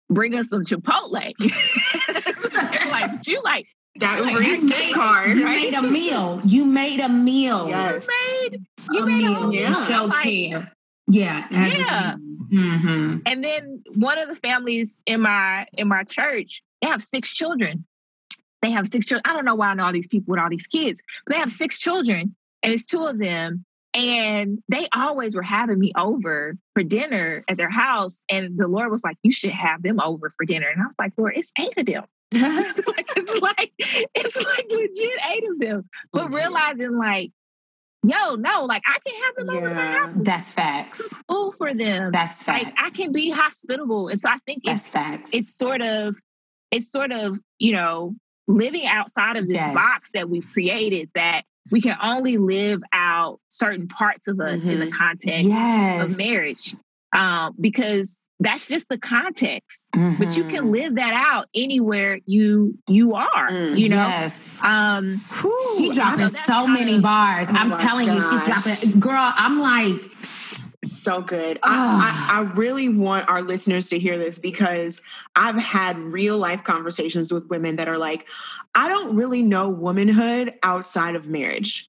bring 0.09 0.37
us 0.39 0.49
some 0.49 0.65
Chipotle. 0.65 1.13
like, 2.91 3.27
you 3.27 3.43
like 3.43 3.67
that 3.97 4.25
Uber 4.25 4.43
Eats 4.43 4.65
gift 4.65 4.95
card. 4.95 5.37
You 5.37 5.45
right? 5.45 5.71
made 5.71 5.75
a 5.75 5.83
meal. 5.83 6.41
You 6.45 6.65
made 6.65 7.01
a 7.01 7.09
meal. 7.09 7.69
Yes. 7.69 8.07
You 8.09 8.51
made, 8.51 8.67
you 8.91 9.03
a 9.03 9.07
made 9.07 9.19
meal. 9.19 9.51
A 9.51 9.55
yeah. 9.55 9.87
Show 9.87 10.05
like, 10.07 10.23
care. 10.23 10.73
Yeah. 11.09 11.47
yeah. 11.51 12.17
Mm-hmm. 12.53 13.19
And 13.27 13.45
then 13.45 13.83
one 13.97 14.19
of 14.19 14.29
the 14.29 14.37
families 14.37 15.03
in 15.07 15.23
my 15.23 15.67
in 15.73 15.89
my 15.89 16.05
church, 16.05 16.63
they 16.81 16.89
have 16.89 17.03
six 17.03 17.33
children. 17.33 17.85
They 18.63 18.71
have 18.71 18.89
six 18.89 19.07
children. 19.07 19.23
I 19.27 19.35
don't 19.35 19.45
know 19.45 19.55
why 19.55 19.69
I 19.69 19.75
know 19.75 19.85
all 19.85 19.93
these 19.93 20.09
people 20.09 20.33
with 20.33 20.41
all 20.41 20.51
these 20.51 20.67
kids, 20.67 21.01
but 21.27 21.35
they 21.35 21.41
have 21.41 21.53
six 21.53 21.79
children, 21.79 22.35
and 22.63 22.73
it's 22.73 22.85
two 22.85 23.07
of 23.07 23.19
them. 23.19 23.65
And 23.95 24.63
they 24.69 24.89
always 24.95 25.35
were 25.35 25.43
having 25.43 25.79
me 25.79 25.93
over 25.97 26.57
for 26.75 26.83
dinner 26.83 27.43
at 27.49 27.57
their 27.57 27.71
house. 27.71 28.23
And 28.29 28.59
the 28.59 28.69
Lord 28.69 28.91
was 28.91 29.03
like, 29.03 29.17
You 29.23 29.33
should 29.33 29.51
have 29.51 29.83
them 29.83 30.01
over 30.01 30.31
for 30.31 30.45
dinner. 30.45 30.69
And 30.69 30.81
I 30.83 30.87
was 30.87 30.95
like, 30.99 31.13
Lord, 31.17 31.35
it's 31.37 31.53
eight 31.59 31.77
of 31.77 31.87
them. 31.87 32.05
like, 32.33 33.09
it's 33.17 33.41
like 33.41 33.73
it's 33.79 34.45
like 34.45 34.67
legit 34.71 35.19
eight 35.33 35.51
of 35.51 35.59
them. 35.59 35.89
But 36.13 36.35
realizing 36.35 36.99
like, 36.99 37.33
yo, 38.03 38.37
no, 38.37 38.65
like 38.65 38.83
I 38.87 38.99
can 39.07 39.23
have 39.23 39.35
them 39.37 39.47
yeah. 39.51 39.61
over 39.61 39.75
my 39.75 39.87
house. 39.87 40.13
That's 40.17 40.53
facts. 40.53 41.23
Food 41.29 41.55
for 41.57 41.75
them. 41.75 42.13
That's 42.13 42.43
facts. 42.43 42.65
Like 42.65 42.75
I 42.79 42.91
can 42.91 43.13
be 43.13 43.31
hospitable. 43.31 44.09
And 44.09 44.21
so 44.21 44.29
I 44.31 44.39
think 44.47 44.65
that's 44.65 44.83
it's, 44.83 44.89
facts. 44.89 45.31
It's 45.33 45.57
sort 45.57 45.83
of, 45.83 46.17
it's 46.71 46.91
sort 46.91 47.13
of, 47.13 47.39
you 47.59 47.73
know, 47.73 48.15
living 48.47 48.87
outside 48.87 49.37
of 49.37 49.47
this 49.47 49.57
yes. 49.57 49.75
box 49.75 50.11
that 50.15 50.29
we've 50.29 50.47
created 50.53 51.11
that 51.15 51.43
we 51.71 51.81
can 51.81 51.97
only 52.03 52.39
live 52.39 52.81
out 52.93 53.41
certain 53.49 53.89
parts 53.89 54.27
of 54.27 54.41
us 54.41 54.61
mm-hmm. 54.61 54.71
in 54.71 54.79
the 54.79 54.87
mm-hmm. 54.87 54.97
context 54.97 55.49
yes. 55.49 56.11
of 56.11 56.17
marriage 56.17 56.75
um, 57.13 57.55
because 57.61 58.29
that's 58.41 58.69
just 58.69 58.89
the 58.89 58.99
context 58.99 59.89
mm-hmm. 59.97 60.23
but 60.23 60.37
you 60.37 60.45
can 60.45 60.65
mm-hmm. 60.65 60.71
live 60.71 60.95
that 60.97 61.13
out 61.13 61.49
anywhere 61.55 62.21
you 62.25 62.79
you 62.87 63.15
are 63.15 63.49
mm, 63.49 63.77
you 63.77 63.89
know 63.89 63.97
yes. 63.97 64.63
um 64.63 65.21
Whew, 65.41 65.75
she 65.77 65.91
dropping 65.91 66.29
so 66.29 66.67
many 66.67 67.01
bars 67.01 67.49
oh 67.51 67.55
i'm 67.57 67.73
telling 67.73 68.07
gosh. 68.07 68.17
you 68.17 68.39
she's 68.39 68.47
dropping 68.47 69.01
girl 69.01 69.33
i'm 69.37 69.59
like 69.59 70.13
so 70.85 71.21
good. 71.21 71.59
I, 71.63 72.29
I, 72.31 72.39
I, 72.39 72.43
really 72.55 72.89
want 72.89 73.29
our 73.29 73.43
listeners 73.43 73.89
to 73.91 73.99
hear 73.99 74.17
this 74.17 74.39
because 74.39 75.03
I've 75.35 75.57
had 75.57 75.99
real 75.99 76.39
life 76.39 76.65
conversations 76.65 77.33
with 77.33 77.49
women 77.49 77.77
that 77.77 77.89
are 77.89 77.99
like, 77.99 78.27
I 78.75 78.89
don't 78.89 79.17
really 79.17 79.43
know 79.43 79.69
womanhood 79.69 80.55
outside 80.63 81.17
of 81.17 81.27
marriage. 81.27 81.88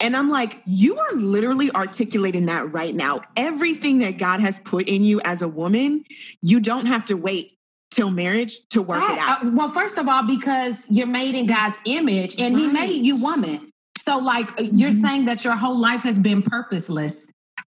And 0.00 0.16
I'm 0.16 0.30
like, 0.30 0.62
you 0.66 0.98
are 0.98 1.12
literally 1.12 1.70
articulating 1.72 2.46
that 2.46 2.72
right 2.72 2.94
now. 2.94 3.20
Everything 3.36 3.98
that 3.98 4.18
God 4.18 4.40
has 4.40 4.58
put 4.60 4.88
in 4.88 5.04
you 5.04 5.20
as 5.24 5.42
a 5.42 5.48
woman, 5.48 6.04
you 6.42 6.60
don't 6.60 6.86
have 6.86 7.04
to 7.06 7.14
wait 7.14 7.58
till 7.90 8.10
marriage 8.10 8.56
to 8.70 8.82
work 8.82 9.02
it 9.02 9.18
out. 9.18 9.44
Uh, 9.44 9.50
well, 9.52 9.68
first 9.68 9.98
of 9.98 10.08
all, 10.08 10.22
because 10.22 10.86
you're 10.90 11.06
made 11.06 11.34
in 11.34 11.46
God's 11.46 11.80
image 11.84 12.34
and 12.38 12.54
right. 12.54 12.60
He 12.60 12.68
made 12.68 13.04
you 13.04 13.22
woman. 13.22 13.70
So, 13.98 14.16
like, 14.18 14.48
you're 14.58 14.90
mm-hmm. 14.90 14.90
saying 14.90 15.24
that 15.26 15.44
your 15.44 15.56
whole 15.56 15.78
life 15.78 16.02
has 16.02 16.18
been 16.18 16.42
purposeless 16.42 17.30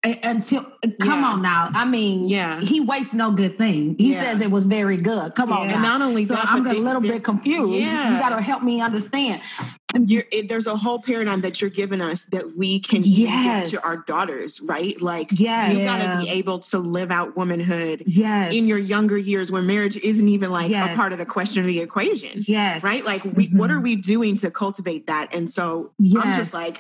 until 0.05 0.63
come 0.99 1.21
yeah. 1.21 1.27
on 1.27 1.41
now 1.41 1.69
i 1.73 1.85
mean 1.85 2.27
yeah 2.27 2.59
he 2.61 2.79
wastes 2.79 3.13
no 3.13 3.31
good 3.31 3.57
thing 3.57 3.95
he 3.97 4.13
yeah. 4.13 4.21
says 4.21 4.41
it 4.41 4.51
was 4.51 4.63
very 4.63 4.97
good 4.97 5.33
come 5.35 5.49
yeah. 5.49 5.55
on 5.55 5.67
now. 5.67 5.73
and 5.73 5.81
not 5.81 6.01
only 6.01 6.25
so 6.25 6.35
that, 6.35 6.45
i'm 6.47 6.65
a 6.65 6.73
little 6.73 7.01
bit 7.01 7.23
confused 7.23 7.73
yeah. 7.73 8.13
you 8.13 8.19
got 8.19 8.35
to 8.35 8.41
help 8.41 8.63
me 8.63 8.81
understand 8.81 9.41
it, 9.97 10.49
there's 10.49 10.67
a 10.67 10.75
whole 10.75 11.01
paradigm 11.01 11.41
that 11.41 11.61
you're 11.61 11.69
giving 11.69 12.01
us 12.01 12.25
that 12.25 12.55
we 12.57 12.79
can 12.79 13.01
yes. 13.03 13.71
give 13.71 13.79
to 13.79 13.87
our 13.87 14.03
daughters 14.05 14.61
right 14.61 15.01
like 15.01 15.29
yes. 15.31 15.73
you 15.73 15.85
got 15.85 16.19
to 16.19 16.25
be 16.25 16.29
able 16.31 16.59
to 16.59 16.79
live 16.79 17.11
out 17.11 17.35
womanhood 17.35 18.03
yes. 18.05 18.53
in 18.53 18.67
your 18.67 18.77
younger 18.77 19.17
years 19.17 19.51
where 19.51 19.61
marriage 19.61 19.97
isn't 19.97 20.27
even 20.27 20.51
like 20.51 20.69
yes. 20.69 20.93
a 20.93 20.95
part 20.95 21.11
of 21.11 21.17
the 21.17 21.25
question 21.25 21.61
of 21.61 21.67
the 21.67 21.79
equation 21.79 22.31
yes 22.45 22.83
right 22.83 23.05
like 23.05 23.23
we, 23.23 23.47
mm-hmm. 23.47 23.57
what 23.57 23.71
are 23.71 23.79
we 23.79 23.95
doing 23.95 24.35
to 24.35 24.51
cultivate 24.51 25.07
that 25.07 25.33
and 25.33 25.49
so 25.49 25.91
i'm 25.99 26.33
just 26.33 26.53
like 26.53 26.75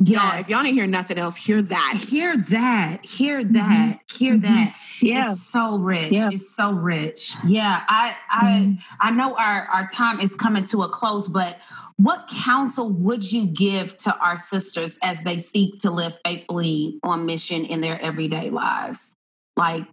Yes. 0.00 0.22
Y'all, 0.22 0.40
if 0.40 0.48
y'all 0.50 0.62
didn't 0.62 0.74
hear 0.74 0.86
nothing 0.86 1.18
else, 1.18 1.36
hear 1.36 1.62
that. 1.62 2.04
Hear 2.08 2.36
that. 2.36 3.04
Hear 3.04 3.44
that. 3.44 3.52
Mm-hmm. 3.52 4.16
Hear 4.24 4.34
mm-hmm. 4.34 4.42
that. 4.42 4.76
Yeah. 5.00 5.30
It's 5.30 5.42
so 5.42 5.78
rich. 5.78 6.12
Yeah. 6.12 6.28
It's 6.32 6.54
so 6.54 6.72
rich. 6.72 7.34
Yeah. 7.46 7.82
I 7.88 8.16
I 8.30 8.44
mm-hmm. 8.44 8.80
I 9.00 9.10
know 9.12 9.34
our, 9.36 9.66
our 9.66 9.86
time 9.86 10.20
is 10.20 10.34
coming 10.34 10.64
to 10.64 10.82
a 10.82 10.88
close, 10.88 11.28
but 11.28 11.58
what 11.96 12.28
counsel 12.44 12.90
would 12.90 13.30
you 13.30 13.46
give 13.46 13.96
to 13.98 14.14
our 14.18 14.36
sisters 14.36 14.98
as 15.02 15.22
they 15.22 15.38
seek 15.38 15.80
to 15.80 15.90
live 15.90 16.18
faithfully 16.24 16.98
on 17.02 17.24
mission 17.24 17.64
in 17.64 17.80
their 17.80 18.00
everyday 18.00 18.50
lives? 18.50 19.14
Like, 19.56 19.86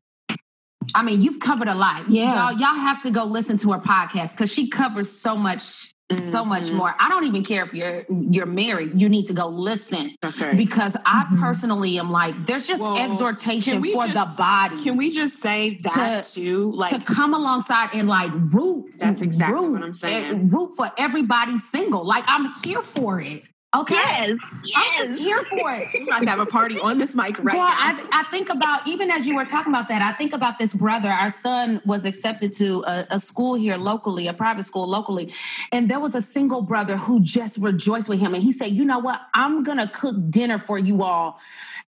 I 0.94 1.02
mean, 1.02 1.22
you've 1.22 1.40
covered 1.40 1.70
a 1.70 1.76
lot. 1.76 2.12
Yeah. 2.12 2.34
Y'all, 2.34 2.60
y'all 2.60 2.76
have 2.76 3.00
to 3.02 3.12
go 3.12 3.24
listen 3.24 3.56
to 3.58 3.72
her 3.72 3.80
podcast 3.80 4.36
because 4.36 4.54
she 4.54 4.68
covers 4.68 5.10
so 5.10 5.38
much 5.38 5.93
Mm-hmm. 6.16 6.30
so 6.32 6.46
much 6.46 6.64
mm-hmm. 6.64 6.78
more. 6.78 6.96
I 7.00 7.10
don't 7.10 7.26
even 7.26 7.44
care 7.44 7.64
if 7.64 7.74
you're 7.74 8.06
you're 8.10 8.46
married. 8.46 9.00
You 9.00 9.10
need 9.10 9.26
to 9.28 9.34
go 9.34 9.48
listen. 9.48 10.16
That's 10.22 10.42
right. 10.42 10.56
Because 10.56 10.96
I 11.06 11.24
mm-hmm. 11.24 11.42
personally 11.42 12.00
am 12.00 12.12
like, 12.12 12.46
there's 12.46 12.68
just 12.68 12.84
well, 12.84 12.98
exhortation 12.98 13.84
for 13.84 14.08
just, 14.08 14.14
the 14.14 14.38
body. 14.38 14.84
Can 14.84 14.98
we 14.98 15.10
just 15.10 15.40
say 15.40 15.80
that 15.84 16.24
to, 16.24 16.44
too? 16.44 16.72
Like 16.72 16.90
to 16.92 17.00
come 17.00 17.34
alongside 17.34 17.90
and 17.94 18.08
like 18.08 18.32
root. 18.34 18.90
That's 19.00 19.22
exactly 19.22 19.60
root, 19.60 19.74
what 19.74 19.84
I'm 19.84 19.94
saying. 19.94 20.50
Root 20.50 20.72
for 20.76 20.92
everybody 20.98 21.58
single. 21.58 22.06
Like 22.06 22.24
I'm 22.28 22.50
here 22.64 22.82
for 22.82 23.22
it. 23.22 23.44
Okay. 23.76 23.96
Yes. 23.96 24.40
yes. 24.66 24.76
I'm 24.76 25.08
just 25.08 25.20
here 25.20 25.44
for 25.46 25.74
it. 25.74 25.88
we 25.94 26.04
about 26.04 26.22
to 26.22 26.30
have 26.30 26.40
a 26.40 26.46
party 26.46 26.80
on 26.80 27.00
this 27.00 27.16
mic 27.16 27.40
right 27.40 27.56
well, 27.58 27.68
now. 27.68 27.76
I, 27.76 28.08
I, 28.12 28.24
think 28.30 28.50
about, 28.50 28.88
even 28.88 29.10
as 29.10 29.26
you 29.26 29.36
were 29.36 29.46
talking 29.46 29.74
about 29.74 29.88
that, 29.88 30.02
I 30.02 30.14
think 30.14 30.34
about 30.34 30.60
this 30.60 30.76
brother. 30.76 31.10
Our 31.10 31.32
son 31.32 31.82
was 31.84 32.06
accepted 32.06 32.54
to 32.54 32.84
a, 32.86 33.08
a 33.12 33.20
school 33.20 33.56
here 33.56 33.76
locally, 33.78 34.28
a 34.28 34.34
private 34.34 34.64
school 34.64 34.88
locally. 34.88 35.34
And 35.72 35.90
there 35.90 36.00
was 36.00 36.14
a 36.14 36.22
single 36.22 36.62
brother 36.62 36.98
who 36.98 37.20
just 37.20 37.58
rejoiced 37.58 38.10
with 38.10 38.20
him. 38.20 38.36
And 38.36 38.44
he 38.44 38.52
said, 38.52 38.72
You 38.74 38.86
know 38.86 39.00
what? 39.00 39.22
I'm 39.34 39.64
going 39.64 39.80
to 39.80 39.88
cook 39.88 40.18
dinner 40.30 40.60
for 40.60 40.78
you 40.78 41.02
all 41.02 41.40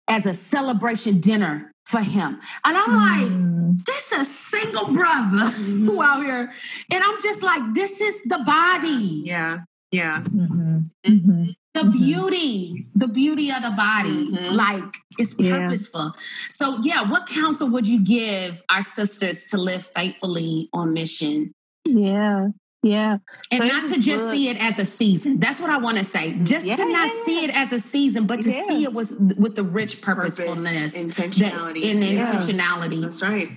as 0.08 0.26
a 0.26 0.34
celebration 0.34 1.20
dinner 1.20 1.72
for 1.86 2.02
him. 2.02 2.40
And 2.64 2.78
I'm 2.78 2.90
mm. 2.90 3.76
like, 3.78 3.86
this 3.86 4.12
is 4.12 4.34
single 4.34 4.92
brother 4.92 5.38
mm. 5.38 5.86
who 5.86 6.02
out 6.02 6.24
here. 6.24 6.52
And 6.92 7.04
I'm 7.04 7.22
just 7.22 7.44
like, 7.44 7.76
this 7.76 8.02
is 8.02 8.24
the 8.24 8.40
body. 8.40 9.22
Yeah. 9.24 9.60
Yeah. 9.92 10.22
Mm-hmm. 10.22 10.80
Mm-hmm 11.06 11.52
the 11.76 11.82
mm-hmm. 11.82 12.04
beauty 12.04 12.88
the 12.96 13.08
beauty 13.08 13.52
of 13.52 13.62
the 13.62 13.72
body 13.72 14.32
mm-hmm. 14.32 14.56
like 14.56 14.96
it's 15.18 15.34
purposeful. 15.34 16.14
Yeah. 16.16 16.22
so 16.50 16.80
yeah 16.82 17.10
what 17.10 17.28
counsel 17.28 17.70
would 17.70 17.88
you 17.88 18.04
give 18.04 18.64
our 18.70 18.82
sisters 18.82 19.46
to 19.46 19.58
live 19.58 19.86
faithfully 19.86 20.70
on 20.74 20.94
mission? 20.94 21.54
Yeah 21.86 22.48
yeah. 22.86 23.18
And 23.50 23.62
so 23.62 23.68
not 23.68 23.88
to 23.88 23.96
just 23.96 24.26
good. 24.26 24.32
see 24.32 24.48
it 24.48 24.62
as 24.62 24.78
a 24.78 24.86
season. 24.86 25.40
That's 25.40 25.60
what 25.60 25.72
i 25.72 25.78
want 25.78 25.98
to 25.98 26.04
say. 26.04 26.34
Just 26.44 26.68
yeah, 26.68 26.76
to 26.76 26.86
not 26.88 27.08
yeah, 27.08 27.24
see 27.24 27.44
it 27.44 27.50
as 27.50 27.74
a 27.74 27.80
season 27.80 28.28
but 28.28 28.42
to 28.42 28.52
see 28.52 28.84
it 28.84 28.94
was 28.94 29.16
with 29.16 29.56
the 29.56 29.64
rich 29.64 30.02
purposefulness 30.02 30.96
Purpose, 30.96 31.18
intentionality. 31.18 31.82
that, 31.82 31.92
and 31.92 32.04
intentionality. 32.04 33.02
That's 33.02 33.24
right. 33.24 33.50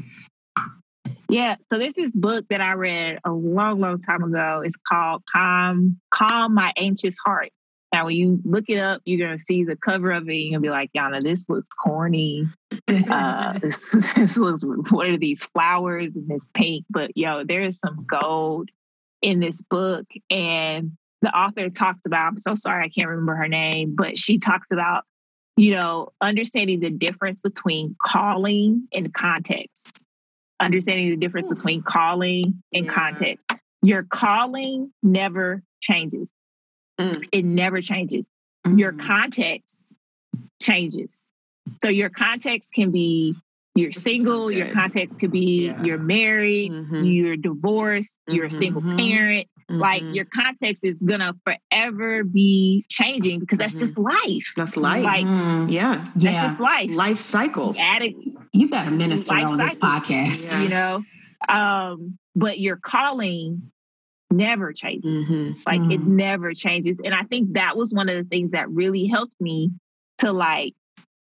Yeah, 1.31 1.57
so 1.71 1.79
there's 1.79 1.93
this 1.93 2.17
book 2.17 2.47
that 2.49 2.63
I 2.63 2.73
read 2.73 3.19
a 3.23 3.31
long, 3.31 3.81
long 3.81 4.01
time 4.01 4.23
ago. 4.23 4.63
It's 4.65 4.77
called 4.91 5.23
"Calm, 5.31 6.01
Calm 6.11 6.55
My 6.55 6.73
Anxious 6.79 7.17
Heart," 7.23 7.51
Now, 7.93 8.05
when 8.05 8.17
you 8.17 8.41
look 8.45 8.65
it 8.69 8.79
up, 8.79 9.01
you're 9.05 9.27
gonna 9.27 9.39
see 9.39 9.65
the 9.65 9.77
cover 9.77 10.11
of 10.13 10.29
it. 10.29 10.35
You're 10.35 10.53
gonna 10.53 10.61
be 10.61 10.71
like, 10.71 10.91
Yana, 10.93 11.23
this 11.23 11.49
looks 11.49 11.69
corny. 11.69 12.47
uh, 12.89 13.59
this, 13.59 14.13
this 14.15 14.37
looks. 14.37 14.63
What 14.91 15.09
are 15.09 15.19
these 15.19 15.45
flowers 15.47 16.15
and 16.15 16.29
this 16.29 16.51
paint? 16.53 16.85
But 16.91 17.17
yo, 17.17 17.45
there 17.45 17.63
is 17.63 17.79
some 17.79 18.05
gold 18.09 18.69
in 19.23 19.41
this 19.41 19.63
book, 19.63 20.05
and 20.31 20.93
the 21.23 21.31
author 21.31 21.71
talks 21.71 22.05
about. 22.05 22.27
I'm 22.27 22.39
so 22.39 22.55
sorry, 22.55 22.85
I 22.85 22.89
can't 22.89 23.09
remember 23.09 23.37
her 23.37 23.49
name, 23.49 23.95
but 23.97 24.19
she 24.19 24.39
talks 24.39 24.71
about 24.71 25.05
you 25.57 25.71
know 25.71 26.11
understanding 26.21 26.81
the 26.81 26.91
difference 26.91 27.41
between 27.41 27.97
calling 28.03 28.87
and 28.93 29.13
context. 29.15 30.05
Understanding 30.61 31.11
the 31.11 31.17
difference 31.17 31.47
hmm. 31.47 31.55
between 31.55 31.83
calling 31.83 32.63
and 32.75 32.85
yeah. 32.85 32.93
context. 32.93 33.47
Your 33.81 34.03
calling 34.03 34.93
never 35.03 35.63
changes 35.81 36.33
Mm. 36.99 37.29
It 37.33 37.45
never 37.45 37.81
changes. 37.81 38.29
Mm. 38.67 38.79
Your 38.79 38.93
context 38.93 39.97
changes. 40.61 41.31
So 41.83 41.89
your 41.89 42.09
context 42.11 42.73
can 42.73 42.91
be, 42.91 43.35
you're 43.75 43.91
This 43.91 44.03
single, 44.03 44.47
so 44.47 44.49
your 44.49 44.69
context 44.69 45.19
could 45.21 45.31
be 45.31 45.67
Yeah. 45.67 45.83
you're 45.85 45.99
married, 45.99 46.73
Mhm. 46.73 47.15
you're 47.15 47.37
divorced, 47.37 48.19
you're 48.29 48.47
a 48.47 48.53
single 48.53 48.83
Mhm. 48.83 48.99
parent. 48.99 49.47
Like 49.71 50.03
Mhm. 50.03 50.15
your 50.15 50.25
context 50.25 50.83
is 50.85 51.03
gonna 51.03 51.35
forever 51.45 52.25
be 52.25 52.87
changing 52.89 53.41
because 53.41 53.59
that's 53.59 53.77
Mhm. 53.77 53.81
just 53.81 53.99
life. 53.99 54.53
that's 54.57 54.77
life. 54.79 55.05
like- 55.05 55.27
Mm, 55.27 55.71
yeah, 55.71 56.07
That's 56.15 56.25
yeah. 56.25 56.43
just 56.43 56.59
life. 56.59 56.91
life 56.91 57.21
cycles. 57.21 57.77
Added, 57.79 58.15
you 58.53 58.69
better 58.71 58.91
minister 58.91 59.35
Life 59.35 59.49
on 59.49 59.59
this 59.59 59.75
podcast. 59.75 60.53
Yeah. 60.53 60.63
you 60.63 60.69
know. 60.71 61.03
Um, 61.49 62.19
but 62.35 62.59
your 62.59 62.77
calling 62.77 63.71
never 64.31 64.73
changes. 64.73 65.29
hmm 65.29 65.53
Like 65.67 65.81
it 65.91 66.01
Mm. 66.01 66.07
never 66.07 66.55
changes. 66.55 67.01
And 67.05 67.15
I 67.15 67.23
think 67.25 67.55
that 67.55 67.77
was 67.77 67.93
one 67.93 68.09
of 68.09 68.17
the 68.17 68.25
things 68.29 68.51
that 68.53 68.71
really 68.71 69.07
helped 69.07 69.41
me 69.41 69.71
to 70.19 70.33
like 70.33 70.75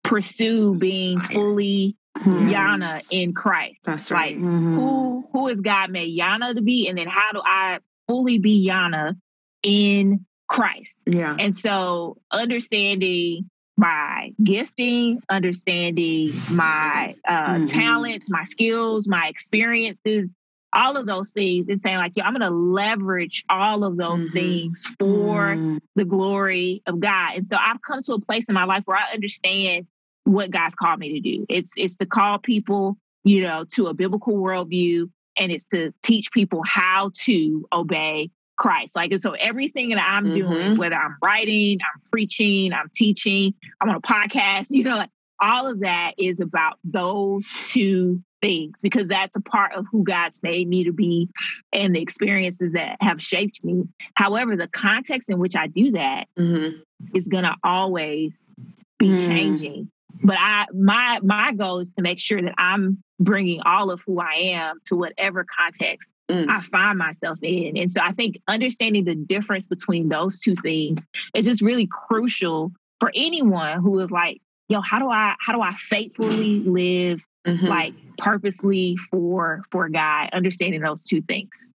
pursue 0.03 0.75
being 0.79 1.19
fully. 1.19 1.95
Yes. 2.25 2.79
Yana 2.81 3.07
in 3.11 3.33
Christ. 3.33 3.81
That's 3.85 4.09
Like 4.09 4.19
right. 4.35 4.37
Mhm. 4.39 4.75
who 4.75 5.27
who 5.31 5.47
has 5.47 5.61
God 5.61 5.91
made 5.91 6.17
Yana 6.17 6.55
to 6.55 6.61
be? 6.61 6.87
And 6.87 6.97
then 6.97 7.07
how 7.07 7.31
do 7.31 7.41
I 7.45 7.79
fully 8.07 8.39
be 8.39 8.67
Yana 8.67 9.15
in 9.61 10.25
Christ? 10.49 11.03
Yeah. 11.05 11.35
And 11.37 11.55
so 11.55 12.17
understanding 12.31 13.49
my 13.77 14.33
gifting, 14.43 15.21
understanding 15.29 16.31
my 16.55 17.13
uh, 17.27 17.57
Mhm. 17.59 17.71
talents, 17.71 18.27
my 18.31 18.43
skills, 18.45 19.07
my 19.07 19.27
experiences, 19.27 20.35
all 20.78 20.95
of 20.95 21.05
those 21.07 21.32
things, 21.32 21.67
and 21.67 21.80
saying 21.80 21.97
like, 21.97 22.13
yeah, 22.15 22.25
I'm 22.25 22.34
going 22.34 22.49
to 22.49 22.55
leverage 22.55 23.43
all 23.49 23.84
of 23.84 23.97
those 23.97 24.30
Mhm. 24.30 24.34
things 24.34 24.86
for 24.99 25.57
Mm. 25.57 25.80
the 25.95 26.05
glory 26.05 26.84
of 26.86 26.99
God. 26.99 27.38
And 27.38 27.47
so 27.47 27.57
I've 27.59 27.82
come 27.82 28.01
to 28.03 28.13
a 28.13 28.21
place 28.21 28.47
in 28.47 28.53
my 28.55 28.65
life 28.65 28.84
where 28.86 28.97
I 28.97 29.11
understand 29.13 29.88
what 30.23 30.51
God's 30.51 30.75
called 30.75 30.99
me 30.99 31.13
to 31.13 31.19
do. 31.19 31.45
It's 31.49 31.73
it's 31.78 31.95
to 31.97 32.05
call 32.05 32.38
people, 32.38 32.97
you 33.23 33.41
know, 33.41 33.65
to 33.73 33.88
a 33.88 33.93
biblical 33.93 34.36
worldview, 34.36 35.09
and 35.38 35.51
it's 35.51 35.65
to 35.67 35.91
teach 36.03 36.32
people 36.32 36.61
how 36.65 37.11
to 37.25 37.67
obey 37.73 38.30
Christ. 38.57 38.95
Like, 38.95 39.11
and 39.11 39.21
so 39.21 39.32
everything 39.34 39.89
that 39.89 39.99
I'm 40.07 40.30
doing, 40.32 40.73
Mhm. 40.73 40.78
whether 40.78 40.95
I'm 40.95 41.15
writing, 41.23 41.80
I'm 41.82 42.01
preaching, 42.11 42.73
I'm 42.73 42.89
teaching, 42.93 43.53
I'm 43.82 43.89
on 43.89 43.95
a 43.95 44.01
podcast, 44.01 44.67
you 44.69 44.84
know, 44.84 44.97
like 44.97 45.09
all 45.39 45.67
of 45.67 45.80
that 45.82 46.13
is 46.17 46.39
about 46.39 46.80
those 46.84 47.45
two 47.65 48.21
things 48.41 48.79
because 48.81 49.07
that's 49.07 49.35
a 49.35 49.41
part 49.41 49.73
of 49.73 49.85
who 49.91 50.03
God's 50.03 50.41
made 50.43 50.67
me 50.67 50.83
to 50.85 50.91
be 50.93 51.29
and 51.73 51.95
the 51.95 52.01
experiences 52.01 52.73
that 52.73 52.97
have 53.01 53.21
shaped 53.21 53.63
me. 53.63 53.83
However, 54.15 54.55
the 54.55 54.67
context 54.67 55.29
in 55.29 55.39
which 55.39 55.55
I 55.55 55.67
do 55.67 55.91
that 55.91 56.25
hmm 56.38 56.67
is 57.13 57.27
going 57.27 57.43
to 57.43 57.55
always 57.63 58.53
be 58.97 59.09
Mm. 59.09 59.27
changing. 59.27 59.91
But 60.23 60.38
I 60.39 60.65
my 60.73 61.19
my 61.23 61.53
goal 61.53 61.79
is 61.79 61.93
to 61.93 62.01
make 62.01 62.19
sure 62.19 62.41
that 62.41 62.55
I'm 62.57 63.03
bringing 63.19 63.61
all 63.61 63.91
of 63.91 64.01
who 64.05 64.19
I 64.19 64.33
am 64.33 64.79
to 64.85 64.95
whatever 64.95 65.45
context 65.59 66.13
Mm. 66.29 66.49
I 66.49 66.61
find 66.63 66.97
myself 66.97 67.38
in. 67.41 67.77
And 67.77 67.91
so 67.91 68.01
I 68.03 68.11
think 68.11 68.41
understanding 68.47 69.05
the 69.05 69.15
difference 69.15 69.65
between 69.65 70.09
those 70.09 70.39
two 70.41 70.55
things 70.61 71.05
is 71.33 71.45
just 71.45 71.61
really 71.61 71.88
crucial 71.89 72.71
for 72.99 73.11
anyone 73.15 73.79
who 73.81 73.97
is 73.99 74.11
like, 74.11 74.41
yo, 74.67 74.81
how 74.81 74.99
do 74.99 75.09
I 75.09 75.35
how 75.39 75.53
do 75.53 75.61
I 75.61 75.73
faithfully 75.77 76.63
live 76.65 77.21
Mhm. 77.47 77.67
like 77.69 77.93
purposely 78.17 78.97
for 79.09 79.63
for 79.71 79.87
God, 79.89 80.29
understanding 80.33 80.81
those 80.81 81.03
two 81.05 81.21
things. 81.21 81.71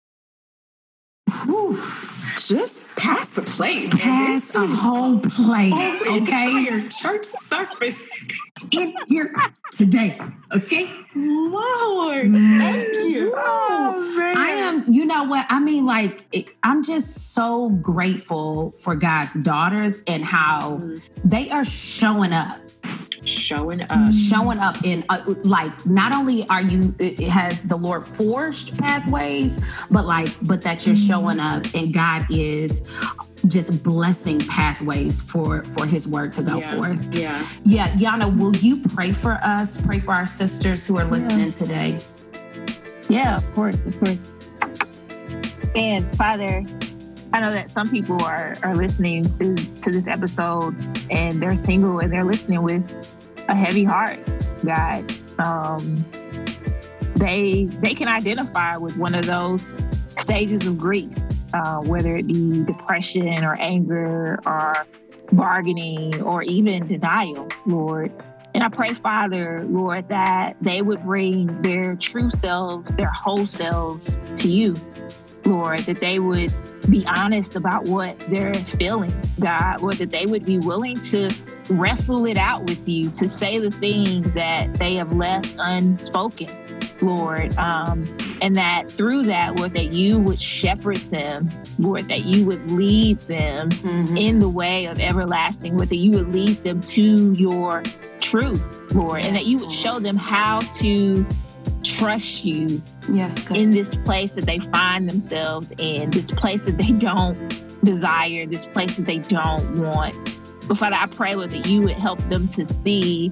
Whew. 1.45 1.79
just 2.37 2.87
pass 2.95 3.33
the 3.35 3.41
plate. 3.43 3.89
man. 3.93 3.99
Pass 4.01 4.53
This 4.53 4.55
a 4.55 4.65
whole 4.65 5.19
plate, 5.19 5.73
okay? 5.73 6.17
entire 6.17 6.87
church 6.89 7.25
service. 7.25 8.09
In 8.71 8.93
here 9.07 9.33
today, 9.71 10.19
okay? 10.55 10.89
Lord, 11.15 12.31
thank 12.33 12.87
you. 12.95 13.33
I 13.37 14.49
am, 14.59 14.91
you 14.91 15.05
know 15.05 15.23
what? 15.25 15.45
I 15.49 15.59
mean, 15.59 15.85
like, 15.85 16.25
it, 16.31 16.47
I'm 16.63 16.83
just 16.83 17.33
so 17.33 17.69
grateful 17.69 18.71
for 18.79 18.95
God's 18.95 19.33
daughters 19.35 20.01
and 20.07 20.23
how 20.25 20.77
Mhm. 20.81 21.01
they 21.23 21.49
are 21.51 21.63
showing 21.63 22.33
up. 22.33 22.57
Showing 23.23 23.81
up. 23.81 24.13
showing 24.13 24.59
up 24.59 24.83
in 24.83 25.03
uh, 25.09 25.21
like 25.43 25.85
not 25.85 26.15
only 26.15 26.47
are 26.49 26.61
you 26.61 26.95
it 26.99 27.19
it 27.19 27.27
has 27.29 27.63
the 27.63 27.75
lord 27.75 28.03
forged 28.05 28.75
pathways 28.79 29.59
but 29.91 30.05
like 30.05 30.29
but 30.41 30.61
that 30.63 30.85
you're 30.87 30.95
showing 30.95 31.39
up 31.39 31.63
and 31.75 31.93
god 31.93 32.25
is 32.31 32.87
just 33.47 33.83
blessing 33.83 34.39
pathways 34.39 35.21
for 35.21 35.61
for 35.63 35.85
his 35.85 36.07
word 36.07 36.31
to 36.31 36.41
go 36.41 36.57
Yeah. 36.57 36.75
forth 36.75 37.13
Yeah. 37.13 37.45
yeah 37.65 37.89
yana 37.97 38.35
will 38.35 38.55
you 38.55 38.81
pray 38.81 39.11
for 39.11 39.33
us 39.43 39.79
pray 39.79 39.99
for 39.99 40.13
our 40.13 40.25
sisters 40.25 40.87
who 40.87 40.97
are 40.97 41.05
listening 41.05 41.51
today 41.51 41.99
Yeah, 43.09 43.35
of 43.35 43.53
course, 43.53 43.85
of 43.85 43.97
course. 43.99 44.29
And 45.75 46.05
Father, 46.15 46.63
I 47.31 47.41
know 47.41 47.51
that 47.51 47.69
some 47.69 47.89
people 47.89 48.23
are 48.23 48.57
are 48.63 48.75
listening 48.75 49.29
to 49.29 49.55
to 49.55 49.91
this 49.91 50.07
episode 50.07 50.75
and 51.11 51.41
they're 51.41 51.55
single 51.55 51.99
and 51.99 52.11
they're 52.11 52.23
listening 52.23 52.63
with 52.63 53.07
a 53.47 53.55
heavy 53.55 53.83
heart, 53.83 54.19
God. 54.65 55.11
Um, 55.39 56.05
they 57.15 57.65
they 57.65 57.93
can 57.93 58.07
identify 58.07 58.77
with 58.77 58.97
one 58.97 59.13
of 59.13 59.25
those 59.25 59.75
stages 60.17 60.65
of 60.65 60.77
grief, 60.77 61.11
uh, 61.53 61.81
whether 61.81 62.15
it 62.15 62.27
be 62.27 62.63
depression 62.63 63.43
or 63.43 63.55
anger 63.59 64.39
or 64.45 64.87
bargaining 65.31 66.21
or 66.23 66.43
even 66.43 66.87
denial, 66.87 67.47
Lord. 67.65 68.11
And 68.55 68.63
I 68.63 68.69
pray, 68.69 68.95
Father, 68.95 69.63
Lord, 69.69 70.09
that 70.09 70.55
they 70.59 70.81
would 70.81 71.03
bring 71.03 71.61
their 71.61 71.95
true 71.95 72.31
selves, 72.31 72.95
their 72.95 73.11
whole 73.11 73.45
selves 73.45 74.23
to 74.37 74.51
you, 74.51 74.75
Lord, 75.49 75.79
that 75.81 75.99
they 75.99 76.19
would 76.19 76.53
be 76.89 77.05
honest 77.05 77.55
about 77.55 77.85
what 77.85 78.17
they're 78.29 78.53
feeling, 78.53 79.13
God, 79.39 79.81
or 79.81 79.93
that 79.93 80.11
they 80.11 80.25
would 80.25 80.45
be 80.45 80.57
willing 80.59 80.99
to 81.01 81.29
wrestle 81.69 82.25
it 82.25 82.37
out 82.37 82.63
with 82.63 82.87
you, 82.87 83.09
to 83.11 83.27
say 83.27 83.59
the 83.59 83.71
things 83.71 84.33
that 84.33 84.73
they 84.75 84.95
have 84.95 85.11
left 85.11 85.55
unspoken, 85.59 86.49
Lord. 87.01 87.55
Um, 87.57 88.07
and 88.41 88.55
that 88.57 88.91
through 88.91 89.23
that, 89.23 89.57
Lord, 89.57 89.73
that 89.73 89.91
you 89.93 90.17
would 90.19 90.41
shepherd 90.41 90.97
them, 90.97 91.49
Lord, 91.77 92.07
that 92.07 92.25
you 92.25 92.45
would 92.45 92.71
lead 92.71 93.19
them 93.21 93.69
in 94.17 94.39
the 94.39 94.49
way 94.49 94.85
of 94.85 94.99
everlasting, 94.99 95.75
Lord, 95.77 95.89
that 95.89 95.97
you 95.97 96.11
would 96.11 96.29
lead 96.29 96.63
them 96.63 96.81
to 96.81 97.33
your 97.33 97.83
truth, 98.21 98.65
Lord, 98.93 99.25
and 99.25 99.35
that 99.35 99.45
you 99.45 99.59
would 99.59 99.71
Yes, 99.71 99.79
show 99.79 99.99
them 99.99 100.15
how 100.15 100.59
to 100.59 101.25
trust 101.83 102.45
you 102.45 102.81
yes 103.09 103.43
God. 103.47 103.57
in 103.57 103.71
this 103.71 103.95
place 103.95 104.35
that 104.35 104.45
they 104.45 104.59
find 104.59 105.07
themselves 105.09 105.71
in, 105.77 106.09
this 106.11 106.31
place 106.31 106.63
that 106.63 106.77
they 106.77 106.91
don't 106.99 107.37
desire, 107.83 108.45
this 108.45 108.65
place 108.65 108.97
that 108.97 109.05
they 109.05 109.19
don't 109.19 109.79
want. 109.79 110.13
But 110.67 110.77
Father, 110.77 110.97
I 110.99 111.07
pray, 111.07 111.33
Lord, 111.35 111.51
that 111.51 111.65
you 111.67 111.81
would 111.81 111.97
help 111.97 112.19
them 112.29 112.47
to 112.49 112.65
see 112.65 113.31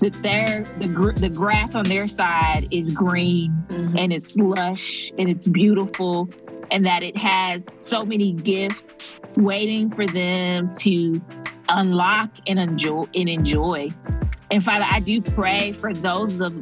that 0.00 0.12
their 0.22 0.64
the 0.78 0.88
gr- 0.88 1.12
the 1.12 1.30
grass 1.30 1.74
on 1.74 1.84
their 1.84 2.06
side 2.06 2.68
is 2.70 2.90
green 2.90 3.52
Mhm. 3.68 3.98
and 3.98 4.12
it's 4.12 4.36
lush 4.36 5.10
and 5.18 5.28
it's 5.30 5.48
beautiful 5.48 6.28
and 6.70 6.84
that 6.84 7.02
it 7.02 7.16
has 7.16 7.66
so 7.76 8.04
many 8.04 8.32
gifts 8.32 9.20
waiting 9.38 9.88
for 9.90 10.06
them 10.06 10.70
to 10.80 11.22
unlock 11.70 12.28
and 12.46 12.58
enjoy 12.58 13.04
and 13.14 13.28
enjoy. 13.28 13.88
And 14.50 14.62
Father, 14.64 14.84
I 14.88 15.00
do 15.00 15.20
pray 15.22 15.72
for 15.72 15.94
those 15.94 16.40
of 16.40 16.52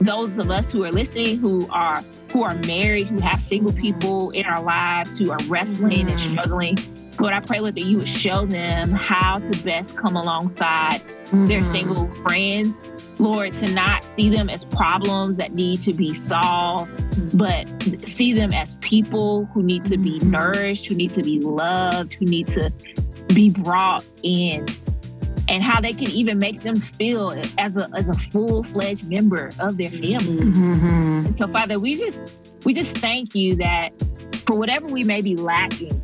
those 0.00 0.38
of 0.38 0.50
us 0.50 0.70
who 0.70 0.84
are 0.84 0.92
listening 0.92 1.38
who 1.38 1.66
are 1.70 2.02
who 2.32 2.42
are 2.42 2.56
married, 2.66 3.06
who 3.06 3.18
have 3.20 3.42
single 3.42 3.72
people 3.72 4.30
in 4.30 4.44
our 4.44 4.62
lives, 4.62 5.16
who 5.18 5.30
are 5.30 5.38
wrestling 5.48 6.08
and 6.10 6.18
Mhm. 6.18 6.30
struggling. 6.30 6.78
Lord, 7.18 7.32
I 7.32 7.40
pray, 7.40 7.60
Lord, 7.60 7.76
that 7.76 7.84
you 7.84 7.96
would 7.96 8.08
show 8.08 8.44
them 8.44 8.90
how 8.90 9.38
to 9.38 9.62
best 9.62 9.96
come 9.96 10.16
alongside 10.16 11.00
their 11.32 11.60
Mhm. 11.60 11.72
single 11.72 12.10
friends. 12.26 12.90
Lord, 13.18 13.54
to 13.54 13.72
not 13.72 14.04
see 14.04 14.28
them 14.28 14.50
as 14.50 14.66
problems 14.66 15.38
that 15.38 15.54
need 15.54 15.80
to 15.82 15.94
be 15.94 16.12
solved, 16.12 16.90
but 17.38 17.66
see 18.06 18.34
them 18.34 18.52
as 18.52 18.76
people 18.82 19.48
who 19.54 19.62
need 19.62 19.86
to 19.86 19.96
be 19.96 20.18
nourished, 20.20 20.88
who 20.88 20.94
need 20.94 21.14
to 21.14 21.22
be 21.22 21.40
loved, 21.40 22.14
who 22.14 22.26
need 22.26 22.48
to 22.48 22.70
be 23.28 23.48
brought 23.48 24.04
in. 24.22 24.66
And 25.48 25.62
how 25.62 25.80
they 25.80 25.92
can 25.92 26.10
even 26.10 26.38
make 26.38 26.62
them 26.62 26.80
feel 26.80 27.40
as 27.58 27.76
a 27.76 27.88
as 27.94 28.08
a 28.08 28.14
full-fledged 28.14 29.08
member 29.08 29.52
of 29.60 29.76
their 29.76 29.90
family. 29.90 30.18
Mhm. 30.18 30.80
Mhm. 30.80 31.26
And 31.26 31.36
so, 31.36 31.46
Father, 31.48 31.78
we 31.78 31.96
just 31.96 32.32
we 32.64 32.74
just 32.74 32.98
thank 32.98 33.34
you 33.34 33.54
that 33.56 33.90
for 34.46 34.56
whatever 34.56 34.86
we 34.88 35.04
may 35.04 35.20
be 35.20 35.36
lacking, 35.36 36.00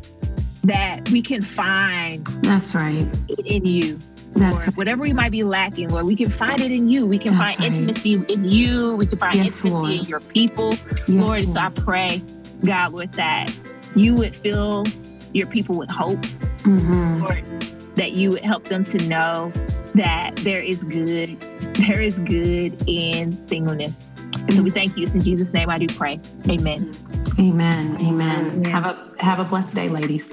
that 0.63 1.09
we 1.09 1.21
can 1.21 1.41
find 1.41 2.25
that's 2.41 2.73
right 2.73 3.05
it 3.27 3.45
in 3.45 3.65
you. 3.65 3.99
that's 4.33 4.65
Lord. 4.67 4.77
Whatever 4.77 5.01
we 5.03 5.11
might 5.13 5.31
be 5.31 5.43
lacking, 5.43 5.89
Lord, 5.89 6.05
we 6.05 6.15
can 6.15 6.29
find 6.29 6.59
it 6.61 6.71
in 6.71 6.89
you. 6.89 7.05
We 7.05 7.17
can 7.19 7.35
That's 7.37 7.57
find 7.57 7.59
right. 7.59 7.77
intimacy 7.79 8.13
in 8.29 8.45
you. 8.45 8.95
We 8.95 9.05
can 9.05 9.19
find 9.19 9.35
Yes, 9.35 9.63
intimacy 9.63 9.69
Lord. 9.69 9.91
in 9.91 10.05
your 10.05 10.19
people, 10.21 10.69
right 10.71 11.09
Lord. 11.09 11.37
yes, 11.39 11.45
And 11.45 11.53
so 11.53 11.59
I 11.59 11.69
pray, 11.69 12.21
God, 12.65 12.93
with 12.93 13.11
that, 13.13 13.53
you 13.95 14.15
would 14.15 14.35
fill 14.37 14.85
your 15.33 15.47
people 15.47 15.75
with 15.77 15.89
hope, 15.89 16.21
Mhm. 16.63 17.21
Lord, 17.21 17.43
that 17.95 18.13
you 18.13 18.31
would 18.31 18.43
help 18.43 18.65
them 18.65 18.83
to 18.85 18.97
know 19.07 19.51
that 19.95 20.35
there 20.37 20.61
is 20.61 20.83
good, 20.83 21.39
there 21.87 22.01
is 22.01 22.19
good 22.19 22.75
in 22.87 23.47
singleness. 23.47 24.11
And 24.35 24.53
so 24.55 24.63
we 24.63 24.71
thank 24.71 24.97
you. 24.97 25.03
It's 25.03 25.15
in 25.15 25.21
Jesus' 25.21 25.53
name 25.53 25.69
I 25.69 25.77
do 25.77 25.87
pray. 25.87 26.19
Amen. 26.49 26.95
Amen. 27.39 27.97
Amen. 27.99 27.99
Amen. 28.01 28.63
Have 28.65 28.85
a 28.85 29.13
have 29.19 29.39
a 29.39 29.45
blessed 29.45 29.75
day, 29.75 29.89
ladies. 29.89 30.29